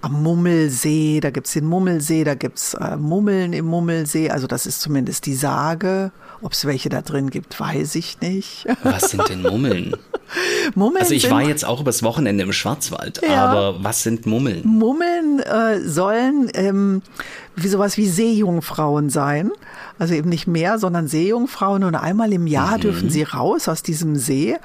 am 0.00 0.22
Mummelsee, 0.22 1.20
da 1.20 1.30
gibt's 1.30 1.52
den 1.52 1.66
Mummelsee, 1.66 2.24
da 2.24 2.34
gibt's 2.34 2.74
äh, 2.74 2.96
Mummeln 2.96 3.52
im 3.52 3.66
Mummelsee, 3.66 4.30
also 4.30 4.46
das 4.46 4.66
ist 4.66 4.80
zumindest 4.80 5.26
die 5.26 5.34
Sage. 5.34 6.12
Ob 6.40 6.52
es 6.52 6.64
welche 6.64 6.88
da 6.88 7.02
drin 7.02 7.30
gibt, 7.30 7.58
weiß 7.58 7.96
ich 7.96 8.20
nicht. 8.20 8.64
Was 8.84 9.10
sind 9.10 9.28
denn 9.28 9.42
Mummeln? 9.42 9.94
Mummeln 10.74 11.02
also 11.02 11.14
ich 11.14 11.30
war 11.30 11.42
jetzt 11.42 11.64
auch 11.64 11.80
übers 11.80 12.02
Wochenende 12.02 12.44
im 12.44 12.52
Schwarzwald, 12.52 13.20
ja, 13.22 13.46
aber 13.46 13.82
was 13.82 14.02
sind 14.02 14.26
Mummeln? 14.26 14.60
Mummeln 14.66 15.40
äh, 15.40 15.80
sollen 15.80 16.50
ähm, 16.52 17.02
wie 17.62 17.68
sowas 17.68 17.96
wie 17.96 18.08
Seejungfrauen 18.08 19.10
sein. 19.10 19.50
Also 19.98 20.14
eben 20.14 20.28
nicht 20.28 20.46
mehr, 20.46 20.78
sondern 20.78 21.08
Seejungfrauen. 21.08 21.84
Und 21.84 21.94
einmal 21.94 22.32
im 22.32 22.46
Jahr 22.46 22.76
mhm. 22.76 22.82
dürfen 22.82 23.10
sie 23.10 23.22
raus 23.22 23.68
aus 23.68 23.82
diesem 23.82 24.16
See 24.16 24.56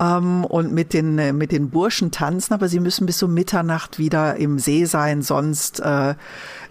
ähm, 0.00 0.44
und 0.44 0.72
mit 0.72 0.92
den, 0.92 1.18
äh, 1.18 1.32
mit 1.32 1.52
den 1.52 1.70
Burschen 1.70 2.10
tanzen, 2.10 2.54
aber 2.54 2.68
sie 2.68 2.80
müssen 2.80 3.06
bis 3.06 3.22
um 3.22 3.34
Mitternacht 3.34 3.98
wieder 3.98 4.36
im 4.36 4.58
See 4.58 4.84
sein, 4.84 5.22
sonst 5.22 5.80
äh, 5.80 6.14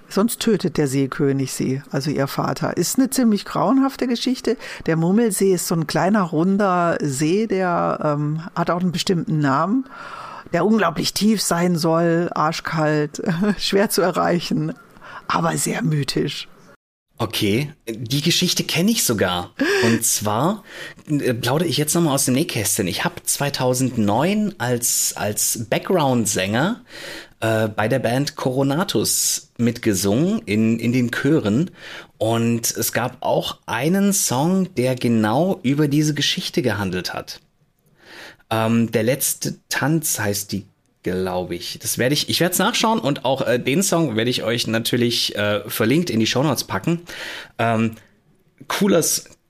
Sonst 0.08 0.40
tötet 0.40 0.78
der 0.78 0.88
Seekönig 0.88 1.54
sie, 1.54 1.82
also 1.92 2.12
ihr 2.12 2.28
Vater. 2.28 2.78
Ist 2.78 2.98
eine 2.98 3.10
ziemlich 3.10 3.44
grauenhafte 3.44 4.08
Geschichte. 4.08 4.56
Der 4.86 4.98
Mummelsee 4.98 5.54
ist 5.54 5.68
so 5.68 5.76
ein 5.76 5.88
kleiner, 5.88 6.22
runder 6.22 6.98
See, 7.02 7.48
der 7.48 8.00
ähm, 8.04 8.42
hat 8.56 8.70
auch 8.70 8.82
einen 8.82 8.92
bestimmten 8.92 9.40
Namen, 9.40 9.86
der 10.54 10.66
unglaublich 10.66 11.14
tief 11.14 11.42
sein 11.42 11.76
soll, 11.76 12.30
arschkalt, 12.34 13.24
schwer 13.58 13.90
zu 13.90 14.02
erreichen, 14.04 14.74
aber 15.28 15.58
sehr 15.58 15.82
mythisch. 15.82 16.48
Okay, 17.18 17.72
die 17.88 18.22
Geschichte 18.22 18.66
kenne 18.66 18.92
ich 18.92 19.06
sogar. 19.06 19.54
Und 19.84 20.04
zwar 20.04 20.64
äh, 21.08 21.34
plaudere 21.34 21.70
ich 21.70 21.78
jetzt 21.78 21.94
nochmal 21.96 22.16
aus 22.16 22.26
dem 22.26 22.34
Nähkästchen. 22.34 22.88
Ich 22.88 23.06
habe 23.06 23.24
2009 23.24 24.56
als, 24.58 25.14
als 25.16 25.66
Background-Sänger 25.70 26.84
äh, 27.40 27.70
bei 27.70 27.88
der 27.88 28.00
Band 28.00 28.36
Coronatus 28.36 29.54
mitgesungen 29.58 30.40
in, 30.40 30.78
in 30.78 30.92
den 30.92 31.10
Chören. 31.12 31.72
Und 32.18 32.76
es 32.76 32.92
gab 32.92 33.18
auch 33.22 33.60
einen 33.66 34.12
Song, 34.12 34.74
der 34.76 34.96
genau 34.96 35.62
über 35.64 35.88
diese 35.88 36.14
Geschichte 36.14 36.62
gehandelt 36.62 37.14
hat. 37.14 37.40
Ähm, 38.50 38.92
der 38.92 39.04
letzte 39.04 39.56
Tanz 39.70 40.20
heißt 40.20 40.52
die 40.52 40.66
glaube 41.12 41.56
ich. 41.56 41.78
Das 41.80 41.98
werde 41.98 42.14
ich, 42.14 42.30
ich 42.30 42.40
werde 42.40 42.54
es 42.54 42.60
nachschauen 42.60 43.00
und 43.00 43.26
auch 43.26 43.46
äh, 43.46 43.60
den 43.60 43.84
Song 43.84 44.16
werde 44.16 44.32
ich 44.32 44.44
euch 44.44 44.66
natürlich 44.66 45.36
äh, 45.36 45.62
verlinkt 45.70 46.10
in 46.10 46.20
die 46.20 46.26
Shownotes 46.26 46.64
packen. 46.64 47.02
Ähm, 47.60 47.92
cooler, 48.68 49.04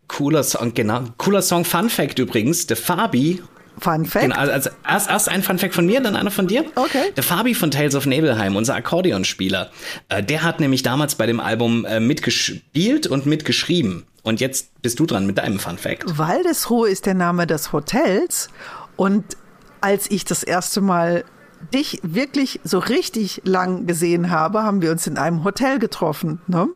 cooler 0.09 0.43
Song, 0.43 0.73
genau, 0.73 1.03
cooler 1.17 1.41
Song. 1.41 1.63
Fun 1.63 1.89
Fact 1.89 2.19
übrigens, 2.19 2.67
der 2.67 2.75
Fabi 2.77 3.41
Fun 3.77 4.05
Fact. 4.05 4.23
Genau, 4.23 4.35
also 4.37 4.69
erst, 4.87 5.09
erst 5.09 5.29
ein 5.29 5.43
Fun 5.43 5.57
Fact 5.57 5.73
von 5.73 5.85
mir, 5.85 6.01
dann 6.01 6.15
einer 6.15 6.31
von 6.31 6.47
dir. 6.47 6.65
Okay. 6.75 7.11
Der 7.15 7.23
Fabi 7.23 7.53
von 7.53 7.71
Tales 7.71 7.95
of 7.95 8.05
Nebelheim, 8.05 8.55
unser 8.55 8.75
Akkordeonspieler, 8.75 9.71
äh, 10.09 10.23
der 10.23 10.43
hat 10.43 10.59
nämlich 10.59 10.83
damals 10.83 11.15
bei 11.15 11.25
dem 11.25 11.39
Album 11.39 11.85
äh, 11.85 11.99
mitgespielt 11.99 13.07
und 13.07 13.25
mitgeschrieben. 13.25 14.05
Und 14.23 14.41
jetzt 14.41 14.81
bist 14.81 14.99
du 14.99 15.05
dran 15.05 15.25
mit 15.25 15.37
deinem 15.37 15.59
Fun 15.59 15.77
Fact. 15.77 16.17
Waldesruhe 16.17 16.89
ist 16.89 17.05
der 17.05 17.13
Name 17.13 17.47
des 17.47 17.71
Hotels. 17.73 18.49
Und 18.95 19.37
als 19.81 20.09
ich 20.09 20.25
das 20.25 20.41
erste 20.43 20.81
Mal 20.81 21.25
dich 21.73 21.99
wirklich 22.03 22.59
so 22.63 22.79
richtig 22.79 23.41
lang 23.43 23.87
gesehen 23.87 24.29
habe, 24.29 24.63
haben 24.63 24.81
wir 24.81 24.91
uns 24.91 25.07
in 25.07 25.17
einem 25.17 25.43
Hotel 25.43 25.79
getroffen. 25.79 26.41
Ne? 26.47 26.69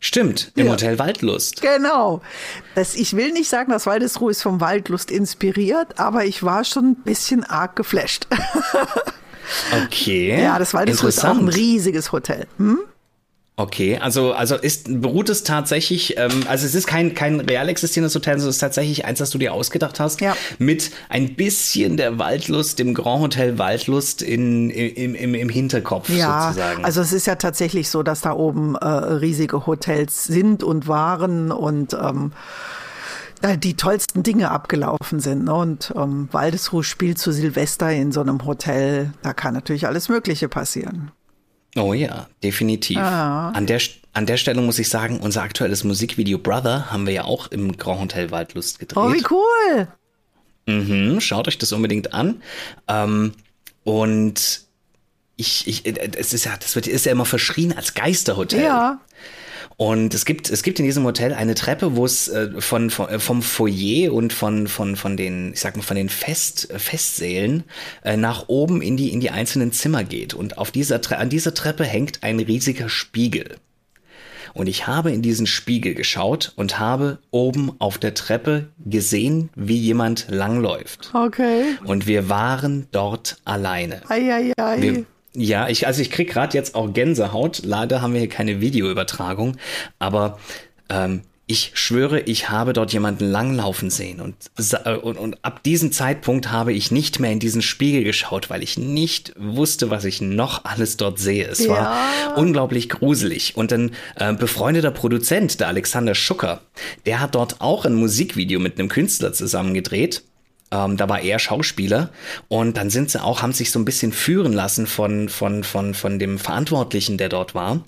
Stimmt, 0.00 0.52
im 0.54 0.66
ja. 0.66 0.72
Hotel 0.72 0.98
Waldlust. 0.98 1.62
Genau. 1.62 2.20
Das, 2.74 2.94
ich 2.94 3.16
will 3.16 3.32
nicht 3.32 3.48
sagen, 3.48 3.70
dass 3.70 3.86
Waldesruhe 3.86 4.30
ist 4.30 4.42
vom 4.42 4.60
Waldlust 4.60 5.10
inspiriert, 5.10 5.98
aber 5.98 6.26
ich 6.26 6.42
war 6.42 6.64
schon 6.64 6.90
ein 6.90 6.96
bisschen 6.96 7.44
arg 7.44 7.76
geflasht. 7.76 8.26
Okay. 9.84 10.42
Ja, 10.42 10.58
das 10.58 10.72
Waldesruhe 10.72 11.10
ist 11.10 11.24
auch 11.24 11.36
ein 11.36 11.48
riesiges 11.48 12.12
Hotel. 12.12 12.46
Hm? 12.56 12.80
Okay, 13.56 13.98
also, 13.98 14.32
also 14.32 14.56
ist, 14.56 15.00
beruht 15.00 15.28
es 15.28 15.44
tatsächlich, 15.44 16.18
ähm, 16.18 16.44
also 16.48 16.66
es 16.66 16.74
ist 16.74 16.88
kein, 16.88 17.14
kein 17.14 17.38
real 17.38 17.68
existierendes 17.68 18.12
Hotel, 18.12 18.34
sondern 18.34 18.50
es 18.50 18.56
ist 18.56 18.60
tatsächlich 18.60 19.04
eins, 19.04 19.20
das 19.20 19.30
du 19.30 19.38
dir 19.38 19.52
ausgedacht 19.52 20.00
hast, 20.00 20.20
ja. 20.20 20.36
mit 20.58 20.90
ein 21.08 21.36
bisschen 21.36 21.96
der 21.96 22.18
Waldlust, 22.18 22.80
dem 22.80 22.94
Grand 22.94 23.22
Hotel 23.22 23.56
Waldlust 23.56 24.22
in, 24.22 24.70
im, 24.70 25.14
im, 25.14 25.34
im 25.36 25.48
Hinterkopf 25.48 26.08
ja, 26.08 26.48
sozusagen. 26.48 26.84
Also 26.84 27.00
es 27.00 27.12
ist 27.12 27.28
ja 27.28 27.36
tatsächlich 27.36 27.90
so, 27.90 28.02
dass 28.02 28.22
da 28.22 28.32
oben 28.32 28.74
äh, 28.74 28.86
riesige 28.86 29.66
Hotels 29.66 30.24
sind 30.24 30.64
und 30.64 30.88
waren 30.88 31.52
und 31.52 31.94
ähm, 31.94 32.32
die 33.58 33.74
tollsten 33.74 34.24
Dinge 34.24 34.50
abgelaufen 34.50 35.20
sind. 35.20 35.44
Ne? 35.44 35.54
Und 35.54 35.92
ähm, 35.96 36.28
Waldesruhe 36.32 36.82
spielt 36.82 37.18
zu 37.18 37.30
Silvester 37.30 37.92
in 37.92 38.10
so 38.10 38.20
einem 38.20 38.44
Hotel. 38.46 39.12
Da 39.22 39.32
kann 39.32 39.54
natürlich 39.54 39.86
alles 39.86 40.08
Mögliche 40.08 40.48
passieren. 40.48 41.12
Oh 41.76 41.92
ja, 41.92 42.28
definitiv. 42.42 42.98
Ah. 42.98 43.50
An, 43.50 43.66
der, 43.66 43.80
an 44.12 44.26
der 44.26 44.36
Stelle 44.36 44.60
muss 44.60 44.78
ich 44.78 44.88
sagen, 44.88 45.18
unser 45.20 45.42
aktuelles 45.42 45.82
Musikvideo 45.84 46.38
Brother 46.38 46.90
haben 46.90 47.06
wir 47.06 47.12
ja 47.12 47.24
auch 47.24 47.48
im 47.48 47.76
Grand 47.76 48.00
Hotel 48.00 48.30
Waldlust 48.30 48.78
gedreht. 48.78 48.96
Oh, 48.96 49.12
wie 49.12 49.24
cool! 49.30 49.88
Mhm, 50.66 51.20
schaut 51.20 51.48
euch 51.48 51.58
das 51.58 51.72
unbedingt 51.72 52.14
an. 52.14 52.42
Ähm, 52.88 53.32
und 53.82 54.62
ich, 55.36 55.66
ich, 55.66 55.84
es 56.16 56.32
ist 56.32 56.44
ja, 56.44 56.56
das 56.56 56.74
wird, 56.74 56.86
ist 56.86 57.06
ja 57.06 57.12
immer 57.12 57.26
verschrien 57.26 57.76
als 57.76 57.94
Geisterhotel. 57.94 58.62
Ja. 58.62 59.00
Und 59.76 60.14
es 60.14 60.24
gibt, 60.24 60.50
es 60.50 60.62
gibt 60.62 60.78
in 60.78 60.84
diesem 60.84 61.04
Hotel 61.04 61.32
eine 61.34 61.54
Treppe, 61.54 61.96
wo 61.96 62.04
es 62.04 62.28
äh, 62.28 62.50
von, 62.60 62.90
von, 62.90 63.08
äh, 63.08 63.18
vom 63.18 63.42
Foyer 63.42 64.12
und 64.12 64.32
von, 64.32 64.68
von, 64.68 64.96
von 64.96 65.16
den, 65.16 65.52
ich 65.52 65.60
sag 65.60 65.76
mal, 65.76 65.82
von 65.82 65.96
den 65.96 66.08
Fest, 66.08 66.70
äh, 66.70 66.78
Festsälen 66.78 67.64
äh, 68.04 68.16
nach 68.16 68.48
oben 68.48 68.82
in 68.82 68.96
die, 68.96 69.12
in 69.12 69.20
die 69.20 69.30
einzelnen 69.30 69.72
Zimmer 69.72 70.04
geht. 70.04 70.34
Und 70.34 70.58
auf 70.58 70.70
dieser, 70.70 71.00
an 71.18 71.28
dieser 71.28 71.54
Treppe 71.54 71.84
hängt 71.84 72.22
ein 72.22 72.40
riesiger 72.40 72.88
Spiegel. 72.88 73.56
Und 74.54 74.68
ich 74.68 74.86
habe 74.86 75.10
in 75.10 75.20
diesen 75.20 75.48
Spiegel 75.48 75.94
geschaut 75.94 76.52
und 76.54 76.78
habe 76.78 77.18
oben 77.32 77.72
auf 77.80 77.98
der 77.98 78.14
Treppe 78.14 78.68
gesehen, 78.78 79.50
wie 79.56 79.76
jemand 79.76 80.26
langläuft. 80.30 81.10
Okay. 81.12 81.76
Und 81.84 82.06
wir 82.06 82.28
waren 82.28 82.86
dort 82.92 83.38
alleine. 83.44 84.00
Ei, 84.08 84.32
ei, 84.32 84.52
ei. 84.56 84.80
Wir, 84.80 85.04
ja, 85.36 85.68
ich, 85.68 85.86
also 85.86 86.00
ich 86.00 86.10
krieg 86.10 86.30
gerade 86.30 86.56
jetzt 86.56 86.74
auch 86.74 86.92
Gänsehaut. 86.92 87.62
Leider 87.64 88.02
haben 88.02 88.12
wir 88.12 88.20
hier 88.20 88.28
keine 88.28 88.60
Videoübertragung, 88.60 89.56
aber 89.98 90.38
ähm, 90.88 91.22
ich 91.46 91.72
schwöre, 91.74 92.20
ich 92.20 92.48
habe 92.48 92.72
dort 92.72 92.92
jemanden 92.94 93.26
langlaufen 93.26 93.90
sehen 93.90 94.20
und, 94.20 94.34
äh, 94.84 94.94
und, 94.94 95.18
und 95.18 95.44
ab 95.44 95.62
diesem 95.62 95.92
Zeitpunkt 95.92 96.50
habe 96.50 96.72
ich 96.72 96.90
nicht 96.90 97.20
mehr 97.20 97.32
in 97.32 97.38
diesen 97.38 97.60
Spiegel 97.60 98.02
geschaut, 98.02 98.48
weil 98.48 98.62
ich 98.62 98.78
nicht 98.78 99.34
wusste, 99.36 99.90
was 99.90 100.06
ich 100.06 100.22
noch 100.22 100.64
alles 100.64 100.96
dort 100.96 101.18
sehe. 101.18 101.46
Es 101.46 101.66
ja. 101.66 101.70
war 101.70 102.38
unglaublich 102.38 102.88
gruselig. 102.88 103.56
Und 103.56 103.72
ein 103.74 103.90
äh, 104.16 104.32
befreundeter 104.32 104.90
Produzent, 104.90 105.60
der 105.60 105.68
Alexander 105.68 106.14
Schucker, 106.14 106.62
der 107.04 107.20
hat 107.20 107.34
dort 107.34 107.60
auch 107.60 107.84
ein 107.84 107.94
Musikvideo 107.94 108.58
mit 108.58 108.78
einem 108.78 108.88
Künstler 108.88 109.34
zusammen 109.34 109.74
gedreht 109.74 110.22
ähm, 110.74 110.96
da 110.96 111.08
war 111.08 111.20
er 111.20 111.38
Schauspieler 111.38 112.10
und 112.48 112.76
dann 112.76 112.90
sind 112.90 113.10
sie 113.10 113.22
auch, 113.22 113.42
haben 113.42 113.52
sich 113.52 113.70
so 113.70 113.78
ein 113.78 113.84
bisschen 113.84 114.12
führen 114.12 114.52
lassen 114.52 114.86
von, 114.86 115.28
von, 115.28 115.62
von, 115.62 115.94
von 115.94 116.18
dem 116.18 116.38
Verantwortlichen, 116.38 117.16
der 117.16 117.28
dort 117.28 117.54
war. 117.54 117.84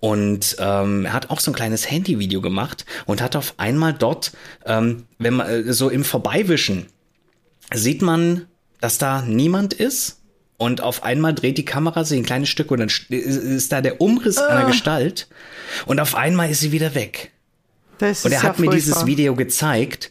Und 0.00 0.56
ähm, 0.58 1.06
er 1.06 1.12
hat 1.12 1.30
auch 1.30 1.40
so 1.40 1.52
ein 1.52 1.54
kleines 1.54 1.90
Handyvideo 1.90 2.40
gemacht 2.40 2.84
und 3.06 3.22
hat 3.22 3.36
auf 3.36 3.54
einmal 3.58 3.92
dort, 3.92 4.32
ähm, 4.66 5.04
wenn 5.18 5.34
man 5.34 5.48
äh, 5.48 5.72
so 5.72 5.88
im 5.88 6.02
Vorbeiwischen, 6.04 6.86
sieht 7.72 8.02
man, 8.02 8.46
dass 8.80 8.98
da 8.98 9.22
niemand 9.22 9.72
ist. 9.72 10.20
Und 10.56 10.80
auf 10.80 11.02
einmal 11.02 11.34
dreht 11.34 11.58
die 11.58 11.64
Kamera 11.64 12.04
sich 12.04 12.16
ein 12.18 12.24
kleines 12.24 12.48
Stück 12.48 12.70
und 12.70 12.78
dann 12.78 12.88
ist 13.08 13.72
da 13.72 13.80
der 13.80 14.00
Umriss 14.00 14.38
uh. 14.38 14.44
einer 14.44 14.60
ah. 14.60 14.68
Gestalt. 14.68 15.28
Und 15.84 16.00
auf 16.00 16.14
einmal 16.14 16.48
ist 16.50 16.60
sie 16.60 16.70
wieder 16.72 16.94
weg. 16.94 17.32
und 18.00 18.32
er 18.32 18.42
hat 18.42 18.58
ja 18.58 18.64
mir 18.64 18.70
dieses 18.70 19.04
Video 19.04 19.34
gezeigt 19.34 20.10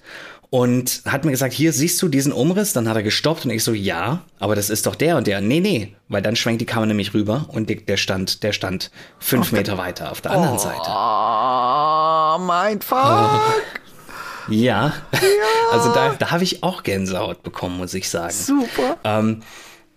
und 0.54 1.02
hat 1.08 1.26
mir 1.26 1.32
gesagt, 1.32 1.52
hier 1.52 1.74
siehst 1.74 2.00
du 2.04 2.08
diesen 2.08 2.32
Umriss? 2.32 2.74
Dann 2.74 2.88
hat 2.88 2.96
er 2.96 3.02
gestoppt 3.02 3.46
und 3.46 3.50
ich 3.50 3.64
so, 3.64 3.74
ja, 3.74 4.22
aber 4.38 4.54
das 4.54 4.70
ist 4.70 4.86
doch 4.86 4.94
der 4.94 5.18
und 5.18 5.26
der. 5.26 5.42
Nee, 5.42 5.62
nee, 5.62 5.96
weil 6.10 6.22
dann 6.22 6.36
schwenkt 6.36 6.62
die 6.62 6.68
Kamera 6.68 6.86
nämlich 6.86 7.16
rüber 7.16 7.46
und 7.48 7.72
der 7.90 7.98
stand, 7.98 8.44
der 8.44 8.54
stand 8.54 8.92
fünf 9.18 9.52
oh, 9.52 9.56
Meter 9.56 9.80
weiter 9.80 10.12
auf 10.12 10.22
der 10.22 10.34
anderen 10.34 10.58
oh, 10.58 10.60
Seite. 10.60 10.84
Oh, 10.86 12.46
mein 12.46 12.82
Fuck. 12.82 13.42
Ja, 14.50 14.92
ja. 15.14 15.30
also 15.72 15.94
da, 15.94 16.16
da 16.20 16.32
habe 16.32 16.44
ich 16.44 16.64
auch 16.64 16.84
Gänsehaut 16.84 17.44
bekommen, 17.44 17.78
muss 17.78 17.94
ich 17.94 18.10
sagen. 18.10 18.34
Super. 18.34 18.98
Ähm, 19.06 19.42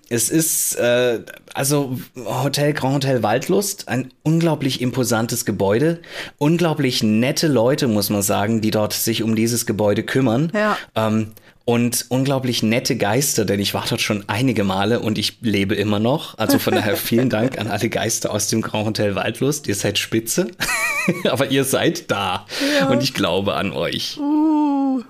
es 0.09 0.31
ist, 0.31 0.77
äh, 0.77 1.21
also 1.55 1.99
Hotel 2.17 2.73
Grand 2.73 2.97
Hotel 3.05 3.23
Waldlust, 3.23 3.89
ein 3.89 4.13
unglaublich 4.23 4.81
imposantes 4.81 5.45
Gebäude, 5.45 6.01
unglaublich 6.39 7.03
nette 7.03 7.49
Leute, 7.49 7.89
muss 7.89 8.11
man 8.11 8.23
sagen, 8.23 8.61
die 8.61 8.71
dort 8.71 8.93
sich 8.93 9.23
um 9.23 9.35
dieses 9.35 9.67
Gebäude 9.67 10.03
kümmern. 10.03 10.53
Ja. 10.55 10.79
Ähm, 10.95 11.33
und 11.65 12.07
unglaublich 12.11 12.63
nette 12.63 12.97
Geister, 12.97 13.45
denn 13.45 13.59
ich 13.59 13.75
war 13.75 13.85
dort 13.89 14.01
schon 14.01 14.23
einige 14.29 14.63
Male 14.63 15.01
und 15.01 15.19
ich 15.19 15.39
lebe 15.41 15.75
immer 15.75 15.99
noch. 15.99 16.39
Also 16.39 16.61
von 16.61 16.75
daher 16.75 16.97
vielen 16.97 17.29
Dank 17.29 17.59
an 17.59 17.67
alle 17.67 17.89
Geister 17.89 18.31
aus 18.31 18.47
dem 18.47 18.63
Grand 18.63 18.87
Hotel 18.87 19.17
Waldlust. 19.17 19.67
Ihr 19.67 19.75
seid 19.75 19.99
spitze, 19.99 20.47
aber 21.29 21.51
ihr 21.51 21.65
seid 21.65 22.09
da 22.13 22.47
ja. 22.79 22.89
und 22.89 23.03
ich 23.03 23.15
glaube 23.15 23.55
an 23.55 23.73
euch. 23.73 24.17
Uh. 24.17 25.03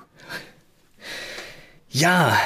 Ja, 1.90 2.38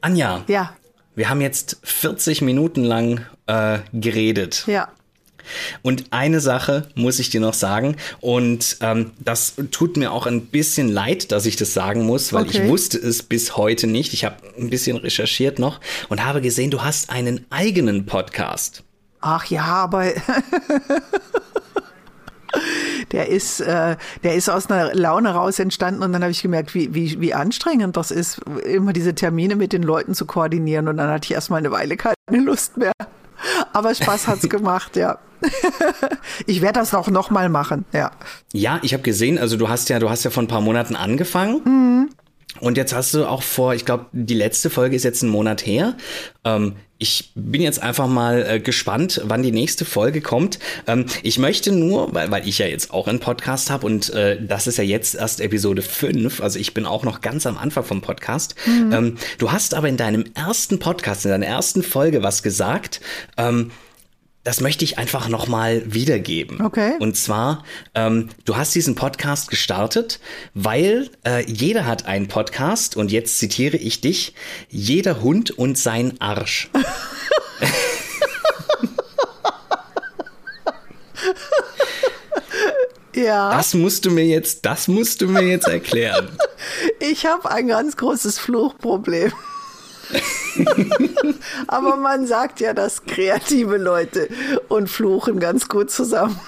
Anja. 0.00 0.44
Ja. 0.46 0.77
Wir 1.18 1.28
haben 1.30 1.40
jetzt 1.40 1.78
40 1.82 2.42
Minuten 2.42 2.84
lang 2.84 3.26
äh, 3.48 3.80
geredet. 3.92 4.62
Ja. 4.68 4.86
Und 5.82 6.12
eine 6.12 6.38
Sache 6.38 6.86
muss 6.94 7.18
ich 7.18 7.28
dir 7.28 7.40
noch 7.40 7.54
sagen, 7.54 7.96
und 8.20 8.76
ähm, 8.82 9.10
das 9.18 9.54
tut 9.72 9.96
mir 9.96 10.12
auch 10.12 10.26
ein 10.26 10.46
bisschen 10.46 10.88
leid, 10.88 11.32
dass 11.32 11.44
ich 11.44 11.56
das 11.56 11.74
sagen 11.74 12.06
muss, 12.06 12.32
weil 12.32 12.44
okay. 12.44 12.62
ich 12.62 12.68
wusste 12.68 12.98
es 12.98 13.24
bis 13.24 13.56
heute 13.56 13.88
nicht. 13.88 14.12
Ich 14.12 14.24
habe 14.24 14.36
ein 14.56 14.70
bisschen 14.70 14.96
recherchiert 14.96 15.58
noch 15.58 15.80
und 16.08 16.24
habe 16.24 16.40
gesehen, 16.40 16.70
du 16.70 16.84
hast 16.84 17.10
einen 17.10 17.44
eigenen 17.50 18.06
Podcast. 18.06 18.84
Ach 19.20 19.44
ja, 19.46 19.64
aber 19.64 20.12
der 23.12 23.28
ist, 23.28 23.60
äh, 23.60 23.96
der 24.22 24.34
ist 24.34 24.48
aus 24.48 24.70
einer 24.70 24.94
Laune 24.94 25.30
raus 25.30 25.58
entstanden 25.58 26.02
und 26.02 26.12
dann 26.12 26.22
habe 26.22 26.32
ich 26.32 26.42
gemerkt, 26.42 26.74
wie, 26.74 26.94
wie, 26.94 27.20
wie 27.20 27.34
anstrengend 27.34 27.96
das 27.96 28.10
ist, 28.10 28.40
immer 28.64 28.92
diese 28.92 29.14
Termine 29.14 29.56
mit 29.56 29.72
den 29.72 29.82
Leuten 29.82 30.14
zu 30.14 30.26
koordinieren 30.26 30.88
und 30.88 30.96
dann 30.96 31.10
hatte 31.10 31.26
ich 31.26 31.32
erstmal 31.32 31.58
eine 31.58 31.70
Weile 31.70 31.96
keine 31.96 32.14
Lust 32.30 32.76
mehr. 32.76 32.92
Aber 33.72 33.94
Spaß 33.94 34.26
hat's 34.26 34.48
gemacht, 34.48 34.96
ja. 34.96 35.18
ich 36.46 36.62
werde 36.62 36.80
das 36.80 36.94
auch 36.94 37.08
noch 37.08 37.30
mal 37.30 37.48
machen, 37.48 37.84
ja. 37.92 38.10
Ja, 38.52 38.80
ich 38.82 38.92
habe 38.92 39.02
gesehen, 39.02 39.38
also 39.38 39.56
du 39.56 39.68
hast 39.68 39.88
ja, 39.88 39.98
du 39.98 40.10
hast 40.10 40.24
ja 40.24 40.30
vor 40.30 40.42
ein 40.42 40.48
paar 40.48 40.60
Monaten 40.60 40.96
angefangen. 40.96 41.60
Mhm. 41.64 42.10
Und 42.60 42.76
jetzt 42.76 42.92
hast 42.92 43.14
du 43.14 43.24
auch 43.26 43.42
vor, 43.42 43.74
ich 43.74 43.84
glaube, 43.84 44.06
die 44.12 44.34
letzte 44.34 44.68
Folge 44.68 44.96
ist 44.96 45.04
jetzt 45.04 45.22
ein 45.22 45.28
Monat 45.28 45.64
her. 45.64 45.96
Ähm, 46.44 46.74
ich 46.98 47.30
bin 47.36 47.62
jetzt 47.62 47.80
einfach 47.80 48.08
mal 48.08 48.44
äh, 48.48 48.60
gespannt, 48.60 49.20
wann 49.24 49.42
die 49.42 49.52
nächste 49.52 49.84
Folge 49.84 50.20
kommt. 50.20 50.58
Ähm, 50.86 51.06
ich 51.22 51.38
möchte 51.38 51.70
nur, 51.70 52.12
weil, 52.12 52.30
weil 52.32 52.48
ich 52.48 52.58
ja 52.58 52.66
jetzt 52.66 52.92
auch 52.92 53.06
einen 53.06 53.20
Podcast 53.20 53.70
habe 53.70 53.86
und 53.86 54.10
äh, 54.10 54.36
das 54.44 54.66
ist 54.66 54.78
ja 54.78 54.84
jetzt 54.84 55.14
erst 55.14 55.40
Episode 55.40 55.82
5, 55.82 56.40
also 56.40 56.58
ich 56.58 56.74
bin 56.74 56.86
auch 56.86 57.04
noch 57.04 57.20
ganz 57.20 57.46
am 57.46 57.56
Anfang 57.56 57.84
vom 57.84 58.00
Podcast. 58.00 58.56
Mhm. 58.66 58.92
Ähm, 58.92 59.16
du 59.38 59.52
hast 59.52 59.74
aber 59.74 59.88
in 59.88 59.96
deinem 59.96 60.24
ersten 60.34 60.80
Podcast, 60.80 61.24
in 61.24 61.30
deiner 61.30 61.46
ersten 61.46 61.84
Folge 61.84 62.22
was 62.24 62.42
gesagt. 62.42 63.00
Ähm, 63.36 63.70
das 64.44 64.60
möchte 64.60 64.84
ich 64.84 64.98
einfach 64.98 65.28
nochmal 65.28 65.82
wiedergeben. 65.86 66.60
Okay. 66.62 66.94
Und 67.00 67.16
zwar, 67.16 67.64
ähm, 67.94 68.30
du 68.44 68.56
hast 68.56 68.74
diesen 68.74 68.94
Podcast 68.94 69.50
gestartet, 69.50 70.20
weil 70.54 71.10
äh, 71.26 71.44
jeder 71.50 71.86
hat 71.86 72.06
einen 72.06 72.28
Podcast 72.28 72.96
und 72.96 73.12
jetzt 73.12 73.38
zitiere 73.38 73.76
ich 73.76 74.00
dich, 74.00 74.34
jeder 74.70 75.20
Hund 75.20 75.50
und 75.50 75.76
sein 75.76 76.20
Arsch. 76.20 76.70
Ja. 83.14 83.50
Das 83.50 83.74
musst 83.74 84.04
du 84.04 84.10
mir 84.10 84.24
jetzt, 84.24 84.64
das 84.64 84.86
musst 84.86 85.20
du 85.20 85.26
mir 85.26 85.42
jetzt 85.42 85.68
erklären. 85.68 86.28
Ich 87.00 87.24
habe 87.24 87.50
ein 87.50 87.68
ganz 87.68 87.96
großes 87.96 88.38
Fluchproblem. 88.38 89.32
Aber 91.66 91.96
man 91.96 92.26
sagt 92.26 92.60
ja, 92.60 92.72
dass 92.72 93.04
kreative 93.04 93.76
Leute 93.76 94.28
und 94.68 94.88
Fluchen 94.88 95.38
ganz 95.40 95.68
gut 95.68 95.90
zusammen. 95.90 96.38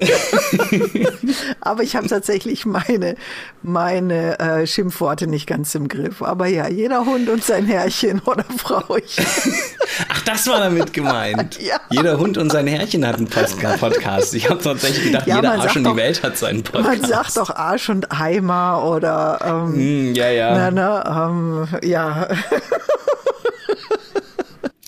Aber 1.60 1.82
ich 1.82 1.96
habe 1.96 2.08
tatsächlich 2.08 2.66
meine, 2.66 3.16
meine 3.62 4.38
äh, 4.38 4.66
Schimpfworte 4.66 5.26
nicht 5.26 5.46
ganz 5.46 5.74
im 5.74 5.88
Griff. 5.88 6.22
Aber 6.22 6.46
ja, 6.46 6.68
jeder 6.68 7.04
Hund 7.04 7.28
und 7.28 7.44
sein 7.44 7.66
Herrchen 7.66 8.20
oder 8.24 8.44
Frauchen. 8.56 9.02
Ach, 10.08 10.20
das 10.22 10.46
war 10.46 10.60
damit 10.60 10.92
gemeint. 10.92 11.60
Ja. 11.60 11.76
Jeder 11.90 12.18
Hund 12.18 12.38
und 12.38 12.50
sein 12.50 12.66
Herrchen 12.66 13.06
hat 13.06 13.16
einen 13.16 13.28
Podcast. 13.28 14.34
Ich 14.34 14.48
habe 14.48 14.62
tatsächlich 14.62 15.04
gedacht, 15.04 15.26
ja, 15.26 15.36
jeder 15.36 15.52
Arsch 15.52 15.76
in 15.76 15.84
die 15.84 15.96
Welt 15.96 16.22
hat 16.22 16.36
seinen 16.36 16.62
Podcast. 16.62 17.00
Man 17.00 17.10
sagt 17.10 17.36
doch 17.36 17.50
Arsch 17.50 17.88
und 17.88 18.12
Eimer 18.12 18.84
oder 18.84 19.38
ähm, 19.44 20.10
mm, 20.10 20.14
ja, 20.14 20.30
ja. 20.30 20.54
Na, 20.54 20.70
na, 20.70 21.28
ähm, 21.28 21.68
ja. 21.82 22.28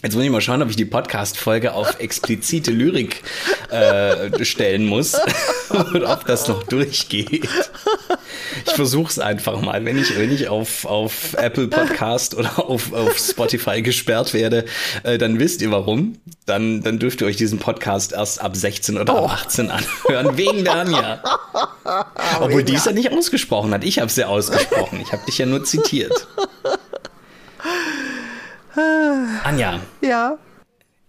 Jetzt 0.03 0.14
muss 0.14 0.24
ich 0.24 0.30
mal 0.30 0.40
schauen, 0.40 0.62
ob 0.62 0.70
ich 0.70 0.76
die 0.76 0.86
Podcast-Folge 0.86 1.74
auf 1.74 1.96
explizite 2.01 2.70
Lyrik 2.70 3.22
äh, 3.70 4.42
stellen 4.46 4.86
muss 4.86 5.14
und 5.68 6.05
ob 6.05 6.24
das 6.24 6.48
noch 6.48 6.62
durchgeht. 6.62 7.46
Ich 8.64 8.72
versuche 8.72 9.11
es 9.11 9.18
einfach 9.18 9.61
mal. 9.61 9.84
Wenn 9.84 9.98
ich, 9.98 10.16
wenn 10.16 10.32
ich 10.32 10.48
auf, 10.48 10.86
auf 10.86 11.34
Apple 11.34 11.68
Podcast 11.68 12.34
oder 12.34 12.59
auf, 12.59 12.94
auf 12.94 13.18
Spotify 13.18 13.82
gesperrt 13.82 14.32
werde, 14.32 14.64
äh, 15.03 15.18
dann 15.18 15.38
wisst 15.38 15.61
ihr 15.61 15.70
warum. 15.70 16.16
Dann, 16.46 16.82
dann 16.82 16.98
dürft 16.98 17.20
ihr 17.20 17.26
euch 17.26 17.36
diesen 17.36 17.59
Podcast 17.59 18.12
erst 18.12 18.40
ab 18.40 18.57
16 18.57 18.96
oder 18.96 19.22
oh. 19.22 19.26
18 19.26 19.70
anhören, 19.70 20.38
wegen 20.38 20.64
der 20.64 20.76
Anja. 20.76 21.22
Obwohl 22.40 22.64
die 22.64 22.74
es 22.74 22.86
ja 22.86 22.92
nicht 22.92 23.12
ausgesprochen 23.12 23.74
hat. 23.74 23.84
Ich 23.84 23.98
habe 23.98 24.07
es 24.07 24.16
ja 24.16 24.28
ausgesprochen. 24.28 24.98
Ich 25.03 25.12
habe 25.12 25.26
dich 25.26 25.36
ja 25.36 25.44
nur 25.44 25.62
zitiert. 25.64 26.26
Anja. 29.44 29.80
Ja. 30.00 30.38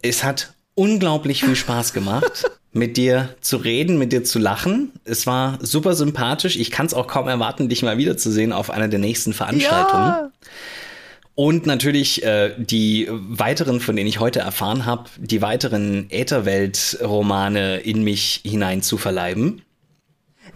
Es 0.02 0.24
hat 0.24 0.54
unglaublich 0.76 1.44
viel 1.44 1.56
Spaß 1.56 1.94
gemacht, 1.94 2.50
mit 2.72 2.98
dir 2.98 3.36
zu 3.42 3.58
reden, 3.58 3.98
mit 3.98 4.14
dir 4.14 4.24
zu 4.24 4.40
lachen. 4.40 4.92
Es 5.04 5.28
war 5.28 5.60
super 5.62 5.94
sympathisch. 5.94 6.56
Ich 6.56 6.72
kann 6.72 6.86
es 6.86 6.94
auch 6.94 7.08
kaum 7.08 7.28
erwarten, 7.28 7.70
dich 7.70 7.84
mal 7.84 7.98
wiederzusehen 7.98 8.54
auf 8.54 8.70
einer 8.70 8.88
der 8.88 9.00
nächsten 9.00 9.34
Veranstaltungen. 9.34 10.08
Ja. 10.08 10.32
Und 11.36 11.66
natürlich 11.66 12.24
äh, 12.24 12.54
die 12.58 13.08
weiteren, 13.10 13.80
von 13.80 13.96
denen 13.96 14.08
ich 14.08 14.20
heute 14.20 14.40
erfahren 14.40 14.86
habe, 14.86 15.10
die 15.18 15.42
weiteren 15.42 16.10
Ätherwelt-Romane 16.10 17.78
in 17.78 18.04
mich 18.04 18.42
hinein 18.46 18.82
zu 18.82 18.98
verleiben. 18.98 19.62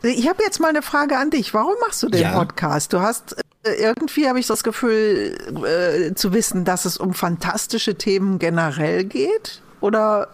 Ich 0.04 0.28
habe 0.28 0.44
jetzt 0.44 0.60
mal 0.60 0.70
eine 0.70 0.82
Frage 0.82 1.18
an 1.18 1.30
dich. 1.30 1.54
Warum 1.54 1.74
machst 1.82 2.04
du 2.04 2.10
den 2.10 2.22
ja. 2.22 2.38
Podcast? 2.38 2.94
Du 2.94 3.00
hast 3.00 3.36
irgendwie 3.66 4.28
habe 4.28 4.40
ich 4.40 4.48
das 4.48 4.64
Gefühl 4.64 5.38
äh, 5.66 6.14
zu 6.14 6.34
wissen, 6.34 6.66
dass 6.66 6.86
es 6.86 6.98
um 6.98 7.14
fantastische 7.14 7.96
Themen 7.96 8.40
generell 8.40 9.04
geht. 9.04 9.62
Oder 9.82 10.30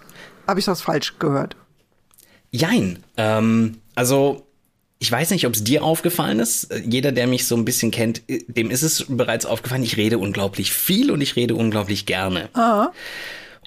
habe 0.48 0.60
ich 0.60 0.66
das 0.66 0.82
falsch 0.82 1.18
gehört? 1.20 1.56
Jein. 2.52 3.04
Ähm, 3.18 3.80
also 3.96 4.46
ich 5.00 5.12
weiß 5.12 5.32
nicht, 5.32 5.48
ob 5.48 5.54
es 5.54 5.64
dir 5.64 5.84
aufgefallen 5.84 6.40
ist. 6.40 6.70
Jeder, 6.86 7.12
der 7.12 7.26
mich 7.26 7.48
so 7.48 7.56
ein 7.56 7.66
bisschen 7.66 7.92
kennt, 7.92 8.22
äh, 8.28 8.44
dem 8.48 8.70
ist 8.70 8.84
es 8.84 9.06
bereits 9.08 9.46
aufgefallen. 9.46 9.84
Ich 9.84 9.98
rede 9.98 10.18
unglaublich 10.18 10.74
viel 10.74 11.12
und 11.12 11.22
ich 11.22 11.36
rede 11.36 11.56
unglaublich 11.56 12.06
gerne. 12.06 12.50
Aha 12.54 12.92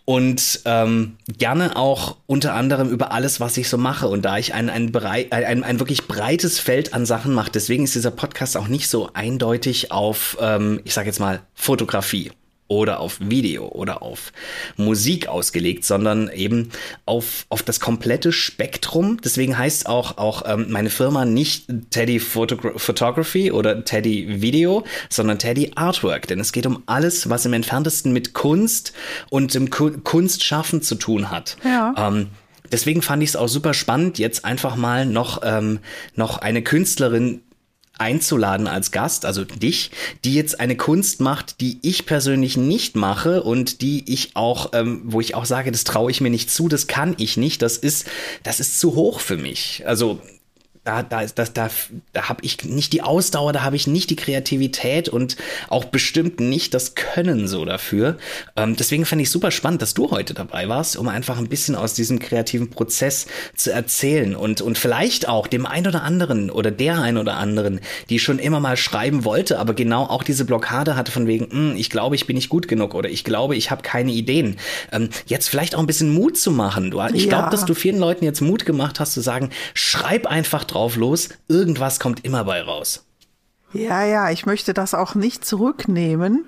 und 0.05 0.61
ähm, 0.67 1.17
gerne 1.39 1.77
auch 1.77 2.17
unter 2.27 2.55
anderem 2.55 2.91
über 2.91 3.13
alles, 3.13 3.41
was 3.41 3.57
ich 3.57 3.69
so 3.69 3.79
mache. 3.79 4.09
Und 4.09 4.25
da 4.25 4.39
ich 4.39 4.53
ein, 4.55 4.69
ein, 4.69 4.93
brei 4.93 5.27
ein, 5.31 5.65
ein 5.65 5.79
wirklich 5.79 6.07
breites 6.07 6.59
Feld 6.59 6.93
an 6.93 7.07
Sachen 7.07 7.33
mache, 7.33 7.51
deswegen 7.51 7.85
ist 7.85 7.95
dieser 7.95 8.11
Podcast 8.11 8.57
auch 8.57 8.69
nicht 8.69 8.89
so 8.89 9.11
eindeutig 9.15 9.93
auf, 9.93 10.37
ähm, 10.41 10.81
ich 10.85 10.95
sage 10.95 11.07
jetzt 11.09 11.21
mal, 11.21 11.41
Fotografie 11.55 12.33
oder 12.69 13.01
auf 13.01 13.19
Video 13.21 13.69
oder 13.69 14.03
auf 14.03 14.33
Musik 14.77 15.29
ausgelegt, 15.29 15.85
sondern 15.85 16.29
eben 16.31 16.71
auf, 17.05 17.47
auf 17.51 17.63
das 17.63 17.79
komplette 17.79 18.33
Spektrum. 18.33 19.19
Deswegen 19.23 19.59
heißt 19.59 19.87
auch, 19.87 20.17
auch 20.17 20.43
ähm, 20.47 20.67
meine 20.71 20.91
Firma 20.91 21.25
nicht 21.25 21.67
Teddy 21.91 22.19
Photogra 22.21 22.73
Photography 22.77 23.53
oder 23.53 23.85
Teddy 23.85 24.41
Video, 24.41 24.85
sondern 25.11 25.39
Teddy 25.39 25.73
Artwork. 25.75 26.27
Denn 26.27 26.41
es 26.41 26.53
geht 26.53 26.67
um 26.67 26.83
alles, 26.87 27.29
was 27.29 27.45
im 27.45 27.53
entferntesten 27.53 28.13
mit 28.13 28.33
Kunst 28.33 28.93
und 29.29 29.55
dem 29.55 29.71
Ku 29.71 29.91
Kunstschaffen 30.03 30.81
zu 30.81 30.95
tun 30.95 31.31
hat. 31.31 31.57
Ja. 31.65 31.95
Ähm, 31.97 32.29
deswegen 32.73 33.03
fand 33.03 33.23
ich 33.23 33.31
es 33.31 33.37
auch 33.37 33.49
super 33.49 33.75
spannend, 33.75 34.19
jetzt 34.19 34.45
einfach 34.45 34.77
mal 34.77 35.05
noch, 35.07 35.43
ähm, 35.45 35.81
noch 36.15 36.39
eine 36.39 36.63
Künstlerin 36.63 37.43
einzuladen 37.99 38.67
als 38.67 38.91
Gast, 38.91 39.25
also 39.25 39.45
dich, 39.45 39.91
die 40.25 40.35
jetzt 40.35 40.59
eine 40.61 40.77
Kunst 40.77 41.21
macht, 41.21 41.61
die 41.61 41.79
ich 41.83 42.07
persönlich 42.07 42.57
nicht 42.57 42.97
mache 42.97 43.43
und 43.43 43.83
die 43.83 44.13
ich 44.13 44.35
auch, 44.35 44.71
ähm, 44.73 45.03
wo 45.05 45.21
ich 45.21 45.35
auch 45.35 45.45
sage, 45.45 45.71
das 45.71 45.85
traue 45.85 46.11
ich 46.11 46.21
mir 46.21 46.31
nicht 46.31 46.51
zu, 46.51 46.69
das 46.69 46.87
kann 46.87 47.15
ich 47.19 47.37
nicht, 47.37 47.63
das 47.63 47.77
ist, 47.77 48.07
das 48.43 48.61
ist 48.61 48.81
zu 48.81 48.95
hoch 48.95 49.21
für 49.21 49.37
mich. 49.37 49.85
Also 49.87 50.21
da, 50.85 51.03
da, 51.03 51.23
ist 51.23 51.39
das, 51.39 51.53
da, 51.53 51.71
da 52.13 52.29
habe 52.29 52.45
ich 52.45 52.63
nicht 52.65 52.93
die 52.93 53.03
Ausdauer, 53.03 53.53
da 53.53 53.63
habe 53.63 53.77
ich 53.77 53.87
nicht 53.87 54.11
die 54.11 54.17
Kreativität 54.17 55.09
und 55.09 55.37
auch 55.69 55.87
bestimmt 55.87 56.41
nicht 56.41 56.75
das 56.75 56.95
Können 56.95 57.49
so 57.49 57.65
dafür. 57.65 58.19
Ähm, 58.57 58.77
deswegen 58.77 59.07
fand 59.07 59.23
ich 59.23 59.31
super 59.31 59.51
spannend, 59.51 59.81
dass 59.81 59.95
du 59.95 60.11
heute 60.11 60.35
dabei 60.35 60.69
warst, 60.69 60.97
um 60.97 61.09
einfach 61.09 61.39
ein 61.39 61.49
bisschen 61.49 61.75
aus 61.75 61.95
diesem 61.95 62.19
kreativen 62.19 62.69
Prozess 62.69 63.27
zu 63.57 63.73
erzählen 63.73 64.37
und, 64.37 64.61
und 64.61 64.77
vielleicht 64.77 65.27
auch 65.27 65.47
dem 65.47 65.65
ein 65.65 65.87
oder 65.87 66.03
anderen 66.03 66.51
oder 66.51 66.71
der 66.71 67.01
ein 67.01 67.17
oder 67.17 67.37
anderen, 67.37 67.81
die 68.11 68.19
schon 68.19 68.39
immer 68.39 68.61
mal 68.61 68.77
schreiben 68.77 69.25
wollte, 69.25 69.59
aber 69.59 69.73
genau 69.73 70.05
auch 70.05 70.23
diese 70.23 70.45
Blockade 70.45 70.97
hatte 70.97 71.13
von 71.13 71.27
wegen, 71.27 71.51
hm, 71.51 71.77
ich 71.77 71.89
glaube, 71.89 72.15
ich 72.15 72.27
bin 72.27 72.37
nicht 72.37 72.51
gut 72.51 72.69
genug 72.69 72.95
oder 72.95 73.09
ich 73.09 73.25
glaube, 73.25 73.57
ich 73.57 73.71
habe 73.71 73.83
keine 73.83 74.13
Ideen. 74.13 74.57
Ähm, 74.93 75.09
jetzt 75.27 75.49
vielleicht 75.49 75.75
auch 75.75 75.81
ein 75.81 75.87
bisschen 75.87 76.13
Mut 76.13 76.37
zu 76.37 76.51
machen. 76.51 76.91
Du, 76.91 77.01
ich 77.15 77.25
ja. 77.25 77.29
glaube, 77.31 77.51
dass 77.51 77.65
du 77.65 77.73
vielen 77.73 77.99
Leuten 77.99 78.25
jetzt 78.25 78.43
Mut 78.43 78.67
gemacht 78.67 79.01
hast 79.01 79.15
zu 79.15 79.23
sagen, 79.23 79.49
schreib 79.73 80.27
einfach 80.27 80.65
drauf 80.75 80.97
los, 80.97 81.29
irgendwas 81.49 82.01
kommt 82.01 82.25
immer 82.25 82.45
bei 82.45 82.63
raus. 82.63 83.05
Ja, 83.73 84.05
ja, 84.05 84.31
ich 84.31 84.47
möchte 84.47 84.75
das 84.75 84.95
auch 84.95 85.15
nicht 85.15 85.45
zurücknehmen. 85.45 86.45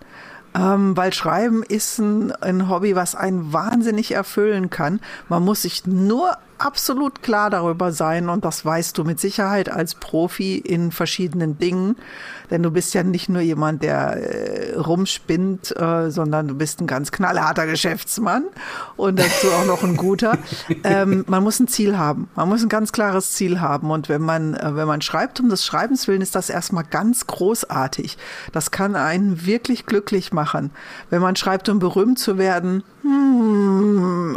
Ähm, 0.57 0.97
weil 0.97 1.13
Schreiben 1.13 1.63
ist 1.63 1.99
ein, 1.99 2.33
ein 2.33 2.69
Hobby, 2.71 2.97
was 2.97 3.15
einen 3.15 3.53
wahnsinnig 3.53 4.13
erfüllen 4.13 4.71
kann. 4.71 5.01
Man 5.29 5.45
muss 5.45 5.63
sich 5.63 5.87
nur 5.87 6.39
absolut 6.59 7.23
klar 7.23 7.51
darüber 7.51 7.93
sein 7.93 8.29
und 8.29 8.45
das 8.45 8.65
weißt 8.65 8.97
du 8.97 9.05
mit 9.05 9.21
Sicherheit 9.21 9.69
als 9.71 9.95
Profi 9.95 10.59
in 10.59 10.93
verschiedenen 10.93 11.59
Dingen, 11.59 11.97
denn 12.51 12.63
du 12.63 12.71
bist 12.71 12.95
ja 12.95 13.03
nicht 13.03 13.29
nur 13.29 13.43
jemand, 13.43 13.83
der 13.83 14.17
äh, 14.17 14.75
rumspinnt, 14.77 15.77
äh, 15.77 16.11
sondern 16.11 16.49
du 16.49 16.55
bist 16.55 16.81
ein 16.81 16.87
ganz 16.87 17.13
knallharter 17.13 17.67
Geschäftsmann 17.67 18.45
und 18.97 19.19
dazu 19.19 19.49
auch 19.49 19.67
noch 19.67 19.83
ein 19.83 19.97
guter. 19.97 20.39
ähm, 20.85 21.25
man 21.27 21.43
muss 21.43 21.61
ein 21.61 21.69
Ziel 21.69 21.99
haben, 21.99 22.29
man 22.37 22.49
muss 22.49 22.63
ein 22.63 22.69
ganz 22.69 22.93
klares 22.93 23.33
Ziel 23.33 23.61
haben 23.61 23.91
und 23.91 24.09
wenn 24.09 24.23
man 24.23 24.55
äh, 24.55 24.77
wenn 24.77 24.87
man 24.87 25.03
schreibt 25.03 25.41
um 25.41 25.49
des 25.49 25.65
Schreibens 25.65 26.09
willen, 26.09 26.21
ist 26.23 26.35
das 26.35 26.51
erstmal 26.51 26.85
ganz 26.85 27.27
großartig. 27.27 28.19
Das 28.53 28.71
kann 28.71 28.97
einen 28.97 29.47
wirklich 29.47 29.87
glücklich 29.87 30.33
machen. 30.33 30.71
Wenn 31.11 31.23
man 31.23 31.37
schreibt, 31.37 31.69
um 31.69 31.79
berühmt 31.79 32.19
zu 32.19 32.39
werden, 32.39 32.83
hmm, 33.07 34.37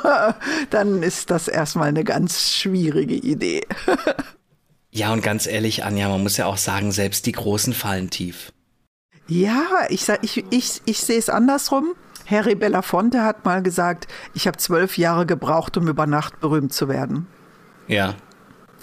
dann 0.70 1.02
ist 1.02 1.30
das 1.30 1.48
erstmal 1.48 1.88
eine 1.88 2.04
ganz 2.04 2.50
schwierige 2.50 3.14
Idee. 3.14 3.66
ja, 4.90 5.12
und 5.12 5.22
ganz 5.22 5.46
ehrlich, 5.46 5.84
Anja, 5.84 6.08
man 6.08 6.22
muss 6.22 6.36
ja 6.36 6.46
auch 6.46 6.56
sagen, 6.56 6.92
selbst 6.92 7.26
die 7.26 7.32
Großen 7.32 7.74
fallen 7.74 8.10
tief. 8.10 8.52
Ja, 9.26 9.64
ich, 9.88 10.08
ich, 10.22 10.44
ich, 10.50 10.82
ich 10.84 11.00
sehe 11.00 11.18
es 11.18 11.28
andersrum. 11.28 11.94
Harry 12.26 12.54
Belafonte 12.54 13.22
hat 13.22 13.44
mal 13.44 13.62
gesagt, 13.62 14.08
ich 14.34 14.46
habe 14.46 14.56
zwölf 14.56 14.98
Jahre 14.98 15.26
gebraucht, 15.26 15.76
um 15.76 15.88
über 15.88 16.06
Nacht 16.06 16.40
berühmt 16.40 16.72
zu 16.72 16.88
werden. 16.88 17.26
Ja. 17.86 18.14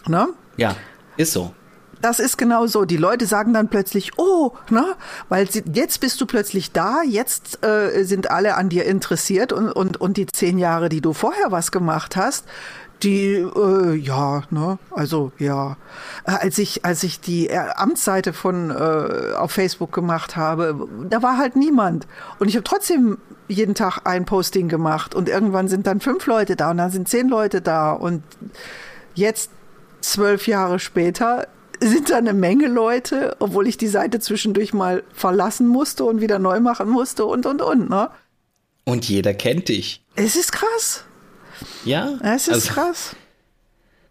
Ne? 0.05 0.27
Ja, 0.57 0.75
ist 1.17 1.33
so. 1.33 1.53
Das 2.01 2.19
ist 2.19 2.37
genau 2.37 2.67
so. 2.67 2.85
Die 2.85 2.97
Leute 2.97 3.25
sagen 3.25 3.53
dann 3.53 3.69
plötzlich, 3.69 4.17
oh, 4.17 4.53
ne, 4.69 4.95
weil 5.29 5.49
sie, 5.49 5.63
jetzt 5.73 5.99
bist 5.99 6.19
du 6.21 6.25
plötzlich 6.25 6.71
da, 6.71 7.01
jetzt 7.01 7.65
äh, 7.65 8.03
sind 8.03 8.29
alle 8.29 8.55
an 8.55 8.69
dir 8.69 8.85
interessiert 8.85 9.51
und, 9.51 9.71
und, 9.71 9.99
und 9.99 10.17
die 10.17 10.27
zehn 10.27 10.57
Jahre, 10.57 10.89
die 10.89 11.01
du 11.01 11.13
vorher 11.13 11.51
was 11.51 11.71
gemacht 11.71 12.15
hast, 12.15 12.45
die, 13.03 13.33
äh, 13.35 13.95
ja, 13.95 14.43
ne, 14.49 14.79
also 14.91 15.31
ja, 15.37 15.77
äh, 16.25 16.31
als 16.31 16.57
ich, 16.57 16.83
als 16.85 17.03
ich 17.03 17.19
die 17.19 17.49
äh, 17.49 17.57
Amtsseite 17.75 18.33
von 18.33 18.71
äh, 18.71 19.33
auf 19.35 19.51
Facebook 19.51 19.91
gemacht 19.91 20.35
habe, 20.35 20.87
da 21.09 21.21
war 21.21 21.37
halt 21.37 21.55
niemand. 21.55 22.07
Und 22.39 22.47
ich 22.47 22.55
habe 22.55 22.63
trotzdem 22.63 23.17
jeden 23.47 23.75
Tag 23.75 24.01
ein 24.05 24.25
Posting 24.25 24.67
gemacht 24.67 25.15
und 25.15 25.29
irgendwann 25.29 25.67
sind 25.67 25.87
dann 25.87 26.01
fünf 26.01 26.25
Leute 26.25 26.55
da 26.55 26.71
und 26.71 26.77
dann 26.77 26.91
sind 26.91 27.07
zehn 27.07 27.29
Leute 27.29 27.61
da. 27.61 27.93
Und 27.93 28.23
jetzt 29.13 29.51
zwölf 30.01 30.47
Jahre 30.47 30.79
später 30.79 31.47
sind 31.79 32.09
da 32.09 32.17
eine 32.17 32.33
Menge 32.33 32.67
Leute, 32.67 33.35
obwohl 33.39 33.67
ich 33.67 33.77
die 33.77 33.87
Seite 33.87 34.19
zwischendurch 34.19 34.73
mal 34.73 35.03
verlassen 35.13 35.67
musste 35.67 36.03
und 36.03 36.21
wieder 36.21 36.39
neu 36.39 36.59
machen 36.59 36.89
musste 36.89 37.25
und 37.25 37.45
und 37.45 37.61
und, 37.61 37.89
ne? 37.89 38.09
Und 38.83 39.07
jeder 39.07 39.33
kennt 39.33 39.67
dich. 39.67 40.03
Es 40.15 40.35
ist 40.35 40.51
krass. 40.51 41.03
Ja. 41.83 42.17
Es 42.23 42.47
ist 42.47 42.53
also, 42.53 42.73
krass. 42.73 43.15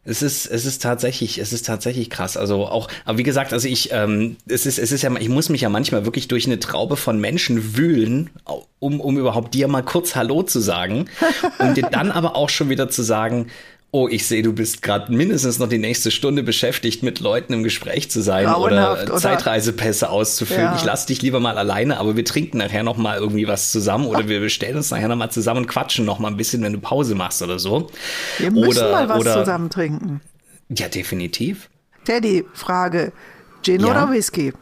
Es 0.09 0.23
ist, 0.23 0.47
es 0.47 0.65
ist 0.65 0.83
tatsächlich, 0.83 1.39
es 1.39 1.53
ist 1.53 1.67
tatsächlich 1.67 2.11
krass. 2.11 2.37
Also 2.37 2.67
auch, 2.67 2.89
aber 3.05 3.19
wie 3.19 3.25
gesagt, 3.25 3.53
also 3.53 3.67
ich, 3.67 3.91
ähm, 3.93 4.37
es 4.47 4.65
ist, 4.65 4.79
es 4.79 4.93
ist 4.93 5.03
ja, 5.03 5.15
ich 5.17 5.29
muss 5.29 5.49
mich 5.49 5.63
ja 5.63 5.69
manchmal 5.69 6.05
wirklich 6.05 6.29
durch 6.29 6.47
eine 6.47 6.61
Traube 6.61 6.97
von 6.97 7.21
Menschen 7.21 7.77
wühlen, 7.77 8.31
um, 8.79 9.01
um 9.01 9.19
überhaupt 9.19 9.53
dir 9.53 9.67
mal 9.67 9.83
kurz 9.83 10.15
Hallo 10.15 10.45
zu 10.45 10.61
sagen, 10.61 11.07
um 11.59 11.75
dir 11.75 11.89
dann 11.91 12.13
aber 12.13 12.37
auch 12.37 12.51
schon 12.51 12.69
wieder 12.69 12.89
zu 12.89 13.03
sagen, 13.03 13.49
oh, 13.97 14.09
ich 14.09 14.27
sehe, 14.27 14.43
du 14.43 14.53
bist 14.53 14.83
gerade 14.83 15.11
mindestens 15.11 15.59
noch 15.59 15.71
die 15.71 15.79
nächste 15.79 16.11
Stunde 16.11 16.43
beschäftigt, 16.43 17.03
mit 17.03 17.19
Leuten 17.21 17.55
im 17.55 17.63
Gespräch 17.63 18.11
zu 18.11 18.21
sein 18.21 18.47
oder, 18.47 19.05
oder 19.05 19.17
Zeitreisepässe 19.17 20.11
auszufüllen. 20.11 20.65
Ja. 20.65 20.77
Ich 20.77 20.85
lasse 20.85 21.07
dich 21.07 21.23
lieber 21.23 21.41
mal 21.41 21.57
alleine, 21.57 21.97
aber 21.97 22.15
wir 22.15 22.25
trinken 22.27 22.59
nachher 22.59 22.83
noch 22.83 22.99
mal 22.99 23.17
irgendwie 23.17 23.49
was 23.49 23.73
zusammen 23.73 24.05
oder 24.05 24.29
wir 24.29 24.41
bestellen 24.41 24.77
uns 24.77 24.91
nachher 24.91 25.09
noch 25.09 25.17
mal 25.17 25.31
zusammen 25.31 25.61
und 25.61 25.67
quatschen 25.67 26.05
noch 26.05 26.19
mal 26.19 26.29
ein 26.29 26.37
bisschen, 26.37 26.63
wenn 26.63 26.75
du 26.75 26.79
Pause 26.79 27.15
machst 27.15 27.41
oder 27.41 27.59
so. 27.59 27.91
Wir 28.37 28.51
müssen 28.51 28.81
oder, 28.81 28.93
mal 28.93 29.09
was 29.09 29.21
oder, 29.21 29.39
zusammen 29.39 29.71
trinken. 29.71 30.21
Ja, 30.69 30.89
definitiv. 30.89 31.71
Teddy, 32.05 32.45
Frage, 32.53 33.15
Gin 33.63 33.81
ja. 33.81 33.87
oder 33.87 34.11
Whisky? 34.11 34.53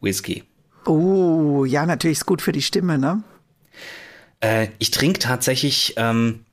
Whisky. 0.00 0.44
Oh, 0.86 1.66
ja, 1.66 1.84
natürlich 1.84 2.18
ist 2.18 2.26
gut 2.26 2.40
für 2.40 2.52
die 2.52 2.62
Stimme, 2.62 2.96
ne? 2.96 3.22
Äh, 4.40 4.68
ich 4.78 4.90
trinke 4.92 5.18
tatsächlich 5.18 5.92
ähm, 5.98 6.46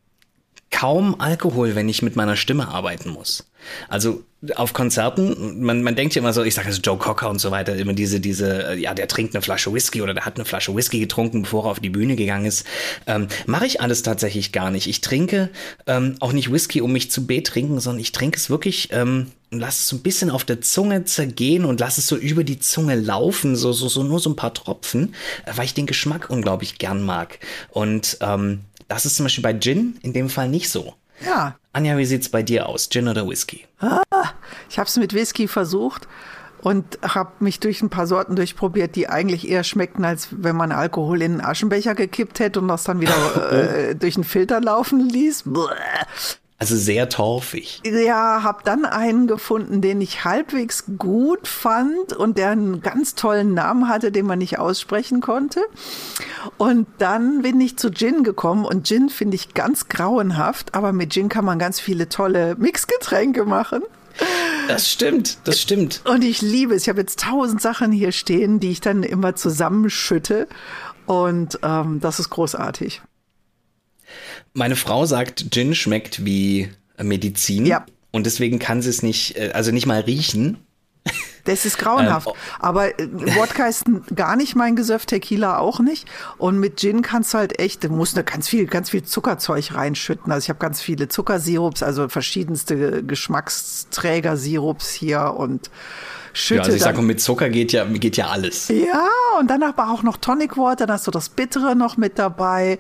kaum 0.72 1.20
Alkohol, 1.20 1.76
wenn 1.76 1.89
ich 1.89 2.01
mit 2.01 2.15
meiner 2.15 2.36
Stimme 2.36 2.68
arbeiten 2.68 3.09
muss. 3.09 3.45
Also 3.89 4.24
auf 4.55 4.74
Konzerten, 4.74 5.63
man, 5.63 5.82
man 5.82 5.95
denkt 5.95 6.13
ja 6.13 6.22
immer 6.22 6.32
so, 6.32 6.43
ich 6.43 6.53
sage 6.53 6.68
also 6.68 6.80
Joe 6.82 6.97
Cocker 6.97 7.30
und 7.30 7.39
so 7.39 7.49
weiter, 7.49 7.76
immer 7.76 7.93
diese, 7.93 8.20
diese, 8.20 8.70
äh, 8.70 8.80
ja, 8.80 8.93
der 8.93 9.07
trinkt 9.07 9.34
eine 9.34 9.41
Flasche 9.41 9.74
Whisky 9.74 10.01
oder 10.01 10.13
der 10.13 10.26
hat 10.26 10.36
eine 10.36 10.45
Flasche 10.45 10.76
Whisky 10.76 10.99
getrunken, 10.99 11.41
bevor 11.41 11.65
er 11.65 11.72
auf 11.72 11.80
die 11.80 11.89
Bühne 11.89 12.15
gegangen 12.15 12.45
ist. 12.45 12.65
Ähm, 13.07 13.28
Mache 13.47 13.65
ich 13.65 13.82
alles 13.82 14.03
tatsächlich 14.03 14.51
gar 14.51 14.70
nicht. 14.70 14.88
Ich 14.88 15.01
trinke 15.01 15.49
ähm, 15.88 16.15
auch 16.20 16.34
nicht 16.34 16.51
Whisky, 16.51 16.82
um 16.82 16.93
mich 16.93 17.09
zu 17.09 17.26
betrinken, 17.26 17.80
sondern 17.80 17.99
ich 17.99 18.11
trinke 18.11 18.38
es 18.38 18.49
wirklich 18.49 18.89
ähm, 18.91 19.32
und 19.49 19.59
lass 19.59 19.80
es 19.80 19.88
so 19.88 19.95
ein 19.95 20.01
bisschen 20.01 20.30
auf 20.30 20.43
der 20.43 20.61
Zunge 20.61 21.05
zergehen 21.05 21.65
und 21.65 21.80
lass 21.80 21.97
es 21.97 22.07
so 22.07 22.15
über 22.18 22.43
die 22.43 22.59
Zunge 22.59 22.95
laufen, 22.95 23.55
so, 23.55 23.72
so, 23.72 23.88
so 23.88 24.03
nur 24.03 24.20
so 24.20 24.30
ein 24.30 24.36
paar 24.36 24.53
Tropfen, 24.53 25.15
äh, 25.45 25.53
weil 25.55 25.65
ich 25.65 25.74
den 25.74 25.88
Geschmack 25.88 26.30
unglaublich 26.30 26.78
gern 26.78 27.01
mag. 27.03 27.39
Und 27.72 28.18
ähm, 28.22 28.59
das 28.88 29.05
ist 29.05 29.15
zum 29.15 29.25
Beispiel 29.25 29.43
bei 29.43 29.53
Gin 29.53 29.97
in 30.01 30.13
dem 30.13 30.29
Fall 30.29 30.49
nicht 30.49 30.69
so. 30.69 30.93
Ja. 31.25 31.55
Anja, 31.73 31.97
wie 31.97 32.05
sieht's 32.05 32.29
bei 32.29 32.43
dir 32.43 32.67
aus? 32.67 32.89
Gin 32.89 33.07
oder 33.07 33.27
Whisky? 33.27 33.65
Ah, 33.79 34.01
ich 34.69 34.79
habe 34.79 34.88
es 34.88 34.97
mit 34.97 35.13
Whisky 35.13 35.47
versucht 35.47 36.07
und 36.61 36.99
habe 37.01 37.31
mich 37.39 37.59
durch 37.59 37.81
ein 37.81 37.89
paar 37.89 38.07
Sorten 38.07 38.35
durchprobiert, 38.35 38.95
die 38.95 39.09
eigentlich 39.09 39.47
eher 39.47 39.63
schmeckten, 39.63 40.05
als 40.05 40.29
wenn 40.31 40.55
man 40.55 40.71
Alkohol 40.71 41.21
in 41.21 41.33
einen 41.33 41.41
Aschenbecher 41.41 41.95
gekippt 41.95 42.39
hätte 42.39 42.59
und 42.59 42.67
das 42.67 42.83
dann 42.83 42.99
wieder 42.99 43.51
äh, 43.89 43.95
durch 43.95 44.15
einen 44.15 44.23
Filter 44.23 44.59
laufen 44.61 45.07
ließ. 45.09 45.43
Also 46.59 46.75
sehr 46.75 47.07
torfig. 47.07 47.81
Ja, 47.85 48.41
hab 48.41 48.63
dann 48.63 48.85
einen 48.85 49.27
gefunden, 49.27 49.79
den 49.81 50.01
ich 50.01 50.25
halbwegs 50.25 50.85
gut 50.97 51.47
fand 51.47 52.13
und 52.13 52.39
der 52.39 52.49
einen 52.49 52.81
ganz 52.81 53.13
tollen 53.13 53.53
Namen 53.53 53.87
hatte, 53.87 54.11
den 54.11 54.25
man 54.25 54.39
nicht 54.39 54.57
aussprechen 54.57 55.21
konnte. 55.21 55.61
Und 56.57 56.87
dann 56.97 57.43
bin 57.43 57.61
ich 57.61 57.77
zu 57.77 57.91
Gin 57.91 58.23
gekommen 58.23 58.65
und 58.65 58.87
Gin 58.87 59.09
finde 59.09 59.35
ich 59.35 59.53
ganz 59.53 59.87
grauenhaft, 59.87 60.73
aber 60.73 60.93
mit 60.93 61.13
Gin 61.13 61.29
kann 61.29 61.45
man 61.45 61.59
ganz 61.59 61.79
viele 61.79 62.09
tolle 62.09 62.55
Mixgetränke 62.55 63.45
machen. 63.45 63.83
Das 64.67 64.89
stimmt, 64.89 65.37
das 65.43 65.61
stimmt. 65.61 66.01
Und 66.05 66.23
ich 66.23 66.41
liebe 66.41 66.73
es. 66.73 66.83
Ich 66.83 66.89
habe 66.89 67.01
jetzt 67.01 67.19
tausend 67.19 67.61
Sachen 67.61 67.91
hier 67.91 68.11
stehen, 68.11 68.59
die 68.59 68.71
ich 68.71 68.81
dann 68.81 69.03
immer 69.03 69.35
zusammenschütte. 69.35 70.47
Und 71.05 71.59
ähm, 71.61 71.99
das 72.01 72.19
ist 72.19 72.31
großartig. 72.31 73.01
Meine 74.57 74.75
Frau 74.75 75.05
sagt, 75.05 75.51
Gin 75.51 75.75
schmeckt 75.75 76.25
wie 76.25 76.69
Medizin. 76.99 77.67
Ja. 77.67 77.85
Und 78.09 78.25
deswegen 78.25 78.57
kann 78.57 78.81
sie 78.81 78.89
es 78.89 79.03
nicht, 79.03 79.37
äh, 79.37 79.51
also 79.53 79.71
nicht 79.71 79.85
mal 79.85 80.01
riechen. 80.01 80.57
Das 81.45 81.63
ist 81.63 81.77
grauenhaft. 81.77 82.27
Ähm, 82.27 82.33
oh. 82.35 82.55
Aber 82.59 82.99
äh, 82.99 83.07
Wodka 83.35 83.67
ist 83.67 83.85
gar 84.15 84.35
nicht 84.35 84.55
mein 84.55 84.75
Gesöff, 84.75 85.05
Tequila 85.05 85.59
auch 85.59 85.79
nicht. 85.79 86.07
Und 86.39 86.59
mit 86.59 86.79
Gin 86.79 87.03
kannst 87.03 87.35
du 87.35 87.37
halt 87.37 87.59
echt, 87.59 87.83
du 87.83 87.89
musst 87.89 88.17
da 88.17 88.23
ganz 88.23 88.49
viel, 88.49 88.65
ganz 88.65 88.89
viel 88.89 89.03
Zuckerzeug 89.03 89.75
reinschütten. 89.75 90.31
Also 90.31 90.45
ich 90.45 90.49
habe 90.49 90.57
ganz 90.59 90.81
viele 90.81 91.07
Zuckersirups, 91.07 91.83
also 91.83 92.09
verschiedenste 92.09 93.03
Geschmacksträger-Sirups 93.03 94.91
hier 94.91 95.35
und 95.37 95.69
schütte. 96.33 96.55
Ja, 96.55 96.63
also 96.63 96.75
ich 96.75 96.83
sage, 96.83 97.01
mit 97.01 97.21
Zucker 97.21 97.49
geht 97.49 97.71
ja, 97.71 97.85
geht 97.85 98.17
ja 98.17 98.27
alles. 98.27 98.67
Ja, 98.69 99.07
und 99.39 99.49
dann 99.49 99.63
aber 99.63 99.89
auch 99.91 100.03
noch 100.03 100.17
Tonic 100.17 100.57
Water, 100.57 100.85
dann 100.85 100.95
hast 100.95 101.07
du 101.07 101.11
das 101.11 101.29
Bittere 101.29 101.75
noch 101.75 101.95
mit 101.97 102.19
dabei. 102.19 102.79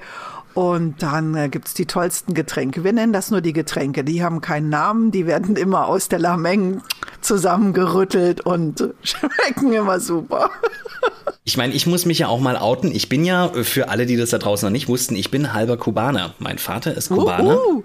Und 0.53 1.03
dann 1.03 1.35
äh, 1.35 1.49
gibt's 1.49 1.73
die 1.73 1.85
tollsten 1.85 2.33
Getränke. 2.33 2.83
Wir 2.83 2.93
nennen 2.93 3.13
das 3.13 3.29
nur 3.29 3.41
die 3.41 3.53
Getränke. 3.53 4.03
Die 4.03 4.23
haben 4.23 4.41
keinen 4.41 4.69
Namen, 4.69 5.11
die 5.11 5.27
werden 5.27 5.55
immer 5.55 5.87
aus 5.87 6.09
der 6.09 6.19
Lameng 6.19 6.81
zusammengerüttelt 7.21 8.41
und 8.41 8.93
schmecken 9.03 9.73
immer 9.73 9.99
super. 9.99 10.49
Ich 11.43 11.57
meine, 11.57 11.73
ich 11.73 11.87
muss 11.87 12.05
mich 12.05 12.19
ja 12.19 12.27
auch 12.27 12.39
mal 12.39 12.57
outen. 12.57 12.91
Ich 12.91 13.07
bin 13.07 13.23
ja, 13.23 13.49
für 13.63 13.89
alle, 13.89 14.05
die 14.05 14.17
das 14.17 14.31
da 14.31 14.37
draußen 14.37 14.65
noch 14.67 14.71
nicht 14.71 14.87
wussten, 14.87 15.15
ich 15.15 15.31
bin 15.31 15.53
halber 15.53 15.77
Kubaner. 15.77 16.33
Mein 16.39 16.57
Vater 16.57 16.95
ist 16.95 17.09
Kubaner. 17.09 17.57
Uh, 17.57 17.77
uh. 17.77 17.83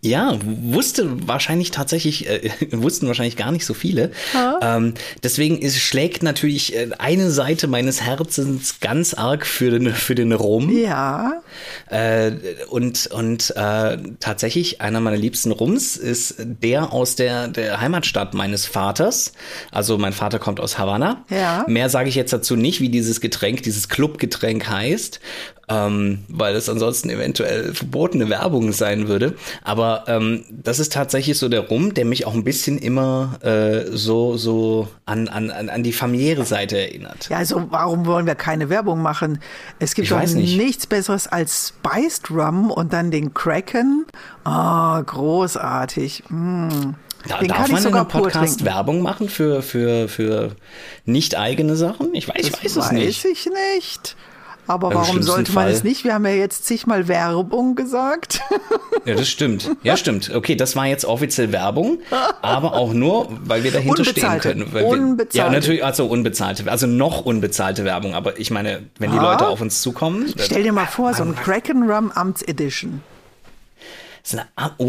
Ja, 0.00 0.38
wusste 0.42 1.28
wahrscheinlich 1.28 1.70
tatsächlich, 1.70 2.28
äh, 2.28 2.50
wussten 2.72 3.06
wahrscheinlich 3.06 3.36
gar 3.36 3.52
nicht 3.52 3.64
so 3.64 3.74
viele. 3.74 4.12
Ähm, 4.62 4.94
deswegen 5.22 5.58
ist, 5.58 5.78
schlägt 5.78 6.22
natürlich 6.22 6.74
äh, 6.74 6.90
eine 6.98 7.30
Seite 7.30 7.66
meines 7.66 8.02
Herzens 8.02 8.80
ganz 8.80 9.14
arg 9.14 9.46
für 9.46 9.70
den, 9.70 9.94
für 9.94 10.14
den 10.14 10.32
Rum. 10.32 10.70
Ja. 10.70 11.42
Äh, 11.90 12.32
und 12.68 13.06
und 13.08 13.54
äh, 13.56 13.98
tatsächlich 14.20 14.80
einer 14.80 15.00
meiner 15.00 15.16
liebsten 15.16 15.50
Rums 15.52 15.96
ist 15.96 16.36
der 16.38 16.92
aus 16.92 17.16
der, 17.16 17.48
der 17.48 17.80
Heimatstadt 17.80 18.34
meines 18.34 18.66
Vaters. 18.66 19.32
Also 19.70 19.98
mein 19.98 20.12
Vater 20.12 20.38
kommt 20.38 20.60
aus 20.60 20.78
Havanna. 20.78 21.24
Ja. 21.30 21.64
Mehr 21.68 21.88
sage 21.88 22.08
ich 22.08 22.14
jetzt 22.14 22.32
dazu 22.32 22.56
nicht, 22.56 22.80
wie 22.80 22.88
dieses 22.88 23.20
Getränk, 23.20 23.62
dieses 23.62 23.88
Clubgetränk 23.88 24.68
heißt. 24.68 25.20
Ähm, 25.68 26.20
weil 26.28 26.56
es 26.56 26.68
ansonsten 26.68 27.10
eventuell 27.10 27.74
verbotene 27.74 28.28
Werbung 28.28 28.72
sein 28.72 29.08
würde. 29.08 29.34
Aber 29.62 30.04
ähm, 30.06 30.44
das 30.50 30.78
ist 30.78 30.92
tatsächlich 30.92 31.38
so 31.38 31.48
der 31.48 31.60
Rum, 31.60 31.94
der 31.94 32.04
mich 32.04 32.26
auch 32.26 32.34
ein 32.34 32.44
bisschen 32.44 32.78
immer 32.78 33.38
äh, 33.42 33.84
so, 33.90 34.36
so 34.36 34.88
an, 35.04 35.28
an, 35.28 35.50
an 35.50 35.82
die 35.82 35.92
familiäre 35.92 36.44
Seite 36.44 36.78
erinnert. 36.78 37.28
Ja, 37.28 37.38
also 37.38 37.66
warum 37.70 38.06
wollen 38.06 38.26
wir 38.26 38.34
keine 38.34 38.70
Werbung 38.70 39.02
machen? 39.02 39.40
Es 39.78 39.94
gibt 39.94 40.10
doch 40.10 40.16
weiß 40.16 40.34
nicht. 40.34 40.56
nichts 40.56 40.86
Besseres 40.86 41.26
als 41.26 41.68
Spiced 41.68 42.30
Rum 42.30 42.70
und 42.70 42.92
dann 42.92 43.10
den 43.10 43.34
Kraken. 43.34 44.06
Ah, 44.44 45.00
großartig. 45.04 46.24
Mm. 46.28 46.94
Da, 47.26 47.38
den 47.38 47.48
darf 47.48 47.68
man 47.68 47.84
in 47.84 47.94
einem 47.94 48.08
Podcast. 48.08 48.64
Werbung 48.64 49.02
machen 49.02 49.28
für, 49.28 49.62
für, 49.62 50.08
für 50.08 50.52
nicht 51.04 51.36
eigene 51.36 51.76
Sachen? 51.76 52.14
Ich 52.14 52.28
weiß, 52.28 52.36
ich 52.38 52.52
weiß 52.52 52.76
es 52.76 52.92
nicht. 52.92 53.24
Weiß 53.24 53.32
ich 53.32 53.46
nicht. 53.46 54.16
Aber 54.68 54.88
Im 54.92 54.94
warum 54.98 55.22
sollte 55.22 55.52
man 55.52 55.64
Fall- 55.64 55.72
es 55.72 55.82
nicht? 55.82 56.04
Wir 56.04 56.14
haben 56.14 56.24
ja 56.26 56.32
jetzt 56.32 56.66
zigmal 56.66 57.08
Werbung 57.08 57.74
gesagt. 57.74 58.40
Ja, 59.04 59.14
das 59.14 59.28
stimmt. 59.28 59.70
Ja, 59.82 59.96
stimmt. 59.96 60.34
Okay, 60.34 60.54
das 60.54 60.76
war 60.76 60.84
jetzt 60.86 61.06
offiziell 61.06 61.50
Werbung, 61.50 61.98
aber 62.42 62.74
auch 62.74 62.92
nur, 62.92 63.28
weil 63.44 63.64
wir 63.64 63.70
dahinter 63.70 64.04
stehen 64.04 64.16
Unbezahlte. 64.24 64.48
können. 64.50 64.72
Weil 64.74 64.82
wir, 64.84 64.88
Unbezahlte. 64.90 65.38
Ja, 65.38 65.50
natürlich, 65.50 65.82
also 65.84 66.04
unbezahlte, 66.06 66.70
also 66.70 66.86
noch 66.86 67.24
unbezahlte 67.24 67.84
Werbung. 67.86 68.14
Aber 68.14 68.38
ich 68.38 68.50
meine, 68.50 68.82
wenn 68.98 69.10
die 69.12 69.18
Ah. 69.18 69.22
Leute 69.32 69.46
auf 69.48 69.62
uns 69.62 69.80
zukommen. 69.80 70.26
Stell 70.36 70.62
dir 70.62 70.72
mal 70.74 70.84
vor, 70.86 71.14
so 71.14 71.22
ein 71.22 71.34
Kraken 71.34 71.88
Rum 71.90 72.10
Amts 72.14 72.42
Edition. 72.42 73.00
Ist 74.22 74.34
eine, 74.34 74.46
ah, 74.56 74.70
oh. 74.76 74.84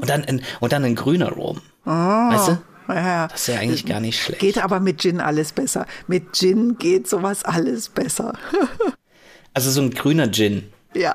Und, 0.00 0.08
dann 0.08 0.24
ein, 0.26 0.42
und 0.60 0.72
dann 0.72 0.84
ein 0.84 0.94
grüner 0.94 1.30
Rum. 1.32 1.60
Weißt 1.84 2.48
du? 2.48 2.58
Ja, 2.88 3.28
Das 3.28 3.40
ist 3.48 3.54
ja 3.54 3.60
eigentlich 3.60 3.86
gar 3.86 4.00
nicht 4.00 4.20
schlecht. 4.22 4.40
Geht 4.40 4.58
aber 4.62 4.78
mit 4.80 5.00
Gin 5.00 5.20
alles 5.20 5.52
besser. 5.52 5.86
Mit 6.06 6.34
Gin 6.34 6.76
geht 6.78 7.08
sowas 7.08 7.44
alles 7.44 7.88
besser. 7.88 8.34
Also 9.56 9.70
so 9.70 9.80
ein 9.82 9.90
grüner 9.92 10.30
Gin. 10.32 10.72
ja. 10.94 11.14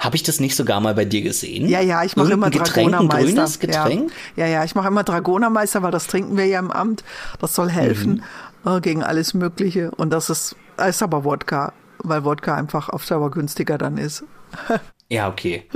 Habe 0.00 0.16
ich 0.16 0.22
das 0.24 0.40
nicht 0.40 0.56
sogar 0.56 0.80
mal 0.80 0.94
bei 0.94 1.04
dir 1.04 1.22
gesehen? 1.22 1.68
Ja, 1.68 1.80
ja, 1.80 2.02
ich 2.02 2.16
mache 2.16 2.32
immer 2.32 2.50
Getränk, 2.50 2.88
ein 2.88 2.92
Dragonermeister. 2.92 3.26
grünes 3.34 3.58
Getränk? 3.60 4.12
Ja, 4.34 4.44
ja, 4.46 4.52
ja 4.54 4.64
ich 4.64 4.74
mache 4.74 4.88
immer 4.88 5.04
Dragonermeister, 5.04 5.82
weil 5.82 5.92
das 5.92 6.06
trinken 6.08 6.36
wir 6.36 6.44
ja 6.46 6.58
im 6.58 6.70
Amt. 6.72 7.04
Das 7.38 7.54
soll 7.54 7.70
helfen 7.70 8.22
Mhm. 8.64 8.70
äh, 8.72 8.80
gegen 8.80 9.02
alles 9.04 9.32
Mögliche. 9.32 9.90
Und 9.92 10.10
das 10.10 10.28
ist, 10.28 10.56
ist 10.88 11.02
aber 11.02 11.22
Wodka, 11.24 11.72
weil 11.98 12.24
Wodka 12.24 12.54
einfach 12.56 12.88
auf 12.88 13.06
Dauer 13.06 13.30
günstiger 13.30 13.78
dann 13.78 13.96
ist. 13.96 14.24
Ja, 15.08 15.28
okay. 15.28 15.66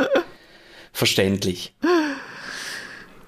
Verständlich. 0.92 1.74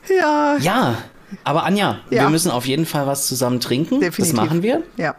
Ja, 0.09 0.57
Ja, 0.61 0.99
aber 1.45 1.65
Anja, 1.65 2.01
Ja. 2.11 2.23
wir 2.23 2.31
müssen 2.31 2.51
auf 2.51 2.67
jeden 2.67 2.87
Fall 2.87 3.07
was 3.07 3.27
zusammen 3.27 3.61
trinken. 3.61 4.01
definitiv. 4.01 4.35
Das 4.37 4.47
machen 4.47 4.63
wir. 4.63 4.83
Ja. 4.97 5.15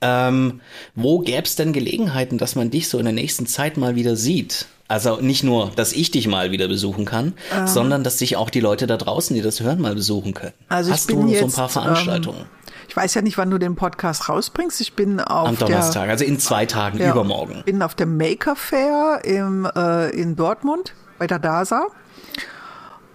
Ähm, 0.00 0.60
wo 0.94 1.20
gäbe 1.20 1.42
es 1.44 1.56
denn 1.56 1.72
Gelegenheiten, 1.72 2.38
dass 2.38 2.54
man 2.56 2.70
dich 2.70 2.88
so 2.88 2.98
in 2.98 3.04
der 3.04 3.14
nächsten 3.14 3.46
Zeit 3.46 3.76
mal 3.76 3.94
wieder 3.96 4.16
sieht? 4.16 4.66
Also 4.86 5.16
nicht 5.20 5.44
nur, 5.44 5.70
dass 5.76 5.92
ich 5.92 6.10
dich 6.10 6.26
mal 6.28 6.50
wieder 6.50 6.66
besuchen 6.68 7.04
kann, 7.04 7.34
Ähm. 7.54 7.66
sondern 7.66 8.04
dass 8.04 8.16
dich 8.18 8.36
auch 8.36 8.48
die 8.50 8.60
Leute 8.60 8.86
da 8.86 8.96
draußen, 8.96 9.34
die 9.36 9.42
das 9.42 9.60
hören, 9.60 9.80
mal 9.80 9.94
besuchen 9.94 10.32
können. 10.34 10.54
Also 10.68 10.90
ich 10.90 10.94
Hast 10.94 11.10
du 11.10 11.14
so 11.14 11.20
ein 11.22 11.28
jetzt, 11.28 11.56
paar 11.56 11.68
Veranstaltungen 11.68 12.46
Ich 12.88 12.96
weiß 12.96 13.12
ja 13.14 13.20
nicht, 13.22 13.36
wann 13.36 13.50
du 13.50 13.58
den 13.58 13.76
Podcast 13.76 14.28
rausbringst. 14.30 14.80
Ich 14.80 14.94
bin 14.94 15.20
auf 15.20 15.48
am 15.48 15.58
der, 15.58 15.68
Donnerstag, 15.68 16.08
also 16.08 16.24
in 16.24 16.38
zwei 16.38 16.64
Tagen, 16.64 16.98
Ja. 16.98 17.10
übermorgen? 17.10 17.62
bin 17.66 17.82
auf 17.82 17.94
der 17.94 18.06
Maker 18.06 18.56
Fair 18.56 19.20
im, 19.24 19.68
äh, 19.76 20.08
in 20.10 20.36
Dortmund 20.36 20.94
bei 21.18 21.26
der 21.26 21.38
DASA. 21.38 21.86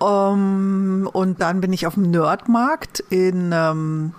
Ähm, 0.04 1.10
und 1.12 1.42
dann 1.42 1.62
bin 1.62 1.74
ich 1.74 1.88
auf 1.88 1.94
dem 1.94 2.10
Nerdmarkt 2.12 3.00
in, 3.10 3.52
ähm, 3.54 4.14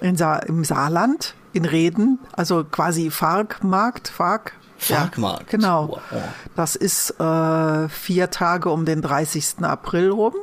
in 0.00 0.16
Sa 0.16 0.36
im 0.36 0.64
Saarland, 0.64 1.34
in 1.52 1.64
Reden, 1.64 2.18
also 2.32 2.64
quasi 2.64 3.10
Farkmarkt, 3.10 4.08
Fark. 4.08 4.52
Farkmarkt. 4.78 5.52
Ja, 5.52 5.58
genau. 5.58 5.88
Wow. 5.88 6.00
Das 6.56 6.74
ist 6.74 7.20
äh, 7.20 7.88
vier 7.88 8.30
Tage 8.30 8.70
um 8.70 8.84
den 8.84 9.02
30. 9.02 9.62
April 9.62 10.10
rum. 10.10 10.34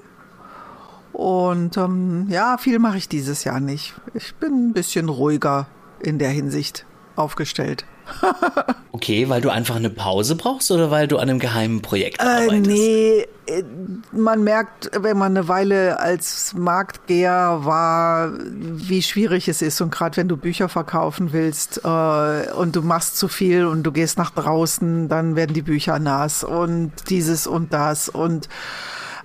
Und 1.12 1.78
ähm, 1.78 2.28
ja, 2.30 2.58
viel 2.58 2.78
mache 2.78 2.98
ich 2.98 3.10
dieses 3.10 3.44
Jahr 3.44 3.60
nicht. 3.60 3.96
Ich 4.14 4.36
bin 4.36 4.70
ein 4.70 4.74
bisschen 4.74 5.10
ruhiger 5.10 5.66
in 6.00 6.20
der 6.20 6.30
Hinsicht 6.30 6.86
aufgestellt. 7.16 7.86
Okay, 8.92 9.30
weil 9.30 9.42
du 9.42 9.50
einfach 9.50 9.76
eine 9.76 9.92
Pause 9.92 10.36
brauchst 10.36 10.72
oder 10.72 10.90
weil 10.90 11.08
du 11.08 11.18
an 11.18 11.30
einem 11.30 11.38
geheimen 11.40 11.82
Projekt 11.84 12.20
Äh, 12.20 12.24
arbeitest? 12.24 12.66
nee, 12.68 13.28
äh, 13.46 13.64
man 14.12 14.44
merkt, 14.44 14.90
wenn 15.00 15.18
man 15.18 15.38
eine 15.38 15.48
Weile 15.48 16.00
als 16.00 16.56
Marktgeher 16.56 17.60
war, 17.64 18.32
wie 18.40 19.04
schwierig 19.04 19.48
es 19.50 19.62
ist. 19.62 19.82
Und 19.82 19.92
gerade 19.92 20.18
wenn 20.18 20.28
du 20.28 20.36
Bücher 20.36 20.68
verkaufen 20.68 21.32
willst 21.32 21.82
äh, 21.84 22.52
und 22.54 22.76
du 22.76 22.82
machst 22.82 23.18
zu 23.18 23.28
viel 23.28 23.66
und 23.66 23.84
du 23.84 23.92
gehst 23.92 24.18
nach 24.18 24.32
draußen, 24.32 25.10
dann 25.10 25.36
werden 25.36 25.54
die 25.54 25.62
Bücher 25.62 26.00
nass 26.00 26.44
und 26.44 26.92
dieses 27.10 27.46
und 27.46 27.74
das 27.74 28.10
und 28.10 28.50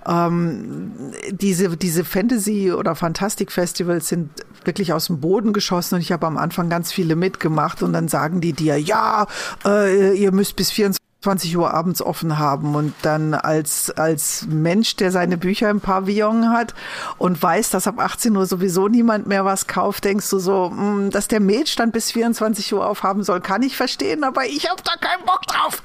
ähm, 0.05 0.91
diese, 1.31 1.77
diese 1.77 2.03
Fantasy- 2.05 2.71
oder 2.73 2.93
Fantastik-Festivals 2.93 4.09
sind 4.09 4.29
wirklich 4.67 4.93
aus 4.93 5.07
dem 5.07 5.19
Boden 5.19 5.53
geschossen 5.53 5.95
und 5.95 6.01
ich 6.01 6.11
habe 6.11 6.25
am 6.27 6.37
Anfang 6.37 6.69
ganz 6.69 6.91
viele 6.91 7.15
mitgemacht 7.15 7.83
und 7.83 7.93
dann 7.93 8.07
sagen 8.07 8.41
die 8.41 8.53
dir, 8.53 8.77
ja, 8.79 9.27
äh, 9.65 10.13
ihr 10.17 10.31
müsst 10.31 10.55
bis 10.55 10.71
24 10.71 11.55
Uhr 11.57 11.73
abends 11.73 12.01
offen 12.01 12.37
haben 12.37 12.75
und 12.75 12.93
dann 13.01 13.33
als, 13.33 13.89
als 13.91 14.45
Mensch, 14.49 14.95
der 14.97 15.11
seine 15.11 15.37
Bücher 15.37 15.69
im 15.69 15.79
Pavillon 15.79 16.49
hat 16.49 16.73
und 17.17 17.41
weiß, 17.41 17.69
dass 17.69 17.87
ab 17.87 17.99
18 17.99 18.35
Uhr 18.35 18.45
sowieso 18.45 18.87
niemand 18.89 19.25
mehr 19.27 19.45
was 19.45 19.67
kauft, 19.67 20.03
denkst 20.03 20.29
du 20.29 20.39
so, 20.39 20.69
mh, 20.69 21.09
dass 21.11 21.27
der 21.29 21.39
Mädstand 21.39 21.93
bis 21.93 22.11
24 22.11 22.73
Uhr 22.73 22.85
aufhaben 22.85 23.23
soll, 23.23 23.39
kann 23.41 23.63
ich 23.63 23.77
verstehen, 23.77 24.23
aber 24.25 24.45
ich 24.45 24.69
habe 24.69 24.81
da 24.83 24.91
keinen 24.99 25.25
Bock 25.25 25.41
drauf. 25.47 25.81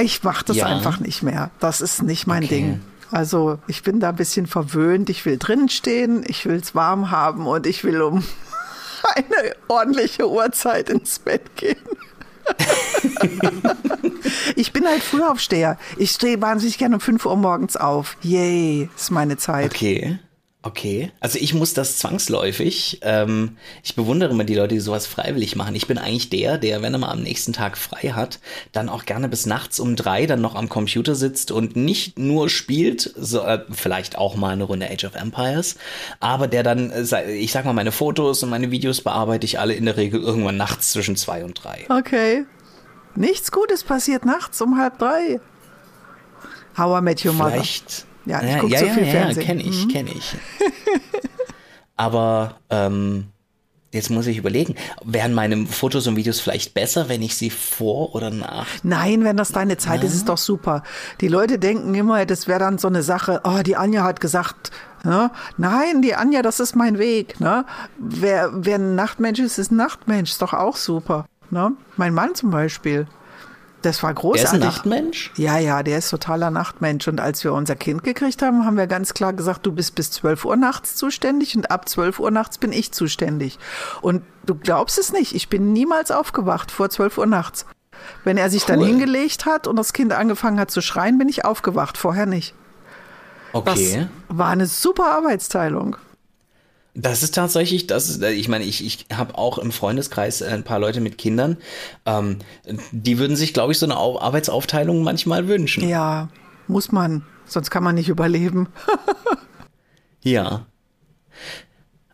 Ich 0.00 0.22
mache 0.22 0.44
das 0.44 0.56
Ja. 0.58 0.66
einfach 0.66 1.00
nicht 1.00 1.22
mehr. 1.22 1.50
Das 1.58 1.80
ist 1.80 2.02
nicht 2.02 2.26
mein 2.26 2.44
Okay. 2.44 2.54
Ding. 2.54 2.80
Also 3.10 3.58
ich 3.66 3.82
bin 3.82 4.00
da 4.00 4.10
ein 4.10 4.16
bisschen 4.16 4.46
verwöhnt. 4.46 5.10
Ich 5.10 5.24
will 5.24 5.38
drinnen 5.38 5.68
stehen, 5.68 6.24
ich 6.26 6.46
will 6.46 6.56
es 6.56 6.74
warm 6.74 7.10
haben 7.10 7.46
und 7.46 7.66
ich 7.66 7.84
will 7.84 8.02
um 8.02 8.24
eine 9.14 9.54
ordentliche 9.68 10.28
Uhrzeit 10.28 10.90
ins 10.90 11.18
Bett 11.18 11.56
gehen. 11.56 11.76
ich 14.56 14.72
bin 14.72 14.86
halt 14.86 15.02
Frühaufsteher. 15.02 15.78
Ich 15.96 16.12
stehe 16.12 16.40
wahnsinnig 16.40 16.78
gerne 16.78 16.96
um 16.96 17.00
5 17.00 17.26
Uhr 17.26 17.36
morgens 17.36 17.76
auf. 17.76 18.16
Yay, 18.22 18.88
ist 18.96 19.10
meine 19.10 19.36
Zeit. 19.36 19.74
Okay. 19.74 20.18
Okay. 20.68 21.10
Also 21.20 21.38
ich 21.38 21.54
muss 21.54 21.72
das 21.72 21.96
zwangsläufig. 21.96 22.98
Ähm, 23.00 23.56
ich 23.82 23.94
bewundere 23.94 24.30
immer 24.30 24.44
die 24.44 24.54
Leute, 24.54 24.74
die 24.74 24.80
sowas 24.80 25.06
freiwillig 25.06 25.56
machen. 25.56 25.74
Ich 25.74 25.86
bin 25.86 25.96
eigentlich 25.96 26.28
der, 26.28 26.58
der, 26.58 26.82
wenn 26.82 26.92
er 26.92 26.98
mal 26.98 27.10
am 27.10 27.22
nächsten 27.22 27.54
Tag 27.54 27.78
frei 27.78 28.10
hat, 28.10 28.38
dann 28.72 28.90
auch 28.90 29.06
gerne 29.06 29.30
bis 29.30 29.46
nachts 29.46 29.80
um 29.80 29.96
drei 29.96 30.26
dann 30.26 30.42
noch 30.42 30.54
am 30.54 30.68
Computer 30.68 31.14
sitzt 31.14 31.52
und 31.52 31.74
nicht 31.74 32.18
nur 32.18 32.50
spielt, 32.50 33.14
so, 33.16 33.40
äh, 33.40 33.64
vielleicht 33.70 34.18
auch 34.18 34.36
mal 34.36 34.50
eine 34.50 34.64
Runde 34.64 34.90
Age 34.90 35.04
of 35.04 35.14
Empires, 35.14 35.76
aber 36.20 36.48
der 36.48 36.62
dann, 36.62 36.90
äh, 36.90 37.32
ich 37.32 37.52
sag 37.52 37.64
mal, 37.64 37.72
meine 37.72 37.92
Fotos 37.92 38.42
und 38.42 38.50
meine 38.50 38.70
Videos 38.70 39.00
bearbeite 39.00 39.46
ich 39.46 39.58
alle 39.58 39.72
in 39.72 39.86
der 39.86 39.96
Regel 39.96 40.20
irgendwann 40.20 40.58
nachts 40.58 40.92
zwischen 40.92 41.16
zwei 41.16 41.44
und 41.44 41.64
drei. 41.64 41.86
Okay. 41.88 42.44
Nichts 43.14 43.52
Gutes 43.52 43.84
passiert 43.84 44.26
nachts 44.26 44.60
um 44.60 44.76
halb 44.76 44.98
drei. 44.98 45.40
How 46.76 47.00
I 47.00 47.02
Met 47.02 47.24
Your 47.24 47.32
Mother. 47.32 47.52
Vielleicht. 47.52 48.07
Ja, 48.28 48.42
ich 48.42 48.50
ja, 48.50 48.58
guck 48.60 48.70
ja, 48.70 48.78
so 48.78 48.86
ja, 48.86 48.92
viel 48.92 49.06
ja, 49.06 49.10
Fernsehen. 49.10 49.42
Mhm. 49.42 49.46
kenne 49.46 49.62
ich, 49.62 49.88
kenne 49.88 50.10
ich. 50.14 50.36
Aber 51.96 52.56
ähm, 52.68 53.28
jetzt 53.90 54.10
muss 54.10 54.26
ich 54.26 54.36
überlegen, 54.36 54.74
wären 55.02 55.32
meine 55.32 55.66
Fotos 55.66 56.06
und 56.06 56.16
Videos 56.16 56.38
vielleicht 56.38 56.74
besser, 56.74 57.08
wenn 57.08 57.22
ich 57.22 57.36
sie 57.36 57.48
vor 57.48 58.14
oder 58.14 58.30
nach? 58.30 58.66
Nein, 58.82 59.24
wenn 59.24 59.36
das 59.36 59.52
deine 59.52 59.78
Zeit 59.78 60.04
ist, 60.04 60.14
ist 60.14 60.28
doch 60.28 60.38
super. 60.38 60.82
Die 61.20 61.28
Leute 61.28 61.58
denken 61.58 61.94
immer, 61.94 62.24
das 62.26 62.46
wäre 62.46 62.60
dann 62.60 62.78
so 62.78 62.88
eine 62.88 63.02
Sache, 63.02 63.40
oh, 63.44 63.62
die 63.64 63.76
Anja 63.76 64.04
hat 64.04 64.20
gesagt, 64.20 64.70
ne? 65.04 65.30
nein, 65.56 66.02
die 66.02 66.14
Anja, 66.14 66.42
das 66.42 66.60
ist 66.60 66.76
mein 66.76 66.98
Weg. 66.98 67.40
Ne? 67.40 67.64
Wer, 67.98 68.50
wer 68.52 68.76
ein 68.76 68.94
Nachtmensch 68.94 69.40
ist, 69.40 69.58
ist 69.58 69.72
ein 69.72 69.76
Nachtmensch, 69.76 70.32
ist 70.32 70.42
doch 70.42 70.52
auch 70.52 70.76
super. 70.76 71.24
Ne? 71.50 71.72
Mein 71.96 72.12
Mann 72.12 72.34
zum 72.34 72.50
Beispiel, 72.50 73.06
das 73.82 74.02
war 74.02 74.10
Er 74.10 74.14
ist 74.14 74.20
großartig. 74.20 74.52
ein 74.54 74.60
Nachtmensch? 74.60 75.32
Ja, 75.36 75.58
ja, 75.58 75.82
der 75.82 75.98
ist 75.98 76.10
totaler 76.10 76.50
Nachtmensch. 76.50 77.06
Und 77.08 77.20
als 77.20 77.44
wir 77.44 77.52
unser 77.52 77.76
Kind 77.76 78.02
gekriegt 78.04 78.42
haben, 78.42 78.64
haben 78.66 78.76
wir 78.76 78.86
ganz 78.86 79.14
klar 79.14 79.32
gesagt, 79.32 79.64
du 79.66 79.72
bist 79.72 79.94
bis 79.94 80.10
12 80.10 80.44
Uhr 80.44 80.56
nachts 80.56 80.96
zuständig 80.96 81.56
und 81.56 81.70
ab 81.70 81.88
12 81.88 82.18
Uhr 82.18 82.30
nachts 82.30 82.58
bin 82.58 82.72
ich 82.72 82.92
zuständig. 82.92 83.58
Und 84.02 84.22
du 84.46 84.54
glaubst 84.56 84.98
es 84.98 85.12
nicht, 85.12 85.34
ich 85.34 85.48
bin 85.48 85.72
niemals 85.72 86.10
aufgewacht 86.10 86.70
vor 86.70 86.90
12 86.90 87.18
Uhr 87.18 87.26
nachts. 87.26 87.66
Wenn 88.24 88.36
er 88.36 88.48
sich 88.50 88.64
dann 88.64 88.80
Cool. 88.80 88.86
hingelegt 88.86 89.44
hat 89.46 89.66
und 89.66 89.76
das 89.76 89.92
Kind 89.92 90.12
angefangen 90.12 90.58
hat 90.60 90.70
zu 90.70 90.80
schreien, 90.80 91.18
bin 91.18 91.28
ich 91.28 91.44
aufgewacht, 91.44 91.98
vorher 91.98 92.26
nicht. 92.26 92.54
Das 93.52 93.62
Okay. 93.62 94.08
war 94.28 94.48
eine 94.48 94.66
super 94.66 95.06
Arbeitsteilung. 95.06 95.96
Das 96.94 97.22
ist 97.22 97.34
tatsächlich, 97.34 97.86
das 97.86 98.08
ist, 98.08 98.22
äh, 98.22 98.32
ich 98.32 98.48
meine, 98.48 98.64
ich, 98.64 98.84
ich 98.84 99.06
habe 99.14 99.36
auch 99.38 99.58
im 99.58 99.70
Freundeskreis 99.70 100.40
äh, 100.40 100.46
ein 100.46 100.64
paar 100.64 100.78
Leute 100.80 101.00
mit 101.00 101.18
Kindern, 101.18 101.56
ähm, 102.06 102.38
die 102.90 103.18
würden 103.18 103.36
sich, 103.36 103.54
glaube 103.54 103.72
ich, 103.72 103.78
so 103.78 103.86
eine 103.86 103.96
Au 103.96 104.20
Arbeitsaufteilung 104.20 105.02
manchmal 105.02 105.46
wünschen. 105.48 105.88
Ja, 105.88 106.28
muss 106.66 106.90
man, 106.90 107.24
sonst 107.46 107.70
kann 107.70 107.84
man 107.84 107.94
nicht 107.94 108.08
überleben. 108.08 108.68
Ja. 110.20 110.66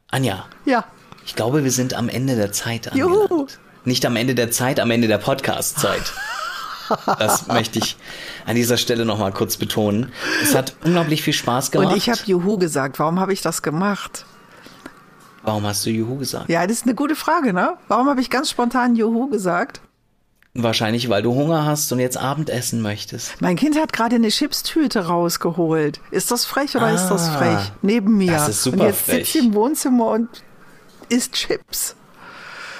Anja, 0.08 0.44
ja, 0.66 0.84
ich 1.24 1.34
glaube, 1.34 1.64
wir 1.64 1.70
sind 1.70 1.94
am 1.94 2.08
Ende 2.08 2.36
der 2.36 2.52
Zeit 2.52 2.94
juhu. 2.94 3.46
Nicht 3.84 4.04
am 4.06 4.14
Ende 4.16 4.34
der 4.34 4.50
Zeit, 4.50 4.78
am 4.78 4.90
Ende 4.90 5.08
der 5.08 5.18
Podcast-Zeit. 5.18 6.12
Das 7.18 7.46
möchte 7.46 7.78
ich 7.78 7.96
an 8.44 8.56
dieser 8.56 8.76
Stelle 8.76 9.06
nochmal 9.06 9.32
kurz 9.32 9.56
betonen. 9.56 10.12
Es 10.42 10.54
hat 10.54 10.76
unglaublich 10.84 11.22
viel 11.22 11.32
Spaß 11.32 11.70
gemacht. 11.70 11.92
Und 11.92 11.96
ich 11.96 12.10
habe 12.10 12.20
Juhu 12.26 12.58
gesagt. 12.58 12.98
Warum 12.98 13.18
habe 13.20 13.32
ich 13.32 13.40
das 13.40 13.62
gemacht? 13.62 14.26
Warum 15.44 15.66
hast 15.66 15.84
du 15.84 15.90
Juhu 15.90 16.16
gesagt? 16.16 16.48
Ja, 16.48 16.66
das 16.66 16.78
ist 16.78 16.84
eine 16.84 16.94
gute 16.94 17.14
Frage, 17.14 17.52
ne? 17.52 17.74
Warum 17.88 18.08
habe 18.08 18.20
ich 18.20 18.30
ganz 18.30 18.50
spontan 18.50 18.96
Juhu 18.96 19.28
gesagt? 19.28 19.80
Wahrscheinlich, 20.54 21.08
weil 21.08 21.22
du 21.22 21.34
Hunger 21.34 21.66
hast 21.66 21.90
und 21.92 21.98
jetzt 21.98 22.16
Abendessen 22.16 22.80
möchtest. 22.80 23.40
Mein 23.40 23.56
Kind 23.56 23.76
hat 23.76 23.92
gerade 23.92 24.16
eine 24.16 24.28
Chipstüte 24.28 25.06
rausgeholt. 25.06 26.00
Ist 26.12 26.30
das 26.30 26.44
frech 26.44 26.76
oder 26.76 26.86
ah, 26.86 26.94
ist 26.94 27.08
das 27.08 27.28
ah, 27.28 27.38
frech? 27.38 27.72
Neben 27.82 28.16
mir. 28.16 28.32
Das 28.32 28.48
ist 28.48 28.62
super 28.62 28.80
und 28.80 28.86
jetzt 28.86 29.06
sitzt 29.06 29.32
sie 29.32 29.40
im 29.40 29.54
Wohnzimmer 29.54 30.06
und 30.12 30.28
isst 31.08 31.32
Chips. 31.32 31.96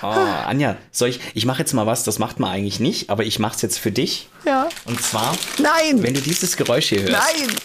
Oh, 0.02 0.06
Anja, 0.06 0.76
soll 0.92 1.08
ich, 1.08 1.20
ich 1.34 1.46
mache 1.46 1.60
jetzt 1.60 1.72
mal 1.72 1.86
was, 1.86 2.04
das 2.04 2.18
macht 2.18 2.38
man 2.38 2.50
eigentlich 2.50 2.78
nicht, 2.78 3.10
aber 3.10 3.24
ich 3.24 3.38
mache 3.38 3.56
es 3.56 3.62
jetzt 3.62 3.78
für 3.78 3.90
dich. 3.90 4.28
Ja. 4.44 4.68
Und 4.84 5.02
zwar, 5.02 5.34
Nein. 5.58 6.02
wenn 6.02 6.14
du 6.14 6.20
dieses 6.20 6.56
Geräusch 6.56 6.90
hier 6.90 7.02
hörst. 7.02 7.12
Nein. 7.12 7.56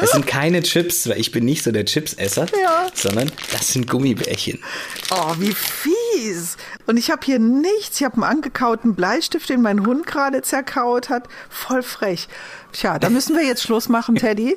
Es 0.00 0.12
sind 0.12 0.26
keine 0.26 0.62
Chips, 0.62 1.08
weil 1.08 1.20
ich 1.20 1.32
bin 1.32 1.44
nicht 1.44 1.62
so 1.62 1.70
der 1.70 1.84
Chipsesser, 1.84 2.46
ja. 2.60 2.88
sondern 2.94 3.30
das 3.52 3.72
sind 3.72 3.88
Gummibärchen. 3.88 4.60
Oh, 5.10 5.34
wie 5.38 5.52
fies. 5.52 6.56
Und 6.86 6.96
ich 6.96 7.10
habe 7.10 7.24
hier 7.24 7.38
nichts. 7.38 8.00
Ich 8.00 8.04
habe 8.04 8.14
einen 8.14 8.24
angekauten 8.24 8.94
Bleistift, 8.94 9.48
den 9.48 9.62
mein 9.62 9.86
Hund 9.86 10.06
gerade 10.06 10.42
zerkaut 10.42 11.08
hat. 11.08 11.28
Voll 11.48 11.82
frech. 11.82 12.28
Tja, 12.72 12.98
da 12.98 13.10
müssen 13.10 13.36
wir 13.36 13.44
jetzt 13.44 13.62
Schluss 13.62 13.88
machen, 13.88 14.16
Teddy. 14.16 14.56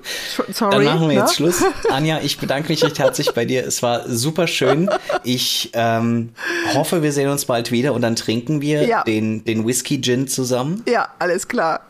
Sorry. 0.51 0.85
Dann 0.85 0.85
machen 0.85 1.09
wir 1.09 1.15
ne? 1.15 1.21
jetzt 1.21 1.35
Schluss. 1.35 1.63
Anja, 1.89 2.19
ich 2.21 2.37
bedanke 2.37 2.69
mich 2.69 2.83
recht 2.83 2.97
herzlich 2.99 3.31
bei 3.33 3.45
dir. 3.45 3.65
Es 3.65 3.83
war 3.83 4.09
super 4.09 4.47
schön. 4.47 4.89
Ich 5.23 5.71
ähm, 5.73 6.29
hoffe, 6.73 7.03
wir 7.03 7.11
sehen 7.11 7.29
uns 7.29 7.45
bald 7.45 7.71
wieder 7.71 7.93
und 7.93 8.01
dann 8.01 8.15
trinken 8.15 8.61
wir 8.61 8.87
ja. 8.87 9.03
den, 9.03 9.43
den 9.43 9.67
Whisky 9.67 9.99
Gin 9.99 10.27
zusammen. 10.27 10.83
Ja, 10.87 11.09
alles 11.19 11.47
klar. 11.47 11.81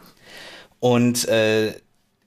Und 0.80 1.28
äh, 1.28 1.74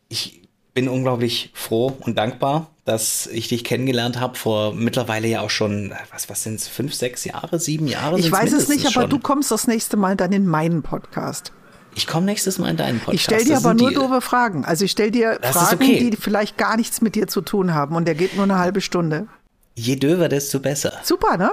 ich 0.08 0.42
bin 0.78 0.88
unglaublich 0.88 1.50
froh 1.54 1.96
und 1.98 2.16
dankbar, 2.18 2.68
dass 2.84 3.26
ich 3.26 3.48
dich 3.48 3.64
kennengelernt 3.64 4.20
habe 4.20 4.38
vor 4.38 4.72
mittlerweile 4.74 5.26
ja 5.26 5.40
auch 5.40 5.50
schon, 5.50 5.92
was, 6.12 6.30
was 6.30 6.44
sind 6.44 6.54
es, 6.54 6.68
fünf, 6.68 6.94
sechs 6.94 7.24
Jahre, 7.24 7.58
sieben 7.58 7.88
Jahre? 7.88 8.16
Ich 8.20 8.30
weiß 8.30 8.52
es 8.52 8.68
nicht, 8.68 8.86
aber 8.86 8.92
schon. 8.92 9.10
du 9.10 9.18
kommst 9.18 9.50
das 9.50 9.66
nächste 9.66 9.96
Mal 9.96 10.14
dann 10.14 10.32
in 10.32 10.46
meinen 10.46 10.84
Podcast. 10.84 11.50
Ich 11.96 12.06
komme 12.06 12.26
nächstes 12.26 12.60
Mal 12.60 12.70
in 12.70 12.76
deinen 12.76 13.00
Podcast. 13.00 13.14
Ich 13.16 13.24
stelle 13.24 13.44
dir 13.44 13.56
aber 13.56 13.74
nur 13.74 13.90
doofe 13.90 14.20
Fragen. 14.20 14.64
Also 14.64 14.84
ich 14.84 14.92
stelle 14.92 15.10
dir 15.10 15.40
das 15.42 15.56
Fragen, 15.56 15.82
okay. 15.82 16.10
die 16.10 16.16
vielleicht 16.16 16.56
gar 16.58 16.76
nichts 16.76 17.00
mit 17.00 17.16
dir 17.16 17.26
zu 17.26 17.40
tun 17.40 17.74
haben 17.74 17.96
und 17.96 18.04
der 18.04 18.14
geht 18.14 18.36
nur 18.36 18.44
eine 18.44 18.58
halbe 18.58 18.80
Stunde. 18.80 19.26
Je 19.74 19.96
döver, 19.96 20.28
desto 20.28 20.60
besser. 20.60 20.92
Super, 21.02 21.36
ne? 21.36 21.50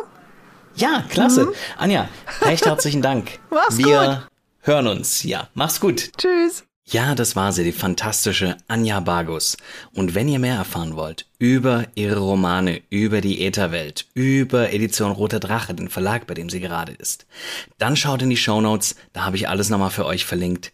Ja, 0.75 1.03
klasse. 1.09 1.45
Mhm. 1.45 1.53
Anja, 1.79 2.09
recht 2.43 2.67
herzlichen 2.67 3.01
Dank. 3.01 3.39
Mach's 3.49 3.79
Wir 3.79 4.19
gut. 4.19 4.27
hören 4.61 4.85
uns. 4.85 5.23
Ja, 5.23 5.47
mach's 5.55 5.79
gut. 5.79 6.11
Tschüss. 6.15 6.63
Ja, 6.87 7.15
das 7.15 7.35
war 7.35 7.51
sie, 7.51 7.63
die 7.63 7.71
fantastische 7.71 8.57
Anja 8.67 8.99
Bagus. 8.99 9.57
Und 9.93 10.13
wenn 10.13 10.29
ihr 10.29 10.37
mehr 10.37 10.53
erfahren 10.53 10.95
wollt 10.95 11.25
über 11.39 11.85
ihre 11.95 12.19
Romane, 12.19 12.79
über 12.91 13.21
die 13.21 13.43
Ätherwelt, 13.43 14.05
über 14.13 14.71
Edition 14.71 15.11
Roter 15.11 15.39
Drache, 15.39 15.73
den 15.73 15.89
Verlag, 15.89 16.27
bei 16.27 16.35
dem 16.35 16.47
sie 16.47 16.59
gerade 16.59 16.91
ist, 16.91 17.25
dann 17.79 17.95
schaut 17.95 18.21
in 18.21 18.29
die 18.29 18.37
Show 18.37 18.61
Notes, 18.61 18.95
da 19.13 19.25
habe 19.25 19.35
ich 19.35 19.49
alles 19.49 19.69
nochmal 19.69 19.89
für 19.89 20.05
euch 20.05 20.25
verlinkt. 20.25 20.73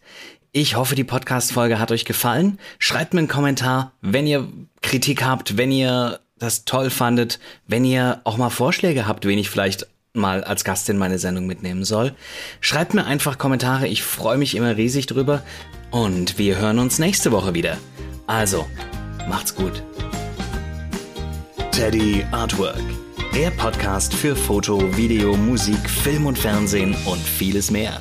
Ich 0.52 0.76
hoffe, 0.76 0.94
die 0.94 1.02
Podcast-Folge 1.02 1.78
hat 1.78 1.90
euch 1.90 2.04
gefallen. 2.04 2.58
Schreibt 2.78 3.14
mir 3.14 3.20
einen 3.20 3.28
Kommentar, 3.28 3.92
wenn 4.02 4.26
ihr 4.26 4.46
Kritik 4.82 5.24
habt, 5.24 5.56
wenn 5.56 5.72
ihr 5.72 6.20
das 6.38 6.66
toll 6.66 6.90
fandet, 6.90 7.38
wenn 7.66 7.86
ihr 7.86 8.20
auch 8.24 8.36
mal 8.36 8.50
Vorschläge 8.50 9.06
habt, 9.06 9.24
wen 9.24 9.38
ich 9.38 9.48
vielleicht 9.48 9.86
mal 10.12 10.44
als 10.44 10.62
Gast 10.62 10.90
in 10.90 10.98
meine 10.98 11.18
Sendung 11.18 11.46
mitnehmen 11.46 11.84
soll. 11.84 12.14
Schreibt 12.60 12.92
mir 12.92 13.06
einfach 13.06 13.38
Kommentare, 13.38 13.88
ich 13.88 14.02
freue 14.02 14.36
mich 14.36 14.54
immer 14.54 14.76
riesig 14.76 15.06
drüber 15.06 15.42
und 15.92 16.38
wir 16.38 16.58
hören 16.58 16.78
uns 16.78 16.98
nächste 16.98 17.30
Woche 17.30 17.54
wieder. 17.54 17.78
Also, 18.26 18.66
macht's 19.28 19.54
gut. 19.54 19.82
Teddy 21.70 22.24
Artwork. 22.32 22.82
Der 23.34 23.50
Podcast 23.50 24.12
für 24.12 24.36
Foto, 24.36 24.96
Video, 24.96 25.36
Musik, 25.36 25.88
Film 25.88 26.26
und 26.26 26.38
Fernsehen 26.38 26.94
und 27.06 27.20
vieles 27.20 27.70
mehr. 27.70 28.00